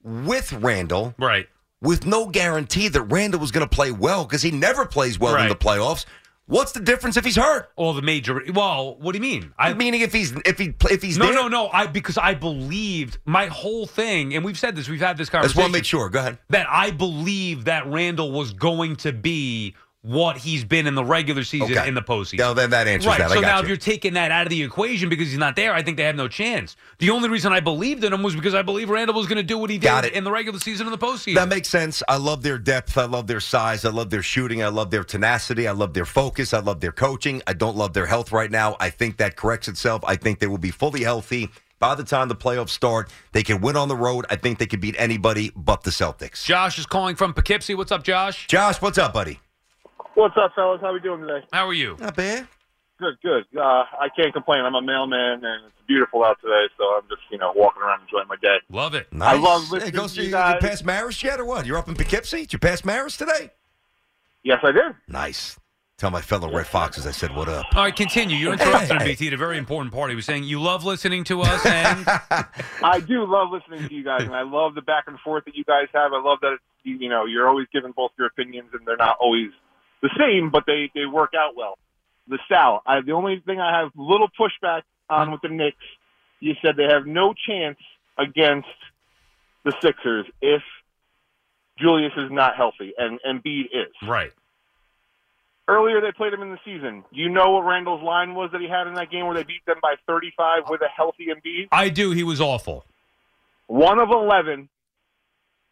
with 0.02 0.52
Randle, 0.52 1.14
right, 1.18 1.46
with 1.82 2.06
no 2.06 2.26
guarantee 2.26 2.88
that 2.88 3.02
Randle 3.02 3.40
was 3.40 3.50
going 3.50 3.68
to 3.68 3.74
play 3.74 3.90
well 3.90 4.24
because 4.24 4.42
he 4.42 4.50
never 4.50 4.86
plays 4.86 5.18
well 5.18 5.36
in 5.36 5.48
the 5.48 5.56
playoffs. 5.56 6.06
What's 6.46 6.72
the 6.72 6.80
difference 6.80 7.18
if 7.18 7.26
he's 7.26 7.36
hurt? 7.36 7.70
Or 7.76 7.92
the 7.92 8.00
major. 8.00 8.42
Well, 8.54 8.96
what 9.00 9.12
do 9.12 9.18
you 9.18 9.22
mean? 9.22 9.52
I 9.58 9.74
meaning 9.74 10.00
if 10.00 10.14
he's 10.14 10.32
if 10.46 10.58
he 10.58 10.72
if 10.90 11.02
he's 11.02 11.18
no, 11.18 11.26
there? 11.26 11.34
no, 11.34 11.48
no. 11.48 11.68
I 11.68 11.86
because 11.86 12.16
I 12.16 12.32
believed 12.32 13.18
my 13.26 13.46
whole 13.48 13.86
thing, 13.86 14.34
and 14.34 14.42
we've 14.42 14.58
said 14.58 14.74
this. 14.74 14.88
We've 14.88 14.98
had 14.98 15.18
this 15.18 15.28
I 15.28 15.42
just 15.42 15.54
conversation. 15.54 15.60
want 15.60 15.72
to 15.74 15.78
make 15.78 15.84
sure. 15.84 16.08
Go 16.08 16.20
ahead. 16.20 16.38
that 16.48 16.66
I 16.70 16.90
believe 16.90 17.66
that 17.66 17.86
Randle 17.86 18.32
was 18.32 18.54
going 18.54 18.96
to 18.96 19.12
be 19.12 19.74
what 20.02 20.38
he's 20.38 20.64
been 20.64 20.86
in 20.86 20.94
the 20.94 21.04
regular 21.04 21.42
season 21.42 21.76
Okay. 21.76 21.88
in 21.88 21.94
the 21.94 22.00
postseason. 22.00 22.38
Now, 22.38 22.54
then 22.54 22.70
that 22.70 22.86
answers 22.86 23.08
right. 23.08 23.18
that. 23.18 23.30
I 23.32 23.34
So 23.34 23.40
now, 23.40 23.56
you. 23.56 23.62
if 23.62 23.68
you're 23.68 23.76
taking 23.76 24.14
that 24.14 24.30
out 24.30 24.46
of 24.46 24.50
the 24.50 24.62
equation 24.62 25.08
because 25.08 25.28
he's 25.28 25.38
not 25.38 25.56
there, 25.56 25.74
I 25.74 25.82
think 25.82 25.96
they 25.96 26.04
have 26.04 26.14
no 26.14 26.28
chance. 26.28 26.76
The 26.98 27.10
only 27.10 27.28
reason 27.28 27.52
I 27.52 27.58
believed 27.60 28.04
in 28.04 28.12
him 28.12 28.22
was 28.22 28.36
because 28.36 28.54
I 28.54 28.62
believe 28.62 28.90
Randle 28.90 29.16
was 29.16 29.26
going 29.26 29.38
to 29.38 29.42
do 29.42 29.58
what 29.58 29.70
he 29.70 29.78
did 29.78 30.04
in 30.06 30.22
the 30.22 30.30
regular 30.30 30.60
season 30.60 30.86
and 30.86 30.94
the 30.94 31.04
postseason. 31.04 31.34
That 31.34 31.48
makes 31.48 31.68
sense. 31.68 32.02
I 32.08 32.16
love 32.16 32.42
their 32.44 32.58
depth. 32.58 32.96
I 32.96 33.06
love 33.06 33.26
their 33.26 33.40
size. 33.40 33.84
I 33.84 33.90
love 33.90 34.10
their 34.10 34.22
shooting. 34.22 34.62
I 34.62 34.68
love 34.68 34.90
their 34.92 35.02
tenacity. 35.04 35.66
I 35.66 35.72
love 35.72 35.94
their 35.94 36.06
focus. 36.06 36.54
I 36.54 36.60
love 36.60 36.80
their 36.80 36.92
coaching. 36.92 37.42
I 37.48 37.52
don't 37.54 37.76
love 37.76 37.92
their 37.92 38.06
health 38.06 38.30
right 38.30 38.50
now. 38.50 38.76
I 38.78 38.90
think 38.90 39.16
that 39.16 39.34
corrects 39.36 39.66
itself. 39.66 40.04
I 40.06 40.14
think 40.14 40.38
they 40.38 40.46
will 40.46 40.58
be 40.58 40.70
fully 40.70 41.02
healthy 41.02 41.48
by 41.80 41.96
the 41.96 42.04
time 42.04 42.28
the 42.28 42.36
playoffs 42.36 42.70
start. 42.70 43.10
They 43.32 43.42
can 43.42 43.60
win 43.60 43.76
on 43.76 43.88
the 43.88 43.96
road. 43.96 44.26
I 44.30 44.36
think 44.36 44.58
they 44.58 44.66
can 44.66 44.78
beat 44.78 44.94
anybody 44.96 45.50
but 45.56 45.82
the 45.82 45.90
Celtics. 45.90 46.44
Josh 46.44 46.78
is 46.78 46.86
calling 46.86 47.16
from 47.16 47.34
Poughkeepsie. 47.34 47.74
What's 47.74 47.90
up, 47.92 48.04
Josh? 48.04 48.46
Josh, 48.46 48.80
what's 48.80 48.96
up, 48.98 49.12
buddy? 49.12 49.40
What's 50.18 50.34
up, 50.36 50.50
fellas? 50.56 50.80
How 50.80 50.92
we 50.92 50.98
doing 50.98 51.20
today? 51.20 51.46
How 51.52 51.64
are 51.68 51.72
you? 51.72 51.96
Not 52.00 52.16
bad. 52.16 52.48
Good, 52.98 53.14
good. 53.22 53.44
Uh, 53.56 53.84
I 54.00 54.08
can't 54.16 54.32
complain. 54.32 54.64
I'm 54.64 54.74
a 54.74 54.82
mailman, 54.82 55.44
and 55.44 55.66
it's 55.66 55.86
beautiful 55.86 56.24
out 56.24 56.38
today, 56.42 56.64
so 56.76 56.82
I'm 56.96 57.02
just 57.08 57.22
you 57.30 57.38
know 57.38 57.52
walking 57.54 57.82
around 57.82 58.02
enjoying 58.02 58.26
my 58.26 58.34
day. 58.42 58.56
Love 58.68 58.96
it. 58.96 59.06
I 59.20 59.36
love 59.36 59.70
listening 59.70 59.92
Hey, 59.92 59.96
go 59.96 60.02
to 60.02 60.08
see 60.08 60.22
you 60.22 60.26
you, 60.26 60.32
guys. 60.32 60.58
you 60.60 60.68
passed 60.68 60.84
Marist 60.84 61.22
yet 61.22 61.38
or 61.38 61.44
what? 61.44 61.66
You're 61.66 61.78
up 61.78 61.86
in 61.86 61.94
Poughkeepsie? 61.94 62.40
Did 62.40 62.52
you 62.52 62.58
pass 62.58 62.80
Marist 62.80 63.18
today? 63.18 63.50
Yes, 64.42 64.58
I 64.64 64.72
did. 64.72 64.96
Nice. 65.06 65.56
Tell 65.98 66.10
my 66.10 66.20
fellow 66.20 66.52
Red 66.52 66.66
Foxes 66.66 67.06
I 67.06 67.12
said 67.12 67.36
what 67.36 67.48
up. 67.48 67.66
All 67.76 67.84
right, 67.84 67.94
continue. 67.94 68.36
You 68.36 68.52
interrupted 68.52 69.00
him, 69.00 69.06
BT, 69.06 69.28
at 69.28 69.34
a 69.34 69.36
very 69.36 69.56
important 69.56 69.94
part. 69.94 70.10
He 70.10 70.16
was 70.16 70.26
saying 70.26 70.42
you 70.42 70.60
love 70.60 70.84
listening 70.84 71.22
to 71.24 71.42
us, 71.42 71.64
and 71.64 72.04
I 72.82 72.98
do 73.06 73.24
love 73.24 73.52
listening 73.52 73.88
to 73.88 73.94
you 73.94 74.02
guys, 74.02 74.22
and 74.22 74.34
I 74.34 74.42
love 74.42 74.74
the 74.74 74.82
back 74.82 75.04
and 75.06 75.16
forth 75.20 75.44
that 75.44 75.54
you 75.54 75.62
guys 75.62 75.86
have. 75.94 76.12
I 76.12 76.20
love 76.20 76.38
that 76.42 76.54
it's, 76.54 76.62
you 76.82 76.96
you 76.96 77.08
know 77.08 77.24
you're 77.24 77.48
always 77.48 77.68
giving 77.72 77.92
both 77.92 78.10
your 78.18 78.26
opinions, 78.26 78.70
and 78.72 78.84
they're 78.84 78.96
not 78.96 79.16
always 79.20 79.50
the 80.02 80.10
same, 80.18 80.50
but 80.50 80.64
they 80.66 80.90
they 80.94 81.06
work 81.06 81.32
out 81.34 81.56
well. 81.56 81.78
The 82.28 82.38
Sal, 82.48 82.82
I, 82.86 83.00
the 83.00 83.12
only 83.12 83.42
thing 83.44 83.58
I 83.58 83.80
have 83.80 83.90
little 83.96 84.28
pushback 84.38 84.82
on 85.08 85.32
with 85.32 85.40
the 85.40 85.48
Knicks, 85.48 85.76
you 86.40 86.54
said 86.62 86.76
they 86.76 86.84
have 86.84 87.06
no 87.06 87.32
chance 87.32 87.78
against 88.18 88.68
the 89.64 89.72
Sixers 89.80 90.26
if 90.42 90.62
Julius 91.78 92.12
is 92.16 92.30
not 92.30 92.56
healthy 92.56 92.92
and 92.98 93.18
and 93.24 93.42
Embiid 93.42 93.66
is. 93.72 94.08
right. 94.08 94.32
Earlier, 95.70 96.00
they 96.00 96.12
played 96.12 96.32
him 96.32 96.40
in 96.40 96.50
the 96.50 96.58
season. 96.64 97.04
Do 97.12 97.20
you 97.20 97.28
know 97.28 97.50
what 97.50 97.60
Randle's 97.60 98.02
line 98.02 98.34
was 98.34 98.50
that 98.52 98.60
he 98.62 98.68
had 98.68 98.86
in 98.86 98.94
that 98.94 99.10
game 99.10 99.26
where 99.26 99.34
they 99.34 99.42
beat 99.42 99.62
them 99.66 99.76
by 99.82 99.96
35 100.06 100.62
with 100.70 100.80
a 100.80 100.88
healthy 100.88 101.26
Embiid? 101.26 101.68
I 101.70 101.90
do. 101.90 102.12
He 102.12 102.22
was 102.22 102.40
awful. 102.40 102.86
One 103.66 103.98
of 103.98 104.08
11, 104.08 104.70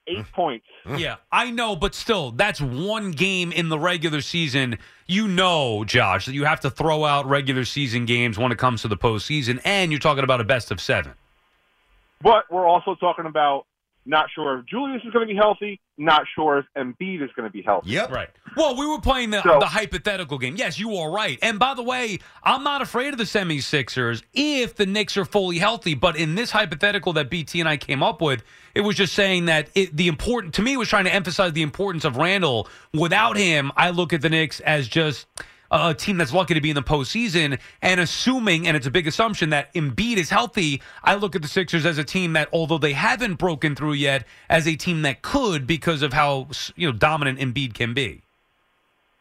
eight 0.06 0.18
mm. 0.18 0.32
points. 0.32 0.66
Mm. 0.84 0.98
Yeah, 0.98 1.16
I 1.30 1.50
know, 1.50 1.76
but 1.76 1.94
still, 1.94 2.30
that's 2.30 2.60
one 2.60 3.10
game 3.10 3.52
in 3.52 3.68
the 3.68 3.78
regular 3.78 4.20
season. 4.20 4.78
You 5.06 5.28
know, 5.28 5.84
Josh, 5.84 6.26
that 6.26 6.34
you 6.34 6.44
have 6.44 6.60
to 6.60 6.70
throw 6.70 7.04
out 7.04 7.26
regular 7.26 7.64
season 7.64 8.06
games 8.06 8.38
when 8.38 8.52
it 8.52 8.58
comes 8.58 8.82
to 8.82 8.88
the 8.88 8.96
postseason, 8.96 9.60
and 9.64 9.92
you're 9.92 10.00
talking 10.00 10.24
about 10.24 10.40
a 10.40 10.44
best 10.44 10.70
of 10.70 10.80
seven. 10.80 11.12
But 12.22 12.50
we're 12.50 12.66
also 12.66 12.94
talking 12.94 13.26
about 13.26 13.66
not 14.04 14.26
sure 14.34 14.60
if 14.60 14.66
Julius 14.66 15.02
is 15.04 15.12
going 15.12 15.26
to 15.26 15.32
be 15.32 15.38
healthy, 15.38 15.80
not 15.98 16.22
sure 16.34 16.58
if 16.58 16.66
Embiid 16.76 17.22
is 17.22 17.30
going 17.36 17.48
to 17.48 17.52
be 17.52 17.62
healthy. 17.62 17.90
Yep. 17.90 18.10
Right. 18.10 18.28
Well, 18.56 18.76
we 18.76 18.86
were 18.86 19.00
playing 19.00 19.30
the, 19.30 19.42
So- 19.42 19.58
the 19.58 19.66
hypothetical 19.66 20.38
game. 20.38 20.56
Yes, 20.56 20.78
you 20.78 20.94
are 20.96 21.10
right. 21.10 21.38
And 21.42 21.58
by 21.58 21.74
the 21.74 21.82
way, 21.82 22.18
I'm 22.42 22.62
not 22.62 22.82
afraid 22.82 23.12
of 23.14 23.18
the 23.18 23.24
76ers 23.24 24.22
if 24.34 24.74
the 24.76 24.86
Knicks 24.86 25.16
are 25.16 25.24
fully 25.24 25.58
healthy. 25.58 25.94
But 25.94 26.16
in 26.16 26.34
this 26.34 26.50
hypothetical 26.50 27.12
that 27.14 27.30
BT 27.30 27.60
and 27.60 27.68
I 27.68 27.76
came 27.76 28.02
up 28.02 28.20
with, 28.20 28.42
it 28.74 28.82
was 28.82 28.96
just 28.96 29.14
saying 29.14 29.46
that 29.46 29.68
it, 29.74 29.96
the 29.96 30.08
important, 30.08 30.54
to 30.54 30.62
me, 30.62 30.76
was 30.76 30.88
trying 30.88 31.04
to 31.04 31.14
emphasize 31.14 31.52
the 31.52 31.62
importance 31.62 32.04
of 32.04 32.16
Randle. 32.16 32.68
Without 32.92 33.36
him, 33.36 33.72
I 33.76 33.90
look 33.90 34.12
at 34.12 34.20
the 34.20 34.28
Knicks 34.28 34.60
as 34.60 34.88
just 34.88 35.26
a 35.70 35.94
team 35.94 36.16
that's 36.18 36.32
lucky 36.32 36.54
to 36.54 36.60
be 36.60 36.70
in 36.70 36.76
the 36.76 36.82
postseason. 36.82 37.58
And 37.82 38.00
assuming, 38.00 38.66
and 38.66 38.76
it's 38.76 38.86
a 38.86 38.90
big 38.90 39.06
assumption, 39.06 39.50
that 39.50 39.72
Embiid 39.74 40.16
is 40.16 40.30
healthy, 40.30 40.82
I 41.02 41.14
look 41.14 41.36
at 41.36 41.42
the 41.42 41.48
Sixers 41.48 41.86
as 41.86 41.98
a 41.98 42.04
team 42.04 42.32
that, 42.34 42.48
although 42.52 42.78
they 42.78 42.92
haven't 42.92 43.34
broken 43.34 43.74
through 43.74 43.94
yet, 43.94 44.24
as 44.48 44.66
a 44.66 44.76
team 44.76 45.02
that 45.02 45.22
could 45.22 45.66
because 45.66 46.02
of 46.02 46.12
how 46.12 46.48
you 46.76 46.90
know 46.90 46.96
dominant 46.96 47.38
Embiid 47.38 47.74
can 47.74 47.94
be. 47.94 48.22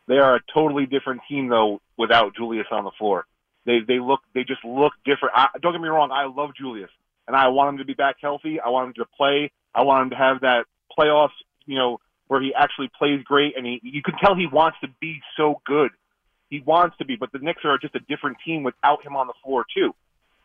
They 0.08 0.18
are 0.18 0.36
a 0.36 0.41
totally 0.54 0.86
different 0.86 1.22
team 1.28 1.50
though 1.50 1.82
without 1.98 2.36
Julius 2.36 2.68
on 2.72 2.84
the 2.84 2.91
floor. 2.91 3.26
They 3.66 3.80
they 3.80 4.00
look 4.00 4.22
they 4.34 4.43
just 4.43 4.64
look 4.64 4.93
different. 5.06 5.34
I, 5.36 5.48
don't 5.62 5.74
get 5.74 5.82
me 5.82 5.88
wrong, 5.88 6.12
I 6.12 6.26
love 6.26 6.52
Julius 6.56 6.91
and 7.28 7.36
I 7.36 7.48
want 7.50 7.70
him 7.70 7.78
to 7.80 7.86
be 7.86 7.93
back 7.93 8.18
healthy. 8.22 8.60
I 8.60 8.70
want 8.70 8.88
him 8.88 8.93
to 8.96 9.06
play. 9.18 9.52
I 9.74 9.84
want 9.84 10.04
him 10.04 10.10
to 10.12 10.16
have 10.16 10.41
that 10.41 10.66
playoffs, 10.98 11.30
you 11.66 11.78
know, 11.78 12.00
where 12.28 12.41
he 12.41 12.54
actually 12.54 12.89
plays 12.98 13.24
great 13.24 13.58
and 13.58 13.66
he 13.66 13.80
you 13.84 14.02
can 14.02 14.16
tell 14.18 14.36
he 14.36 14.48
wants 14.48 14.78
to 14.82 14.88
be 15.00 15.22
so 15.38 15.62
good. 15.66 15.91
He 16.50 16.62
wants 16.62 16.98
to 16.98 17.06
be, 17.06 17.16
but 17.16 17.32
the 17.32 17.39
Knicks 17.39 17.62
are 17.66 17.78
just 17.78 17.96
a 17.96 18.00
different 18.00 18.38
team 18.46 18.64
without 18.64 19.04
him 19.04 19.16
on 19.16 19.28
the 19.28 19.34
floor 19.43 19.66
too. 19.76 19.93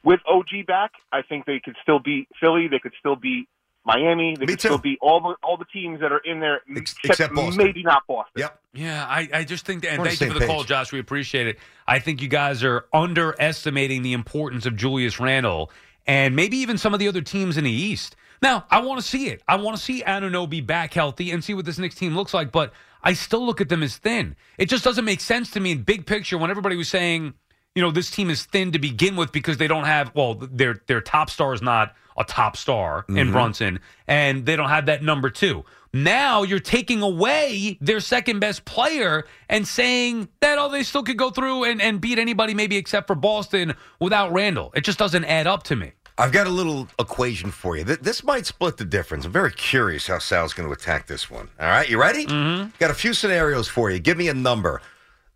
with 0.02 0.20
OG 0.26 0.66
back, 0.66 0.92
I 1.12 1.22
think 1.22 1.46
they 1.46 1.60
could 1.60 1.76
still 1.82 1.98
beat 1.98 2.28
Philly. 2.40 2.68
They 2.68 2.78
could 2.78 2.94
still 2.98 3.16
beat 3.16 3.48
Miami. 3.84 4.34
They 4.36 4.46
Me 4.46 4.52
could 4.52 4.60
still 4.60 4.78
beat 4.78 4.98
all 5.00 5.20
the 5.20 5.34
all 5.42 5.56
the 5.56 5.64
teams 5.66 6.00
that 6.00 6.12
are 6.12 6.18
in 6.24 6.40
there, 6.40 6.60
except 6.74 7.34
Boston. 7.34 7.56
maybe 7.56 7.82
not 7.82 8.06
Boston. 8.06 8.32
Yep. 8.36 8.58
Yeah, 8.72 9.04
I, 9.06 9.28
I 9.32 9.44
just 9.44 9.66
think, 9.66 9.82
that, 9.82 9.92
and 9.92 10.02
We're 10.02 10.08
thank 10.08 10.20
you 10.20 10.32
for 10.32 10.38
the 10.38 10.46
call. 10.46 10.64
Josh. 10.64 10.92
We 10.92 11.00
appreciate 11.00 11.46
it. 11.46 11.58
I 11.86 11.98
think 11.98 12.22
you 12.22 12.28
guys 12.28 12.62
are 12.62 12.84
underestimating 12.92 14.02
the 14.02 14.12
importance 14.12 14.64
of 14.66 14.76
Julius 14.76 15.18
Randle 15.18 15.70
and 16.06 16.36
maybe 16.36 16.56
even 16.58 16.78
some 16.78 16.94
of 16.94 17.00
the 17.00 17.08
other 17.08 17.20
teams 17.20 17.56
in 17.56 17.64
the 17.64 17.70
East. 17.70 18.16
Now, 18.42 18.64
I 18.70 18.80
want 18.80 19.00
to 19.00 19.06
see 19.06 19.28
it. 19.28 19.42
I 19.46 19.56
want 19.56 19.76
to 19.76 19.82
see 19.82 20.02
Anunoby 20.02 20.64
back 20.64 20.94
healthy 20.94 21.30
and 21.30 21.44
see 21.44 21.52
what 21.52 21.66
this 21.66 21.78
Knicks 21.78 21.94
team 21.94 22.16
looks 22.16 22.32
like, 22.32 22.50
but 22.52 22.72
I 23.02 23.12
still 23.14 23.44
look 23.44 23.60
at 23.60 23.68
them 23.68 23.82
as 23.82 23.96
thin. 23.96 24.36
It 24.58 24.66
just 24.66 24.84
doesn't 24.84 25.04
make 25.04 25.20
sense 25.20 25.50
to 25.52 25.60
me 25.60 25.72
in 25.72 25.82
big 25.82 26.06
picture 26.06 26.36
when 26.38 26.50
everybody 26.50 26.76
was 26.76 26.88
saying, 26.88 27.34
you 27.74 27.82
know, 27.82 27.90
this 27.90 28.10
team 28.10 28.30
is 28.30 28.44
thin 28.44 28.72
to 28.72 28.78
begin 28.78 29.16
with 29.16 29.32
because 29.32 29.56
they 29.58 29.68
don't 29.68 29.84
have, 29.84 30.10
well, 30.14 30.34
their 30.34 30.80
their 30.86 31.00
top 31.00 31.30
star 31.30 31.54
is 31.54 31.62
not 31.62 31.94
a 32.18 32.24
top 32.24 32.56
star 32.56 33.04
in 33.08 33.28
Mhm. 33.28 33.32
Brunson, 33.32 33.80
and 34.06 34.44
they 34.44 34.56
don't 34.56 34.68
have 34.68 34.86
that 34.86 35.02
number 35.02 35.30
two. 35.30 35.64
Now 35.92 36.42
you're 36.42 36.58
taking 36.60 37.00
away 37.02 37.78
their 37.80 38.00
second 38.00 38.40
best 38.40 38.64
player 38.64 39.24
and 39.48 39.66
saying 39.66 40.28
that 40.40 40.58
oh 40.58 40.68
they 40.68 40.82
still 40.82 41.02
could 41.02 41.16
go 41.16 41.30
through 41.30 41.64
and, 41.64 41.80
and 41.80 42.00
beat 42.00 42.18
anybody 42.18 42.54
maybe 42.54 42.76
except 42.76 43.06
for 43.06 43.16
Boston 43.16 43.74
without 44.00 44.32
Randle. 44.32 44.72
It 44.74 44.82
just 44.82 44.98
doesn't 44.98 45.24
add 45.24 45.46
up 45.46 45.62
to 45.64 45.76
me. 45.76 45.92
I've 46.20 46.32
got 46.32 46.46
a 46.46 46.50
little 46.50 46.88
equation 46.98 47.50
for 47.50 47.76
you. 47.76 47.84
Th- 47.84 47.98
This 48.00 48.22
might 48.22 48.46
split 48.46 48.76
the 48.76 48.84
difference. 48.84 49.24
I'm 49.24 49.32
very 49.32 49.52
curious 49.52 50.06
how 50.06 50.18
Sal's 50.18 50.52
going 50.52 50.68
to 50.68 50.72
attack 50.72 51.06
this 51.06 51.30
one. 51.30 51.48
All 51.58 51.68
right, 51.68 51.88
you 51.88 51.98
ready? 52.00 52.26
Mm-hmm. 52.26 52.70
Got 52.78 52.90
a 52.90 52.94
few 52.94 53.14
scenarios 53.14 53.68
for 53.68 53.90
you. 53.90 53.98
Give 53.98 54.16
me 54.18 54.28
a 54.28 54.34
number. 54.34 54.82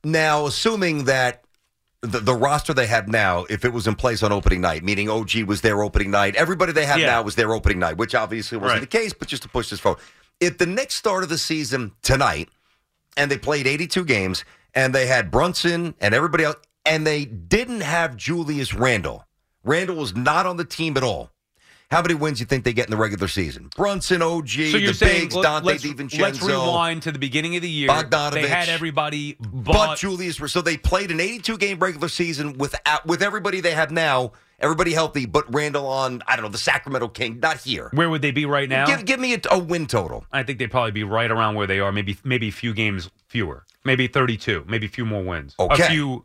Now, 0.05 0.47
assuming 0.47 1.05
that 1.05 1.43
the, 2.03 2.21
the 2.21 2.35
roster 2.35 2.75
they 2.75 2.87
have 2.87 3.09
now, 3.09 3.47
if 3.49 3.65
it 3.65 3.73
was 3.73 3.87
in 3.87 3.95
place 3.95 4.23
on 4.23 4.31
opening 4.33 4.61
night, 4.61 4.85
meaning 4.85 5.09
OG 5.09 5.45
was 5.47 5.63
their 5.63 5.83
opening 5.83 6.11
night, 6.11 6.37
everybody 6.37 6.73
they 6.73 6.85
have 6.85 6.99
Yeah. 6.99 7.07
now 7.07 7.23
was 7.23 7.35
their 7.35 7.55
opening 7.55 7.79
night, 7.79 7.97
which 7.97 8.15
obviously 8.15 8.59
wasn't 8.59 8.81
Right. 8.81 8.91
the 8.91 8.99
case, 8.99 9.13
but 9.15 9.27
just 9.29 9.43
to 9.45 9.49
push 9.49 9.71
this 9.71 9.81
forward. 9.81 10.01
If 10.41 10.59
the 10.59 10.67
next 10.67 10.97
start 10.97 11.23
of 11.23 11.31
the 11.31 11.39
season 11.39 11.93
tonight 12.03 12.51
and 13.17 13.31
they 13.31 13.39
played 13.39 13.67
82 13.67 14.05
games 14.05 14.45
and 14.75 14.95
they 14.95 15.07
had 15.07 15.31
Brunson 15.31 15.95
and 16.01 16.13
everybody 16.15 16.45
else, 16.45 16.57
and 16.85 17.07
they 17.07 17.25
didn't 17.25 17.81
have 17.81 18.17
Julius 18.17 18.75
Randle, 18.75 19.25
Randle 19.65 19.97
was 19.97 20.15
not 20.15 20.47
on 20.47 20.57
the 20.57 20.65
team 20.65 20.97
at 20.97 21.03
all. 21.03 21.31
How 21.91 22.03
many 22.03 22.15
wins 22.15 22.39
do 22.39 22.43
you 22.43 22.47
think 22.47 22.65
they 22.65 22.73
get 22.73 22.87
in 22.87 22.91
the 22.91 22.97
regular 22.97 23.29
season? 23.29 23.69
Brunson, 23.77 24.23
OG, 24.23 24.49
So 24.49 24.79
the 24.79 24.93
saying 24.95 25.29
Bigs, 25.29 25.35
Dante 25.37 25.67
let's, 25.67 25.85
DiVincenzo. 25.85 26.19
let's 26.21 26.43
rewind 26.43 27.03
to 27.03 27.13
the 27.13 27.19
beginning 27.19 27.57
of 27.57 27.63
the 27.63 27.71
year. 27.71 27.89
Bogdanovich. 27.89 28.33
They 28.33 28.49
had 28.49 28.69
everybody 28.69 29.37
but, 29.39 29.73
But 29.73 29.99
Julius, 29.99 30.39
so 30.51 30.61
they 30.61 30.77
played 30.77 31.11
an 31.11 31.21
82 31.21 31.59
game 31.59 31.79
regular 31.79 32.09
season 32.09 32.59
without 32.59 32.81
uh, 32.87 32.99
with 33.07 33.23
everybody 33.23 33.61
they 33.61 33.75
have 33.75 33.91
now, 33.91 34.33
everybody 34.59 34.93
healthy, 34.93 35.27
but 35.27 35.45
Randle 35.55 35.87
on 35.87 36.23
I 36.27 36.37
don't 36.37 36.45
know 36.45 36.51
the 36.51 36.59
Sacramento 36.59 37.09
King, 37.09 37.39
not 37.41 37.59
here. 37.59 37.91
where 37.93 38.11
would 38.11 38.23
they 38.23 38.33
be 38.33 38.47
right 38.47 38.69
now? 38.69 38.87
Give, 38.87 39.05
give 39.05 39.21
me 39.21 39.35
a, 39.35 39.41
a 39.51 39.59
win 39.59 39.87
total. 39.87 40.25
I 40.33 40.43
think 40.43 40.59
they'd 40.59 40.71
probably 40.71 40.91
be 40.91 41.05
right 41.05 41.31
around 41.31 41.55
where 41.55 41.67
they 41.67 41.81
are. 41.81 41.93
Maybe 41.93 42.17
maybe 42.25 42.49
a 42.49 42.53
few 42.53 42.75
games 42.75 43.11
fewer. 43.29 43.67
Maybe 43.85 44.07
32. 44.09 44.65
Maybe 44.67 44.87
a 44.87 44.89
few 44.89 45.05
more 45.05 45.23
wins. 45.23 45.55
Okay. 45.61 45.83
A 45.83 45.87
few. 45.89 46.25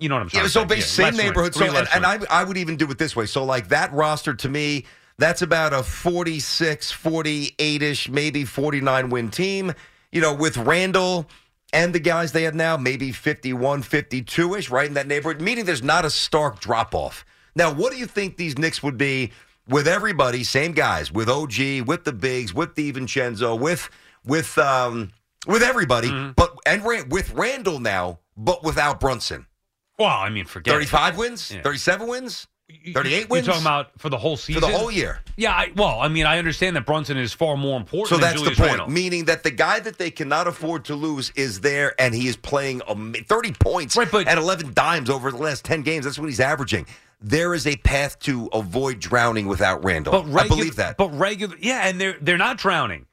You 0.00 0.08
know 0.08 0.16
what 0.16 0.22
I'm 0.22 0.28
saying? 0.30 0.44
Yeah, 0.44 0.48
so 0.48 0.64
basically 0.64 1.04
same 1.12 1.16
neighborhood. 1.16 1.54
So 1.54 1.64
and, 1.64 1.88
and 1.94 2.06
I 2.06 2.18
I 2.30 2.44
would 2.44 2.56
even 2.56 2.76
do 2.76 2.90
it 2.90 2.98
this 2.98 3.14
way. 3.14 3.26
So 3.26 3.44
like 3.44 3.68
that 3.68 3.92
roster 3.92 4.34
to 4.34 4.48
me, 4.48 4.86
that's 5.18 5.42
about 5.42 5.72
a 5.74 5.82
46, 5.82 6.92
48ish, 6.92 8.08
maybe 8.08 8.44
49 8.44 9.10
win 9.10 9.30
team. 9.30 9.72
You 10.10 10.20
know, 10.20 10.34
with 10.34 10.56
Randle 10.56 11.28
and 11.72 11.94
the 11.94 12.00
guys 12.00 12.32
they 12.32 12.42
have 12.44 12.54
now, 12.54 12.76
maybe 12.76 13.12
51, 13.12 13.82
52ish, 13.82 14.70
right 14.70 14.88
in 14.88 14.94
that 14.94 15.06
neighborhood. 15.06 15.40
Meaning 15.40 15.66
there's 15.66 15.82
not 15.82 16.04
a 16.04 16.10
stark 16.10 16.60
drop 16.60 16.94
off. 16.94 17.24
Now, 17.54 17.72
what 17.72 17.92
do 17.92 17.98
you 17.98 18.06
think 18.06 18.36
these 18.36 18.58
Knicks 18.58 18.82
would 18.82 18.96
be 18.96 19.32
with 19.68 19.86
everybody, 19.86 20.42
same 20.44 20.72
guys, 20.72 21.12
with 21.12 21.28
OG, 21.28 21.86
with 21.86 22.04
the 22.04 22.12
bigs, 22.12 22.54
with 22.54 22.74
DiVincenzo, 22.74 23.58
with 23.58 23.88
with 24.24 24.56
um 24.58 25.10
with 25.46 25.62
everybody, 25.62 26.08
Mm-hmm. 26.08 26.32
but 26.36 26.56
and 26.66 26.84
with 26.84 27.32
Randle 27.32 27.78
now, 27.78 28.18
but 28.36 28.64
without 28.64 28.98
Brunson. 29.00 29.46
Well, 30.00 30.08
I 30.08 30.30
mean, 30.30 30.46
forget 30.46 30.72
it. 30.72 30.76
35 30.76 31.18
wins? 31.18 31.52
Yeah. 31.54 31.62
37 31.62 32.08
wins? 32.08 32.46
38 32.94 33.28
wins? 33.28 33.46
You're 33.46 33.52
talking 33.54 33.66
about 33.66 33.90
for 33.98 34.08
the 34.08 34.16
whole 34.16 34.36
season? 34.36 34.62
For 34.62 34.68
the 34.70 34.76
whole 34.76 34.90
year. 34.90 35.20
Yeah, 35.36 35.52
I, 35.52 35.72
well, 35.76 36.00
I 36.00 36.08
mean, 36.08 36.24
I 36.24 36.38
understand 36.38 36.76
that 36.76 36.86
Brunson 36.86 37.16
is 37.18 37.32
far 37.32 37.56
more 37.56 37.76
important 37.76 38.08
So 38.08 38.14
than 38.14 38.22
that's 38.22 38.36
Julius 38.36 38.56
the 38.56 38.62
point. 38.62 38.78
Randle. 38.78 38.90
Meaning 38.90 39.24
that 39.26 39.42
the 39.42 39.50
guy 39.50 39.80
that 39.80 39.98
they 39.98 40.10
cannot 40.10 40.46
afford 40.46 40.84
to 40.86 40.94
lose 40.94 41.30
is 41.36 41.60
there 41.60 41.94
and 42.00 42.14
he 42.14 42.28
is 42.28 42.36
playing 42.36 42.80
am- 42.88 43.12
30 43.12 43.52
points 43.60 43.96
and 43.96 44.26
11 44.38 44.72
dimes 44.72 45.10
over 45.10 45.30
the 45.30 45.36
last 45.36 45.64
10 45.64 45.82
games. 45.82 46.04
That's 46.04 46.18
what 46.18 46.28
he's 46.28 46.40
averaging. 46.40 46.86
There 47.20 47.52
is 47.52 47.66
a 47.66 47.76
path 47.76 48.18
to 48.20 48.48
avoid 48.54 48.98
drowning 49.00 49.46
without 49.46 49.84
Randle. 49.84 50.22
But 50.22 50.40
I 50.40 50.48
believe 50.48 50.76
that. 50.76 50.96
But 50.96 51.10
regular, 51.18 51.56
yeah, 51.60 51.86
and 51.86 52.00
they're 52.00 52.16
they're 52.20 52.38
not 52.38 52.56
drowning. 52.56 53.04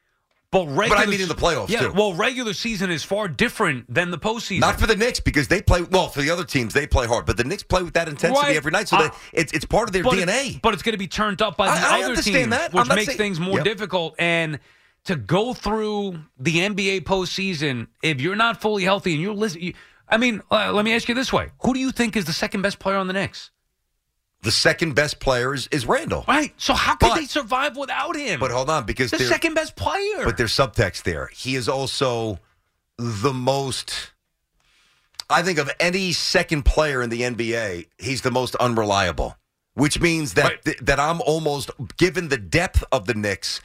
But 0.49 0.65
regular, 0.67 1.05
mean 1.07 1.19
in 1.19 1.27
the 1.27 1.35
playoffs, 1.35 1.67
yeah, 1.67 1.81
too. 1.81 1.91
Well, 1.93 2.13
regular 2.13 2.53
season 2.53 2.89
is 2.89 3.03
far 3.03 3.27
different 3.27 3.93
than 3.93 4.11
the 4.11 4.17
postseason. 4.17 4.61
Not 4.61 4.79
for 4.79 4.87
the 4.87 4.95
Knicks 4.95 5.19
because 5.19 5.49
they 5.49 5.61
play 5.61 5.81
well. 5.81 6.07
For 6.07 6.21
the 6.21 6.29
other 6.29 6.45
teams, 6.45 6.73
they 6.73 6.87
play 6.87 7.05
hard, 7.05 7.25
but 7.25 7.35
the 7.35 7.43
Knicks 7.43 7.63
play 7.63 7.83
with 7.83 7.95
that 7.95 8.07
intensity 8.07 8.47
Right. 8.47 8.55
every 8.55 8.71
night, 8.71 8.87
so 8.87 8.95
Uh, 8.97 9.01
that 9.03 9.15
it's 9.33 9.51
it's 9.51 9.65
part 9.65 9.89
of 9.89 9.93
their 9.93 10.03
but 10.03 10.13
DNA. 10.13 10.55
It, 10.55 10.61
but 10.61 10.73
it's 10.73 10.83
going 10.83 10.93
to 10.93 10.97
be 10.97 11.07
turned 11.07 11.41
up 11.41 11.57
by 11.57 11.65
the 11.67 11.71
I- 11.73 11.75
I 11.75 11.97
other 11.99 12.09
understand 12.11 12.35
teams, 12.35 12.49
that. 12.51 12.73
Which 12.73 12.87
makes 12.87 13.05
saying- 13.07 13.17
things 13.17 13.39
more 13.41 13.55
Yep. 13.57 13.63
difficult. 13.65 14.15
And 14.19 14.59
to 15.03 15.17
go 15.17 15.53
through 15.53 16.19
the 16.39 16.61
NBA 16.61 17.01
postseason, 17.01 17.87
if 18.01 18.21
you're 18.21 18.35
not 18.37 18.61
fully 18.61 18.83
healthy 18.85 19.13
and 19.13 19.21
you're 19.21 19.33
listening, 19.33 19.73
I 20.07 20.15
mean, 20.15 20.41
uh, 20.49 20.71
let 20.71 20.85
me 20.85 20.93
ask 20.95 21.09
you 21.09 21.15
this 21.15 21.33
way: 21.33 21.49
Who 21.63 21.73
do 21.73 21.79
you 21.81 21.91
think 21.91 22.15
is 22.15 22.23
the 22.23 22.31
second 22.33 22.61
best 22.61 22.79
player 22.79 22.95
on 22.95 23.07
the 23.07 23.13
Knicks? 23.13 23.51
The 24.43 24.51
second 24.51 24.93
best 24.93 25.19
player 25.19 25.53
is, 25.53 25.67
is 25.71 25.85
Randle. 25.85 26.23
Right. 26.27 26.53
So 26.57 26.73
how 26.73 26.95
could 26.95 27.09
But- 27.09 27.15
they 27.15 27.25
survive 27.25 27.75
without 27.75 28.15
him? 28.15 28.39
But 28.39 28.51
hold 28.51 28.69
on, 28.69 28.85
because 28.85 29.11
the 29.11 29.19
second 29.19 29.55
best 29.55 29.75
player. 29.75 30.23
But 30.23 30.37
there's 30.37 30.53
subtext 30.53 31.03
there. 31.03 31.29
He 31.33 31.55
is 31.55 31.67
also 31.67 32.39
the 32.97 33.33
most. 33.33 34.11
I 35.29 35.41
think 35.41 35.57
of 35.59 35.69
any 35.79 36.13
second 36.13 36.63
player 36.63 37.01
in 37.01 37.09
the 37.09 37.21
NBA, 37.23 37.87
he's 37.97 38.21
the 38.21 38.31
most 38.31 38.55
unreliable. 38.55 39.37
Which 39.73 39.99
means 39.99 40.33
that 40.35 40.63
th- 40.65 40.77
that 40.81 40.99
I'm 40.99 41.21
almost 41.21 41.69
given 41.97 42.29
the 42.29 42.37
depth 42.37 42.83
of 42.91 43.05
the 43.05 43.13
Knicks. 43.13 43.61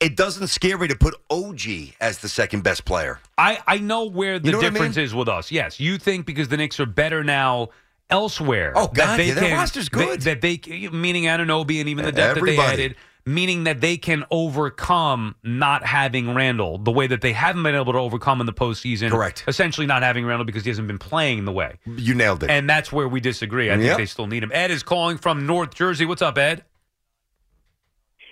It 0.00 0.16
doesn't 0.16 0.48
scare 0.48 0.76
me 0.76 0.86
to 0.88 0.96
put 0.96 1.14
OG 1.30 1.94
as 2.00 2.18
the 2.18 2.28
second 2.28 2.62
best 2.62 2.84
player. 2.84 3.20
I, 3.38 3.60
I 3.66 3.78
know 3.78 4.04
where 4.04 4.38
the 4.38 4.46
You 4.46 4.52
know 4.52 4.58
what 4.58 4.66
I 4.66 4.70
difference 4.70 4.96
mean? 4.96 5.04
is 5.06 5.14
with 5.14 5.28
us. 5.28 5.50
Yes, 5.50 5.80
you 5.80 5.98
think 5.98 6.26
because 6.26 6.48
the 6.48 6.56
Knicks 6.56 6.78
are 6.78 6.86
better 6.86 7.24
now 7.24 7.70
elsewhere. 8.10 8.72
Oh, 8.74 8.86
that 8.88 8.94
God, 8.94 9.18
they 9.18 9.28
yeah, 9.28 9.34
their 9.34 9.44
can, 9.50 9.58
roster's 9.58 9.88
they- 9.88 10.04
good. 10.04 10.20
that 10.22 10.40
they 10.40 10.60
meaning 10.92 11.24
Anunoby 11.24 11.80
and 11.80 11.88
even 11.88 12.04
the 12.04 12.12
depth 12.12 12.34
that 12.34 12.36
Everybody. 12.38 12.76
they 12.76 12.84
added, 12.84 12.96
meaning 13.26 13.64
that 13.64 13.80
they 13.80 13.96
can 13.96 14.24
overcome 14.30 15.34
not 15.42 15.84
having 15.84 16.34
Randle 16.34 16.78
the 16.78 16.90
way 16.92 17.06
that 17.06 17.22
they 17.22 17.32
haven't 17.32 17.62
been 17.62 17.74
able 17.74 17.92
to 17.94 17.98
overcome 17.98 18.40
in 18.40 18.46
the 18.46 18.52
postseason. 18.52 19.10
Correct. 19.10 19.44
Essentially, 19.48 19.86
not 19.86 20.02
having 20.02 20.26
Randle 20.26 20.44
because 20.44 20.64
he 20.64 20.70
hasn't 20.70 20.86
been 20.88 20.98
playing 20.98 21.44
the 21.46 21.52
way. 21.52 21.78
You 21.86 22.14
nailed 22.14 22.42
it. 22.44 22.50
And 22.50 22.68
that's 22.68 22.92
where 22.92 23.08
we 23.08 23.20
disagree. 23.20 23.70
I 23.70 23.78
think 23.78 23.96
they 23.96 24.06
still 24.06 24.26
need 24.26 24.42
him. 24.42 24.50
Ed 24.52 24.70
is 24.70 24.82
calling 24.82 25.16
from 25.16 25.46
North 25.46 25.74
Jersey. 25.74 26.04
What's 26.04 26.22
up, 26.22 26.36
Ed? 26.36 26.64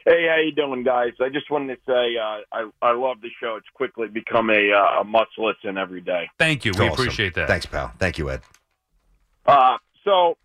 Hey, 0.05 0.27
how 0.29 0.37
you 0.45 0.51
doing, 0.51 0.83
guys? 0.83 1.12
I 1.20 1.29
just 1.29 1.49
wanted 1.49 1.77
to 1.77 1.81
say 1.87 2.16
uh, 2.18 2.41
I 2.53 2.68
I 2.83 2.91
love 2.93 3.20
the 3.23 3.29
show. 3.41 3.55
It's 3.57 3.68
quickly 3.73 4.09
become 4.09 4.51
a, 4.51 4.73
uh, 4.73 5.01
a 5.01 5.05
must 5.05 5.31
listen 5.39 5.79
every 5.79 6.01
day. 6.01 6.29
Thank 6.41 6.64
you. 6.64 6.70
It's 6.70 6.81
we 6.81 6.89
awesome. 6.89 7.01
appreciate 7.05 7.35
that. 7.35 7.47
Thanks, 7.47 7.66
pal. 7.66 7.93
Thank 8.01 8.18
you, 8.18 8.29
Ed. 8.29 8.41
Uh, 9.47 9.78
so, 10.05 10.36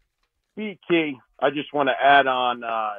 BT, 0.56 1.20
I 1.39 1.50
just 1.50 1.74
want 1.74 1.89
to 1.89 1.95
add 2.00 2.28
on 2.28 2.64
uh, 2.64 2.93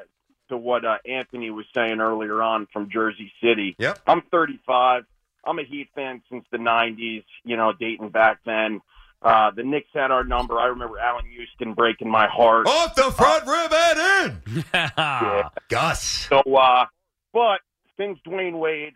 to 0.48 0.56
what 0.56 0.84
uh, 0.84 0.98
Anthony 1.08 1.50
was 1.50 1.66
saying 1.74 2.00
earlier 2.00 2.42
on 2.42 2.66
from 2.72 2.90
Jersey 2.90 3.32
City. 3.42 3.76
Yep. 3.78 4.00
I'm 4.06 4.22
35. 4.30 5.04
I'm 5.44 5.58
a 5.58 5.64
Heat 5.64 5.88
fan 5.94 6.22
since 6.30 6.44
the 6.50 6.58
90s, 6.58 7.24
you 7.44 7.56
know, 7.56 7.72
dating 7.78 8.10
back 8.10 8.40
then. 8.44 8.80
Uh, 9.20 9.50
the 9.50 9.64
Knicks 9.64 9.88
had 9.94 10.10
our 10.10 10.22
number. 10.22 10.58
I 10.58 10.66
remember 10.66 10.98
Allan 10.98 11.24
Houston 11.26 11.74
breaking 11.74 12.08
my 12.08 12.28
heart. 12.28 12.66
Off 12.68 12.94
the 12.94 13.10
front 13.10 13.46
rib 13.46 13.72
and 13.72 14.32
in. 14.54 14.64
Yeah. 14.74 15.48
Gus. 15.68 16.28
So, 16.28 16.40
uh, 16.40 16.86
but 17.32 17.60
since 17.96 18.18
Dwyane 18.26 18.58
Wade 18.58 18.94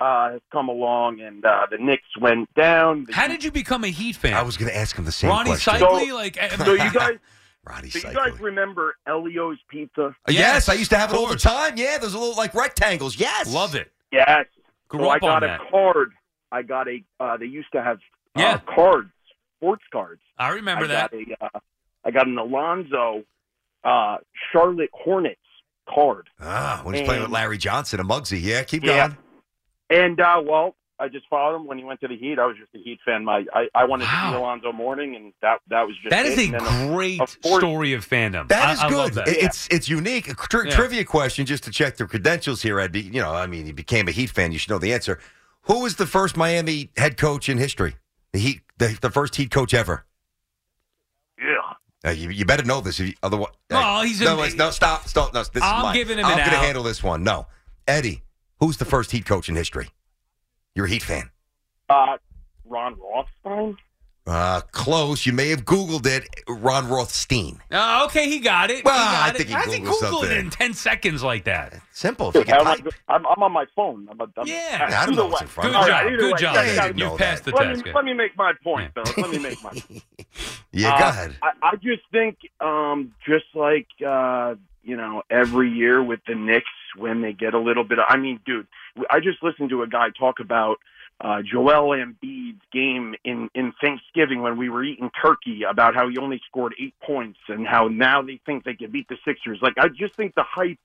uh, 0.00 0.32
has 0.32 0.40
come 0.52 0.68
along 0.68 1.20
and 1.20 1.44
uh, 1.44 1.66
the 1.70 1.78
Knicks 1.78 2.02
went 2.20 2.52
down, 2.54 3.04
the 3.06 3.14
How 3.14 3.28
did 3.28 3.42
you 3.44 3.50
become 3.50 3.84
a 3.84 3.88
Heat 3.88 4.16
fan? 4.16 4.34
I 4.34 4.42
was 4.42 4.56
going 4.56 4.70
to 4.70 4.76
ask 4.76 4.96
him 4.96 5.04
the 5.04 5.12
same 5.12 5.30
Ronnie 5.30 5.50
question. 5.50 5.74
Cycli, 5.74 6.12
like 6.12 6.38
so 6.56 6.72
you 6.74 6.92
guys, 6.92 7.16
Ronnie 7.66 7.90
so 7.90 8.08
you 8.08 8.14
guys 8.14 8.38
remember 8.40 8.96
Elio's 9.06 9.58
Pizza? 9.68 10.14
Yes, 10.28 10.68
I 10.68 10.74
used 10.74 10.90
to 10.90 10.98
have 10.98 11.12
it 11.12 11.16
all 11.16 11.26
the 11.26 11.36
time. 11.36 11.74
Yeah, 11.76 11.98
those 11.98 12.14
little 12.14 12.34
like 12.36 12.54
rectangles. 12.54 13.18
Yes. 13.18 13.52
Love 13.52 13.74
it. 13.74 13.90
Yes. 14.12 14.46
Grew 14.88 15.00
so 15.00 15.08
I 15.08 15.16
up 15.16 15.22
on 15.22 15.28
got 15.28 15.42
a 15.42 15.46
that. 15.46 15.60
card. 15.70 16.12
I 16.52 16.62
got 16.62 16.86
a. 16.88 17.02
Uh, 17.18 17.36
they 17.38 17.46
used 17.46 17.72
to 17.72 17.82
have 17.82 17.96
uh, 18.36 18.40
Yeah. 18.40 18.58
cards, 18.72 19.10
sports 19.58 19.82
cards. 19.92 20.20
I 20.38 20.50
remember 20.50 20.84
I 20.84 20.88
that. 20.88 21.10
Got 21.10 21.20
a, 21.40 21.44
uh, 21.56 21.60
I 22.04 22.10
got 22.12 22.26
an 22.28 22.38
Alonzo 22.38 23.24
uh, 23.82 24.18
Charlotte 24.52 24.90
Hornets 24.92 25.40
card. 25.92 26.28
Ah, 26.40 26.80
when 26.84 26.94
he's 26.94 27.04
playing 27.04 27.22
with 27.22 27.30
Larry 27.32 27.58
Johnson 27.58 27.98
and 27.98 28.08
Muggsy. 28.08 28.40
Yeah, 28.40 28.62
keep 28.62 28.84
Yeah. 28.84 29.08
going. 29.08 29.18
And 29.90 30.20
uh, 30.20 30.42
well, 30.44 30.74
I 30.98 31.08
just 31.08 31.26
followed 31.28 31.56
him 31.56 31.66
when 31.66 31.78
he 31.78 31.84
went 31.84 32.00
to 32.00 32.08
the 32.08 32.16
Heat. 32.16 32.38
I 32.38 32.46
was 32.46 32.56
just 32.58 32.74
a 32.74 32.78
Heat 32.78 32.98
fan. 33.04 33.24
My 33.24 33.44
I, 33.52 33.68
I 33.74 33.84
wanted 33.84 34.04
to 34.06 34.10
Wow. 34.10 34.30
see 34.32 34.36
Alonzo 34.38 34.72
Mourning, 34.72 35.14
and 35.14 35.32
that 35.42 35.58
that 35.68 35.82
was 35.86 35.94
just 36.02 36.10
That 36.10 36.26
is 36.26 36.38
it. 36.38 36.52
a 36.52 36.56
And 36.56 36.66
then, 36.66 36.92
great 36.94 37.20
of 37.20 37.40
course- 37.42 37.60
story 37.60 37.92
of 37.92 38.08
fandom. 38.08 38.48
That 38.48 38.72
is 38.74 38.80
I- 38.80 38.86
is 38.88 38.92
I 38.92 38.96
love 38.96 39.14
good. 39.14 39.26
that. 39.26 39.28
It- 39.28 39.42
It's 39.44 39.68
it's 39.70 39.88
unique. 39.88 40.28
A 40.28 40.34
tri- 40.34 40.64
Yeah. 40.64 40.74
trivia 40.74 41.04
question 41.04 41.46
just 41.46 41.64
to 41.64 41.70
check 41.70 41.96
their 41.96 42.06
credentials 42.06 42.62
here. 42.62 42.80
I'd 42.80 42.92
be, 42.92 43.02
you 43.02 43.20
know, 43.20 43.32
I 43.32 43.46
mean, 43.46 43.66
you 43.66 43.72
became 43.72 44.08
a 44.08 44.12
Heat 44.12 44.30
fan. 44.30 44.52
You 44.52 44.58
should 44.58 44.70
know 44.70 44.78
the 44.78 44.92
answer. 44.92 45.20
Who 45.62 45.82
was 45.82 45.96
the 45.96 46.06
first 46.06 46.36
Miami 46.36 46.90
head 46.96 47.16
coach 47.16 47.48
in 47.48 47.58
history? 47.58 47.96
The 48.32 48.38
Heat, 48.38 48.60
the, 48.78 48.96
the 49.00 49.10
first 49.10 49.36
Heat 49.36 49.50
coach 49.50 49.74
ever. 49.74 50.04
Yeah. 51.38 51.74
Uh, 52.04 52.10
you, 52.12 52.30
you 52.30 52.44
better 52.44 52.62
know 52.64 52.80
this. 52.80 53.00
If 53.00 53.08
you, 53.08 53.14
otherwise, 53.22 53.50
Well, 53.70 54.02
he's 54.02 54.20
no, 54.20 54.42
in- 54.42 54.56
no, 54.56 54.70
stop, 54.70 55.06
stop. 55.08 55.34
No, 55.34 55.40
this 55.42 55.62
I'm 55.62 55.78
is 55.78 55.82
mine. 55.82 55.94
giving 55.94 56.18
him 56.18 56.24
I'm 56.26 56.36
going 56.36 56.50
to 56.50 56.56
handle 56.56 56.82
this 56.82 57.02
one. 57.02 57.22
No, 57.24 57.46
Eddie, 57.88 58.22
who's 58.60 58.76
the 58.76 58.84
first 58.84 59.12
Heat 59.12 59.26
coach 59.26 59.48
in 59.48 59.56
history? 59.56 59.88
You're 60.74 60.86
a 60.86 60.90
Heat 60.90 61.02
fan. 61.02 61.30
Uh, 61.88 62.18
Ron 62.64 62.96
Rothstein. 62.98 63.76
Uh, 64.26 64.60
close. 64.72 65.24
You 65.24 65.32
may 65.32 65.50
have 65.50 65.64
Googled 65.64 66.04
it. 66.06 66.26
Ron 66.48 66.88
Rothstein. 66.88 67.60
Oh, 67.70 68.06
okay, 68.06 68.28
he 68.28 68.40
got 68.40 68.70
it. 68.72 68.84
Well, 68.84 68.94
he 68.94 69.00
got 69.14 69.26
I 69.26 69.28
it. 69.30 69.36
think 69.36 69.48
he 69.48 69.54
How's 69.54 69.72
he 69.72 69.80
Googled 69.80 70.00
Google 70.00 70.22
it 70.24 70.32
in 70.38 70.50
ten 70.50 70.74
seconds 70.74 71.22
like 71.22 71.44
that? 71.44 71.74
Simple. 71.92 72.32
Dude, 72.32 72.48
how 72.48 72.60
am 72.60 72.66
I- 72.66 73.14
I'm, 73.14 73.24
I'm 73.26 73.42
on 73.42 73.52
my 73.52 73.66
phone. 73.76 74.08
I'm, 74.10 74.20
I'm, 74.20 74.30
Yeah. 74.46 74.96
I 75.00 75.06
don't 75.06 75.14
know 75.14 75.26
what's 75.28 75.42
in 75.42 75.48
front 75.48 75.72
Good 75.72 75.76
of 75.78 75.86
you. 75.86 75.92
job. 75.92 76.06
either 76.06 76.16
Good 76.16 76.32
way, 76.32 76.38
job. 76.40 76.54
yeah, 76.56 76.86
You've 76.86 76.96
know 76.96 77.16
passed 77.16 77.44
that. 77.44 77.50
the 77.52 77.56
let 77.56 77.66
test. 77.74 77.84
Me, 77.84 77.92
let 77.94 78.04
me 78.04 78.14
make 78.14 78.36
my 78.36 78.52
point, 78.64 78.92
fellas. 78.94 79.16
Let 79.16 79.30
me 79.30 79.38
make 79.38 79.62
my 79.62 79.70
Yeah, 80.72 80.94
Uh, 80.94 80.98
go 80.98 81.04
ahead. 81.08 81.36
I, 81.42 81.50
I 81.62 81.76
just 81.76 82.02
think, 82.10 82.38
um, 82.60 83.14
just 83.26 83.44
like 83.54 83.86
uh, 84.04 84.56
you 84.82 84.96
know, 84.96 85.22
every 85.30 85.70
year 85.70 86.02
with 86.02 86.20
the 86.26 86.34
Knicks, 86.34 86.66
when 86.96 87.20
they 87.22 87.32
get 87.32 87.54
a 87.54 87.58
little 87.58 87.84
bit. 87.84 87.98
Of, 87.98 88.06
I 88.08 88.16
mean, 88.16 88.40
dude, 88.46 88.66
I 89.10 89.20
just 89.20 89.42
listened 89.42 89.70
to 89.70 89.82
a 89.82 89.86
guy 89.86 90.08
talk 90.18 90.40
about 90.40 90.78
uh, 91.20 91.40
Joel 91.42 91.96
Embiid's 91.96 92.60
game 92.72 93.14
in 93.24 93.48
in 93.54 93.72
Thanksgiving 93.80 94.42
when 94.42 94.56
we 94.58 94.68
were 94.68 94.84
eating 94.84 95.10
turkey 95.22 95.62
about 95.62 95.94
how 95.94 96.08
he 96.08 96.18
only 96.18 96.40
scored 96.46 96.74
eight 96.78 96.94
points 97.02 97.38
and 97.48 97.66
how 97.66 97.88
now 97.88 98.22
they 98.22 98.40
think 98.44 98.64
they 98.64 98.74
can 98.74 98.90
beat 98.90 99.08
the 99.08 99.16
Sixers. 99.24 99.58
Like, 99.62 99.74
I 99.78 99.88
just 99.88 100.14
think 100.14 100.34
the 100.34 100.44
hype. 100.44 100.78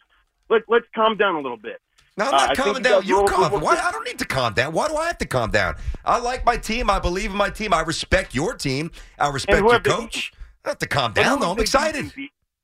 Let 0.50 0.64
Let's 0.68 0.86
calm 0.96 1.18
down 1.18 1.36
a 1.36 1.40
little 1.42 1.58
bit. 1.58 1.82
No, 2.18 2.26
I'm 2.26 2.34
Uh, 2.34 2.38
not 2.38 2.48
think 2.48 2.58
calming 2.60 2.84
down. 2.84 3.06
You 3.06 3.26
calm. 3.28 3.62
Why? 3.62 3.76
I 3.78 3.92
don't 3.92 4.06
need 4.06 4.20
to 4.20 4.26
calm 4.26 4.54
down. 4.54 4.74
Why 4.74 4.88
do 4.88 4.96
I 4.96 5.08
have 5.08 5.18
to 5.20 5.26
calm 5.26 5.50
down? 5.52 5.76
I 6.06 6.20
like 6.20 6.46
my 6.46 6.58
team. 6.58 6.90
I 6.90 7.00
believe 7.00 7.32
in 7.32 7.38
my 7.38 7.50
team. 7.50 7.74
I 7.74 7.82
respect 7.82 8.36
your 8.36 8.54
team. 8.54 8.92
I 9.20 9.30
respect 9.30 9.60
your 9.60 9.72
have 9.74 9.84
they 9.84 9.90
coach. 9.90 10.32
I 10.66 10.70
have 10.70 10.80
to 10.80 10.88
calm 10.88 11.14
down. 11.14 11.40
though. 11.40 11.52
I'm 11.52 11.60
excited. 11.60 12.12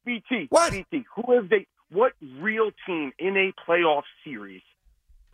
BT. 0.06 0.48
What? 0.50 0.72
BT. 0.72 1.06
Who 1.16 1.34
have 1.36 1.50
they? 1.50 1.66
What 1.90 2.14
real 2.40 2.72
team 2.86 3.14
in 3.20 3.38
a 3.38 3.54
playoff 3.66 4.04
series? 4.24 4.62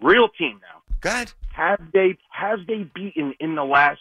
Real 0.01 0.29
team 0.29 0.59
now. 0.61 0.81
Go 1.01 1.09
ahead. 1.09 1.31
Have 1.53 1.79
they 1.93 2.17
have 2.31 2.65
they 2.67 2.83
beaten 2.95 3.33
in 3.39 3.55
the 3.55 3.63
last 3.63 3.99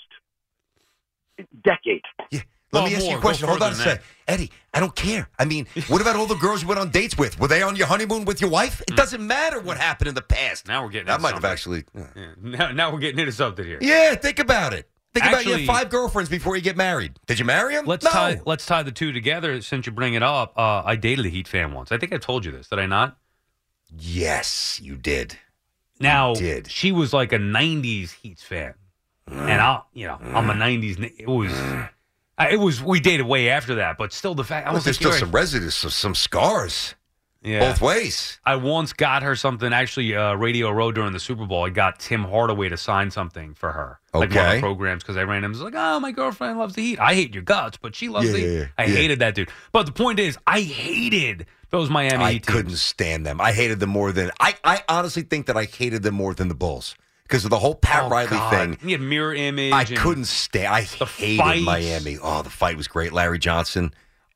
decade? 1.64 2.02
Yeah. 2.30 2.40
Let 2.72 2.84
Oh, 2.84 2.86
me 2.86 2.94
ask 2.96 3.04
you 3.06 3.16
a 3.18 3.20
question. 3.20 3.46
Hold 3.48 3.58
further 3.60 3.74
on 3.74 3.78
a 3.78 3.84
sec. 3.84 4.02
Eddie, 4.26 4.50
I 4.72 4.80
don't 4.80 4.96
care. 4.96 5.28
I 5.38 5.44
mean, 5.44 5.66
what 5.88 6.00
about 6.00 6.16
all 6.16 6.24
the 6.24 6.36
girls 6.36 6.62
you 6.62 6.68
went 6.68 6.80
on 6.80 6.88
dates 6.90 7.18
with? 7.18 7.38
Were 7.38 7.46
they 7.48 7.60
on 7.60 7.76
your 7.76 7.86
honeymoon 7.86 8.24
with 8.24 8.40
your 8.40 8.48
wife? 8.48 8.80
It 8.88 8.96
doesn't 8.96 9.24
matter 9.26 9.60
what 9.60 9.76
happened 9.76 10.08
in 10.08 10.14
the 10.14 10.22
past. 10.22 10.66
Now 10.66 10.82
we're 10.82 10.88
getting 10.88 11.06
That 11.08 11.16
into 11.16 11.22
might 11.22 11.34
have 11.34 11.44
actually. 11.44 11.84
uh, 11.94 12.04
Yeah. 12.16 12.26
Now, 12.40 12.72
now 12.72 12.90
we're 12.92 13.00
getting 13.00 13.18
into 13.18 13.32
something 13.32 13.62
here. 13.62 13.76
Yeah, 13.82 14.14
think 14.14 14.38
about 14.38 14.72
it. 14.72 14.88
Think 15.12 15.26
about 15.26 15.44
you 15.44 15.52
Actually- 15.52 15.66
had 15.66 15.76
five 15.76 15.90
girlfriends 15.90 16.30
before 16.30 16.56
you 16.56 16.62
get 16.62 16.78
married. 16.78 17.18
Did 17.26 17.38
you 17.38 17.44
marry 17.44 17.74
them? 17.74 17.84
Let's 17.84 18.06
no. 18.06 18.10
tie 18.10 18.40
let's 18.46 18.64
tie 18.64 18.82
the 18.82 18.92
two 18.92 19.12
together. 19.12 19.60
Since 19.60 19.84
you 19.84 19.92
bring 19.92 20.14
it 20.14 20.22
up, 20.22 20.54
uh, 20.56 20.80
I 20.86 20.96
dated 20.96 21.26
a 21.26 21.28
Heat 21.28 21.46
fan 21.48 21.74
once. 21.74 21.92
I 21.92 21.98
think 21.98 22.14
I 22.14 22.16
told 22.16 22.46
you 22.46 22.52
this. 22.52 22.68
Did 22.68 22.78
I 22.78 22.86
not? 22.86 23.18
Yes, 23.94 24.80
you 24.82 24.96
did. 24.96 25.36
Now 26.02 26.34
did. 26.34 26.70
she 26.70 26.92
was 26.92 27.12
like 27.12 27.32
a 27.32 27.38
'90s 27.38 28.12
Heats 28.12 28.42
fan, 28.42 28.74
and 29.26 29.60
I, 29.60 29.82
you 29.94 30.06
know, 30.06 30.18
I'm 30.22 30.50
a 30.50 30.54
'90s. 30.54 31.12
It 31.18 31.28
was, 31.28 31.52
I- 32.38 32.50
it 32.50 32.58
was. 32.60 32.82
We 32.82 33.00
dated 33.00 33.26
way 33.26 33.48
after 33.50 33.76
that, 33.76 33.96
but 33.98 34.12
still, 34.12 34.34
the 34.34 34.44
fact 34.44 34.66
I 34.66 34.72
was 34.72 34.84
there's 34.84 35.00
like, 35.02 35.12
still 35.14 35.26
some 35.26 35.32
residues, 35.34 35.74
some, 35.74 35.90
some 35.90 36.14
scars. 36.14 36.94
Yeah. 37.44 37.58
Both 37.58 37.80
ways. 37.80 38.38
I 38.46 38.54
once 38.54 38.92
got 38.92 39.24
her 39.24 39.34
something. 39.34 39.72
Actually, 39.72 40.14
uh, 40.14 40.34
Radio 40.34 40.70
Row 40.70 40.92
during 40.92 41.12
the 41.12 41.18
Super 41.18 41.44
Bowl, 41.44 41.64
I 41.64 41.70
got 41.70 41.98
Tim 41.98 42.22
Hardaway 42.22 42.68
to 42.68 42.76
sign 42.76 43.10
something 43.10 43.54
for 43.54 43.72
her, 43.72 43.98
like 44.14 44.30
one 44.32 44.46
of 44.46 44.52
the 44.54 44.60
programs, 44.60 45.02
because 45.02 45.16
I 45.16 45.24
ran 45.24 45.42
him. 45.42 45.50
Was 45.50 45.60
like, 45.60 45.74
oh, 45.76 45.98
my 45.98 46.12
girlfriend 46.12 46.56
loves 46.56 46.76
the 46.76 46.82
Heat. 46.82 47.00
I 47.00 47.14
hate 47.14 47.34
your 47.34 47.42
guts, 47.42 47.76
but 47.78 47.96
she 47.96 48.08
loves 48.08 48.26
Yeah, 48.26 48.32
the 48.32 48.38
Heat. 48.38 48.46
yeah, 48.54 48.60
yeah. 48.60 48.66
I 48.78 48.86
hated 48.86 49.18
that 49.18 49.34
dude. 49.34 49.50
But 49.72 49.86
the 49.86 49.92
point 49.92 50.20
is, 50.20 50.38
I 50.46 50.60
hated 50.60 51.46
those 51.72 51.90
Miami 51.90 52.22
I 52.24 52.32
teams. 52.34 52.46
couldn't 52.46 52.76
stand 52.76 53.26
them. 53.26 53.40
I 53.40 53.52
hated 53.52 53.80
them 53.80 53.90
more 53.90 54.12
than 54.12 54.30
I. 54.38 54.54
I 54.62 54.82
honestly 54.88 55.22
think 55.22 55.46
that 55.46 55.56
I 55.56 55.64
hated 55.64 56.02
them 56.04 56.14
more 56.14 56.34
than 56.34 56.46
the 56.48 56.54
Bulls 56.54 56.94
because 57.24 57.44
of 57.44 57.50
the 57.50 57.58
whole 57.58 57.74
Pat 57.74 58.04
Oh, 58.04 58.08
Riley 58.10 58.28
God. 58.28 58.50
thing. 58.50 58.78
He 58.84 58.92
had 58.92 59.00
mirror 59.00 59.34
image. 59.34 59.72
I 59.72 59.84
couldn't 59.84 60.26
stand. 60.26 60.68
I 60.68 60.82
hated 60.82 61.38
fights. 61.38 61.62
Miami. 61.64 62.18
Oh, 62.22 62.42
the 62.42 62.50
fight 62.50 62.76
was 62.76 62.86
great. 62.86 63.12
Larry 63.12 63.38
Johnson, 63.38 63.92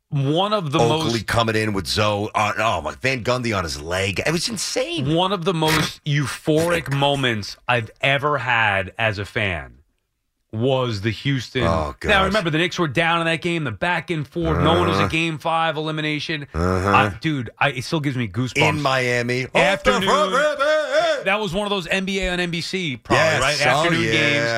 One 0.09 0.53
of 0.53 0.73
the 0.73 0.79
Oakley 0.79 1.11
most 1.13 1.27
coming 1.27 1.57
in 1.57 1.73
with 1.75 1.87
Zoe. 1.87 2.31
Oh, 2.35 2.53
oh 2.59 2.81
my 2.81 2.95
Van 3.03 3.23
Gundy 3.23 3.57
on 3.57 3.65
his 3.65 3.81
leg. 3.83 4.21
It 4.27 4.33
was 4.33 4.49
insane. 4.49 5.15
one 5.15 5.33
of 5.33 5.45
the 5.45 5.55
most 5.55 6.03
euphoric 6.07 6.93
moments 6.93 7.57
I've 7.69 7.91
ever 8.01 8.39
had 8.39 8.95
as 8.99 9.19
a 9.19 9.25
fan 9.25 9.76
was 10.59 11.01
the 11.03 11.11
Houston. 11.11 11.63
Oh, 11.63 11.95
gosh. 12.01 12.09
now 12.09 12.25
remember 12.25 12.51
the 12.51 12.59
Knicks 12.59 12.79
were 12.79 12.89
down 12.89 13.21
in 13.21 13.27
that 13.27 13.43
game, 13.43 13.65
the 13.65 13.71
back 13.71 14.11
and 14.11 14.27
forth. 14.27 14.59
no 14.61 14.79
one 14.79 14.89
was 14.89 14.97
a 14.99 15.01
Uh-huh. 15.03 15.09
game 15.09 15.39
five 15.39 15.77
elimination. 15.77 16.47
Uh-huh. 16.55 16.89
I- 16.91 17.17
dude, 17.21 17.51
I, 17.59 17.71
it 17.71 17.85
still 17.85 18.01
gives 18.01 18.17
me 18.17 18.29
goosebumps. 18.29 18.69
in 18.69 18.81
Miami. 18.83 19.47
Afternoon. 19.55 20.07
that 21.25 21.39
was 21.41 21.53
one 21.55 21.67
of 21.67 21.71
those 21.71 21.87
NBA 21.87 22.33
on 22.33 22.39
NBC, 22.39 23.03
probably 23.03 23.17
Yes. 23.25 23.41
right 23.43 23.67
Oh, 23.67 23.71
afternoon 23.85 24.03
yeah. 24.05 24.13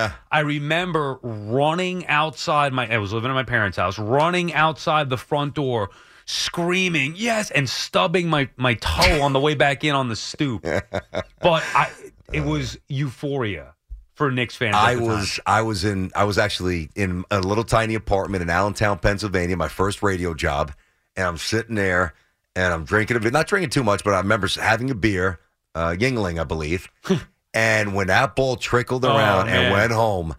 games. 0.08 0.12
I 0.30 0.40
remember 0.40 1.18
running 1.22 2.06
outside 2.06 2.72
my. 2.72 2.92
I 2.92 2.98
was 2.98 3.12
living 3.12 3.30
at 3.30 3.34
my 3.34 3.42
parents' 3.44 3.76
house, 3.78 3.98
running 3.98 4.52
outside 4.52 5.08
the 5.10 5.16
front 5.16 5.54
door, 5.54 5.90
screaming 6.26 7.14
yes, 7.16 7.50
and 7.50 7.68
stubbing 7.68 8.28
my 8.28 8.48
my 8.56 8.74
toe 8.74 9.22
on 9.22 9.32
the 9.32 9.40
way 9.40 9.54
back 9.54 9.84
in 9.84 9.94
on 9.94 10.08
the 10.08 10.16
stoop. 10.16 10.62
but 11.40 11.62
I, 11.74 11.90
it 12.32 12.44
was 12.44 12.78
euphoria 12.88 13.74
for 14.18 14.30
Knicks 14.30 14.54
fans. 14.56 14.76
I 14.76 14.96
was 14.96 15.36
time. 15.36 15.42
I 15.46 15.62
was 15.62 15.84
in 15.84 16.10
I 16.14 16.24
was 16.24 16.36
actually 16.36 16.90
in 16.94 17.24
a 17.30 17.40
little 17.40 17.64
tiny 17.64 17.94
apartment 17.94 18.42
in 18.42 18.50
Allentown, 18.50 18.98
Pennsylvania, 18.98 19.56
my 19.56 19.68
first 19.68 20.02
radio 20.02 20.34
job, 20.34 20.72
and 21.16 21.26
I'm 21.26 21.38
sitting 21.38 21.76
there 21.76 22.12
and 22.54 22.74
I'm 22.74 22.84
drinking 22.84 23.16
a 23.16 23.20
bit, 23.20 23.32
not 23.32 23.46
drinking 23.46 23.70
too 23.70 23.84
much, 23.84 24.04
but 24.04 24.12
I 24.14 24.18
remember 24.18 24.48
having 24.60 24.90
a 24.90 24.94
beer, 24.94 25.38
uh, 25.74 25.94
Yuengling, 25.98 26.40
I 26.40 26.44
believe. 26.44 26.88
and 27.54 27.94
when 27.94 28.08
that 28.08 28.34
ball 28.36 28.56
trickled 28.56 29.04
Oh, 29.04 29.16
around 29.16 29.46
man. 29.46 29.64
and 29.66 29.72
went 29.72 29.92
home, 29.92 30.34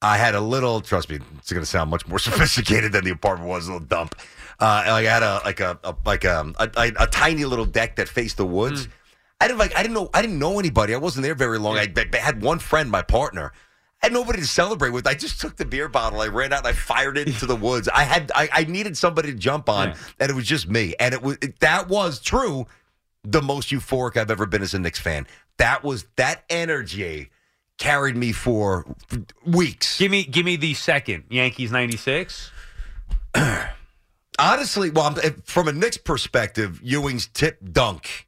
I 0.00 0.16
had 0.16 0.34
a 0.34 0.40
little. 0.40 0.80
Trust 0.80 1.10
me, 1.10 1.18
it's 1.38 1.52
going 1.52 1.62
to 1.62 1.66
sound 1.66 1.90
much 1.90 2.06
more 2.08 2.18
sophisticated 2.28 2.92
than 2.92 3.04
the 3.04 3.10
apartment 3.10 3.48
was. 3.50 3.68
A 3.68 3.72
little 3.72 3.86
dump. 3.86 4.14
Uh, 4.60 4.82
I 4.86 5.02
had 5.02 5.22
a 5.22 5.40
like 5.44 5.60
a, 5.60 5.78
a 5.84 5.94
like 6.04 6.24
a, 6.24 6.52
a 6.58 6.92
a 6.98 7.06
tiny 7.06 7.44
little 7.44 7.64
deck 7.66 7.96
that 7.96 8.08
faced 8.08 8.38
the 8.38 8.46
woods. 8.46 8.86
Hmm. 8.86 8.90
I 9.40 9.46
didn't 9.46 9.58
like. 9.58 9.76
I 9.76 9.82
didn't 9.82 9.94
know. 9.94 10.10
I 10.12 10.20
didn't 10.22 10.38
know 10.38 10.58
anybody. 10.58 10.94
I 10.94 10.98
wasn't 10.98 11.22
there 11.22 11.34
very 11.34 11.58
long. 11.58 11.76
I, 11.78 11.92
I 11.96 12.16
had 12.16 12.42
one 12.42 12.58
friend, 12.58 12.90
my 12.90 13.02
partner. 13.02 13.52
I 14.02 14.06
had 14.06 14.12
nobody 14.12 14.40
to 14.40 14.46
celebrate 14.46 14.90
with. 14.90 15.06
I 15.06 15.14
just 15.14 15.40
took 15.40 15.56
the 15.56 15.64
beer 15.64 15.88
bottle. 15.88 16.20
I 16.20 16.26
ran 16.28 16.52
out 16.52 16.60
and 16.60 16.68
I 16.68 16.72
fired 16.72 17.18
it 17.18 17.26
into 17.28 17.46
the 17.46 17.56
woods. 17.66 17.88
I 17.88 18.02
had. 18.04 18.32
I, 18.34 18.48
I 18.52 18.64
needed 18.64 18.96
somebody 18.96 19.32
to 19.32 19.38
jump 19.38 19.68
on, 19.68 19.88
Yeah. 19.88 19.96
and 20.20 20.30
it 20.30 20.34
was 20.34 20.46
just 20.46 20.68
me. 20.68 20.94
And 20.98 21.14
it 21.14 21.22
was 21.22 21.38
it, 21.42 21.60
that 21.60 21.88
was 21.88 22.20
true. 22.20 22.66
The 23.24 23.42
most 23.42 23.70
euphoric 23.70 24.16
I've 24.16 24.30
ever 24.30 24.46
been 24.46 24.62
as 24.62 24.74
a 24.74 24.78
Knicks 24.78 24.98
fan. 25.00 25.26
That 25.58 25.82
was 25.84 26.06
that 26.16 26.44
energy 26.48 27.30
carried 27.76 28.16
me 28.16 28.32
for 28.32 28.86
weeks. 29.44 29.98
Give 29.98 30.10
me 30.10 30.24
give 30.24 30.46
me 30.46 30.56
the 30.56 30.74
second 30.74 31.24
Yankees 31.28 31.70
'96. 31.72 32.50
Honestly, 34.38 34.90
well, 34.90 35.06
I'm, 35.06 35.42
from 35.42 35.66
a 35.68 35.72
Knicks 35.72 35.96
perspective, 35.96 36.80
Ewing's 36.82 37.26
tip 37.26 37.58
dunk 37.72 38.27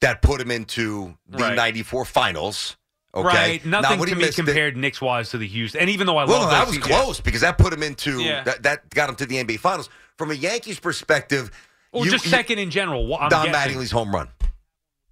that 0.00 0.22
put 0.22 0.40
him 0.40 0.50
into 0.50 1.16
the 1.28 1.38
Right. 1.38 1.54
'94 1.56 2.04
finals. 2.04 2.76
Okay, 3.14 3.26
Right, 3.26 3.64
nothing 3.64 3.98
he 4.00 4.04
to 4.06 4.14
me 4.14 4.22
missed 4.24 4.38
it- 4.38 4.44
compared 4.44 4.76
Knicks 4.76 5.00
wise 5.00 5.30
to 5.30 5.38
the 5.38 5.46
Houston. 5.46 5.80
And 5.80 5.88
even 5.88 6.06
though 6.06 6.18
I 6.18 6.24
well, 6.26 6.40
love 6.40 6.50
no, 6.50 6.56
that 6.58 6.66
was 6.66 6.76
teams- 6.76 6.86
yeah. 6.88 7.02
close 7.02 7.20
because 7.20 7.40
that 7.40 7.56
put 7.56 7.72
him 7.72 7.82
into 7.82 8.20
Yeah. 8.20 8.42
that, 8.42 8.62
that 8.64 8.90
got 8.90 9.08
him 9.08 9.16
to 9.16 9.24
the 9.26 9.38
NBA 9.38 9.56
Finals. 9.58 9.88
From 10.18 10.30
a 10.30 10.34
Yankees 10.34 10.78
perspective, 10.78 11.50
or 11.92 12.04
you- 12.04 12.10
just 12.10 12.26
you- 12.26 12.30
second 12.30 12.58
in 12.58 12.70
general. 12.70 13.16
I'm 13.16 13.30
Don 13.30 13.46
guessing, 13.46 13.74
Mattingly's 13.78 13.90
home 13.90 14.14
run. 14.14 14.28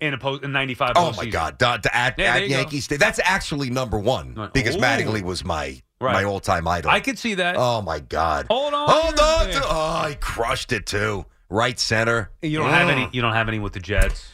in 0.00 0.12
a 0.12 0.18
post 0.18 0.42
in 0.44 0.52
'95. 0.52 0.92
Oh 0.96 1.12
my 1.12 1.24
God, 1.24 1.56
Don, 1.56 1.80
to, 1.80 1.96
at, 1.96 2.18
Yeah, 2.18 2.34
at. 2.34 2.48
Yankee 2.48 2.80
State, 2.80 3.00
that's 3.00 3.20
actually 3.24 3.70
number 3.70 3.98
one 3.98 4.50
because 4.52 4.76
Ooh. 4.76 4.80
Mattingly 4.80 5.22
was 5.22 5.42
my 5.44 5.80
Right. 5.98 6.12
my 6.12 6.24
all 6.24 6.40
time 6.40 6.68
idol. 6.68 6.90
I 6.90 7.00
could 7.00 7.18
see 7.18 7.34
that. 7.34 7.56
Oh 7.56 7.80
my 7.80 8.00
God! 8.00 8.48
Hold 8.50 8.74
on, 8.74 8.88
hold 8.90 9.18
on! 9.18 9.48
Yeah. 9.48 9.60
To, 9.60 9.64
oh, 9.66 10.06
he 10.10 10.14
crushed 10.16 10.72
it 10.72 10.84
too. 10.84 11.24
Right 11.48 11.78
center. 11.80 12.30
You 12.42 12.58
don't 12.58 12.68
have 12.70 12.88
Mm. 12.88 12.92
any. 12.92 13.08
You 13.12 13.22
don't 13.22 13.32
have 13.32 13.48
any 13.48 13.58
with 13.60 13.72
the 13.72 13.80
Jets. 13.80 14.26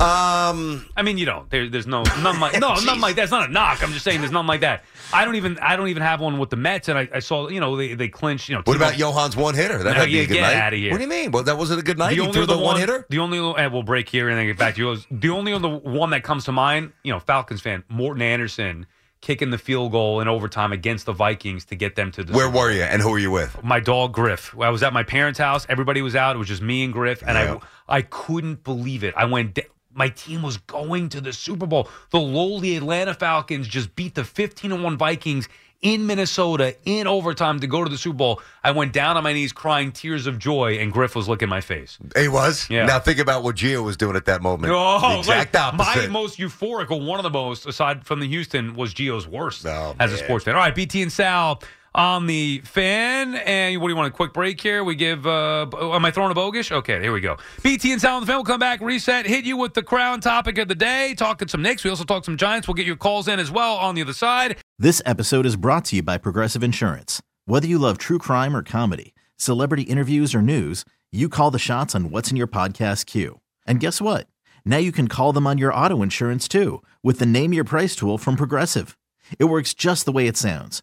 Um, 0.00 0.88
I 0.96 1.02
mean, 1.02 1.18
you 1.18 1.26
don't. 1.26 1.50
There, 1.50 1.68
there's 1.68 1.86
no 1.88 2.04
none 2.22 2.38
like 2.38 2.60
no, 2.60 2.74
none 2.84 3.00
like 3.00 3.16
that's 3.16 3.32
not 3.32 3.48
a 3.48 3.52
knock. 3.52 3.82
I'm 3.82 3.90
just 3.92 4.04
saying 4.04 4.20
there's 4.20 4.32
none 4.32 4.46
like 4.46 4.60
that. 4.60 4.84
I 5.12 5.24
don't 5.24 5.34
even 5.34 5.58
I 5.58 5.74
don't 5.74 5.88
even 5.88 6.02
have 6.04 6.20
one 6.20 6.38
with 6.38 6.50
the 6.50 6.56
Mets, 6.56 6.88
and 6.88 6.96
I, 6.96 7.08
I 7.14 7.18
saw 7.18 7.48
you 7.48 7.58
know 7.58 7.76
they 7.76 7.94
they 7.94 8.08
clinched. 8.08 8.48
You 8.48 8.54
know, 8.56 8.62
What 8.64 8.76
about 8.76 8.94
Johan's 8.94 9.36
one 9.36 9.54
hitter? 9.54 9.78
That 9.78 9.94
No, 9.94 10.00
had 10.00 10.10
yeah, 10.10 10.22
a 10.22 10.26
good 10.26 10.34
get 10.34 10.40
night. 10.42 10.54
outta 10.56 10.76
here. 10.76 10.92
What 10.92 10.98
do 10.98 11.02
you 11.02 11.10
mean? 11.10 11.32
Well, 11.32 11.42
that 11.42 11.58
wasn't 11.58 11.80
a 11.80 11.82
good 11.82 11.98
night. 11.98 12.10
The 12.10 12.14
he 12.14 12.20
only 12.20 12.32
threw 12.32 12.46
the 12.46 12.54
other 12.54 12.62
one 12.62 12.78
hitter. 12.78 13.06
The 13.08 13.18
only 13.18 13.38
and 13.60 13.72
we'll 13.72 13.82
break 13.82 14.08
here 14.08 14.28
and 14.28 14.38
then 14.38 14.46
get 14.46 14.56
back 14.56 14.76
to 14.76 14.80
you. 14.80 14.96
The 15.10 15.30
only 15.30 15.52
other 15.52 15.68
one 15.68 16.10
that 16.10 16.22
comes 16.22 16.44
to 16.44 16.52
mind, 16.52 16.92
you 17.02 17.12
know, 17.12 17.18
Falcons 17.18 17.60
fan 17.60 17.82
Morten 17.88 18.22
Andersen 18.22 18.86
kicking 19.20 19.50
the 19.50 19.58
field 19.58 19.90
goal 19.90 20.20
in 20.20 20.28
overtime 20.28 20.72
against 20.72 21.06
the 21.06 21.12
Vikings 21.12 21.64
to 21.64 21.74
get 21.74 21.96
them 21.96 22.12
to 22.12 22.22
the 22.22 22.32
Where 22.32 22.48
were 22.48 22.70
you, 22.70 22.82
and 22.82 23.02
who 23.02 23.10
were 23.10 23.18
you 23.18 23.32
with? 23.32 23.64
My 23.64 23.80
dog 23.80 24.12
Griff. 24.12 24.54
I 24.60 24.70
was 24.70 24.84
at 24.84 24.92
my 24.92 25.02
parents' 25.02 25.40
house. 25.40 25.66
Everybody 25.68 26.02
was 26.02 26.14
out. 26.14 26.36
It 26.36 26.38
was 26.38 26.46
just 26.46 26.62
me 26.62 26.84
and 26.84 26.92
Griff, 26.92 27.24
and 27.26 27.36
Yeah. 27.36 27.58
I 27.88 27.96
I 27.98 28.02
couldn't 28.02 28.62
believe 28.62 29.02
it. 29.02 29.14
I 29.16 29.24
went. 29.24 29.54
da- 29.54 29.66
my 29.92 30.08
team 30.08 30.42
was 30.42 30.56
going 30.58 31.08
to 31.10 31.20
the 31.20 31.32
Super 31.32 31.66
Bowl. 31.66 31.88
The 32.10 32.20
lowly 32.20 32.76
Atlanta 32.76 33.14
Falcons 33.14 33.66
just 33.68 33.94
beat 33.96 34.14
the 34.14 34.24
15 34.24 34.82
1 34.82 34.96
Vikings 34.96 35.48
in 35.80 36.06
Minnesota 36.06 36.74
in 36.84 37.06
overtime 37.06 37.60
to 37.60 37.66
go 37.66 37.84
to 37.84 37.90
the 37.90 37.98
Super 37.98 38.16
Bowl. 38.16 38.42
I 38.64 38.72
went 38.72 38.92
down 38.92 39.16
on 39.16 39.22
my 39.22 39.32
knees 39.32 39.52
crying 39.52 39.92
tears 39.92 40.26
of 40.26 40.38
joy, 40.38 40.78
and 40.78 40.92
Griff 40.92 41.14
was 41.14 41.28
licking 41.28 41.48
my 41.48 41.60
face. 41.60 41.98
He 42.16 42.28
was. 42.28 42.68
Yeah. 42.68 42.86
Now 42.86 42.98
think 42.98 43.20
about 43.20 43.44
what 43.44 43.56
Gio 43.56 43.84
was 43.84 43.96
doing 43.96 44.16
at 44.16 44.24
that 44.24 44.42
moment. 44.42 44.72
Oh, 44.74 44.98
the 45.12 45.18
exact 45.20 45.54
like, 45.54 45.74
My 45.74 46.06
most 46.08 46.38
euphoric, 46.38 46.90
or 46.90 47.00
one 47.00 47.18
of 47.20 47.22
the 47.22 47.30
most, 47.30 47.66
aside 47.66 48.04
from 48.04 48.20
the 48.20 48.26
Houston, 48.26 48.74
was 48.74 48.92
Gio's 48.92 49.26
worst 49.26 49.66
Oh, 49.66 49.94
as 50.00 50.12
a 50.12 50.18
sports 50.18 50.44
fan. 50.44 50.54
All 50.54 50.60
right, 50.60 50.74
BT 50.74 51.02
and 51.02 51.12
Sal 51.12 51.62
on 51.98 52.26
the 52.26 52.60
fan. 52.60 53.34
And 53.34 53.78
what 53.80 53.88
do 53.88 53.92
you 53.92 53.96
want? 53.96 54.06
A 54.06 54.16
quick 54.16 54.32
break 54.32 54.60
here? 54.60 54.84
We 54.84 54.94
give. 54.94 55.26
Uh, 55.26 55.66
am 55.92 56.04
I 56.04 56.10
throwing 56.12 56.30
a 56.30 56.34
bogish? 56.34 56.70
Okay, 56.70 57.02
here 57.02 57.12
we 57.12 57.20
go. 57.20 57.36
BT 57.62 57.92
and 57.92 58.02
on 58.04 58.20
the 58.20 58.26
fan. 58.26 58.36
We'll 58.36 58.44
come 58.44 58.60
back, 58.60 58.80
reset, 58.80 59.26
hit 59.26 59.44
you 59.44 59.56
with 59.56 59.74
the 59.74 59.82
crown 59.82 60.20
topic 60.20 60.56
of 60.58 60.68
the 60.68 60.76
day, 60.76 61.14
talking 61.18 61.48
some 61.48 61.60
Knicks. 61.60 61.82
We 61.82 61.90
also 61.90 62.04
talk 62.04 62.24
some 62.24 62.36
Giants. 62.36 62.68
We'll 62.68 62.76
get 62.76 62.86
your 62.86 62.96
calls 62.96 63.26
in 63.26 63.40
as 63.40 63.50
well 63.50 63.76
on 63.76 63.96
the 63.96 64.02
other 64.02 64.12
side. 64.12 64.56
This 64.78 65.02
episode 65.04 65.44
is 65.44 65.56
brought 65.56 65.86
to 65.86 65.96
you 65.96 66.02
by 66.02 66.18
Progressive 66.18 66.62
Insurance. 66.62 67.20
Whether 67.46 67.66
you 67.66 67.78
love 67.78 67.98
true 67.98 68.18
crime 68.18 68.54
or 68.54 68.62
comedy, 68.62 69.12
celebrity 69.36 69.82
interviews 69.82 70.34
or 70.34 70.42
news, 70.42 70.84
you 71.10 71.28
call 71.28 71.50
the 71.50 71.58
shots 71.58 71.96
on 71.96 72.10
what's 72.10 72.30
in 72.30 72.36
your 72.36 72.46
podcast 72.46 73.06
queue. 73.06 73.40
And 73.66 73.80
guess 73.80 74.00
what? 74.00 74.28
Now 74.64 74.76
you 74.76 74.92
can 74.92 75.08
call 75.08 75.32
them 75.32 75.46
on 75.46 75.58
your 75.58 75.74
auto 75.74 76.00
insurance 76.02 76.46
too 76.46 76.80
with 77.02 77.18
the 77.18 77.26
Name 77.26 77.52
Your 77.52 77.64
Price 77.64 77.96
tool 77.96 78.18
from 78.18 78.36
Progressive. 78.36 78.96
It 79.38 79.46
works 79.46 79.74
just 79.74 80.04
the 80.04 80.12
way 80.12 80.26
it 80.28 80.36
sounds. 80.36 80.82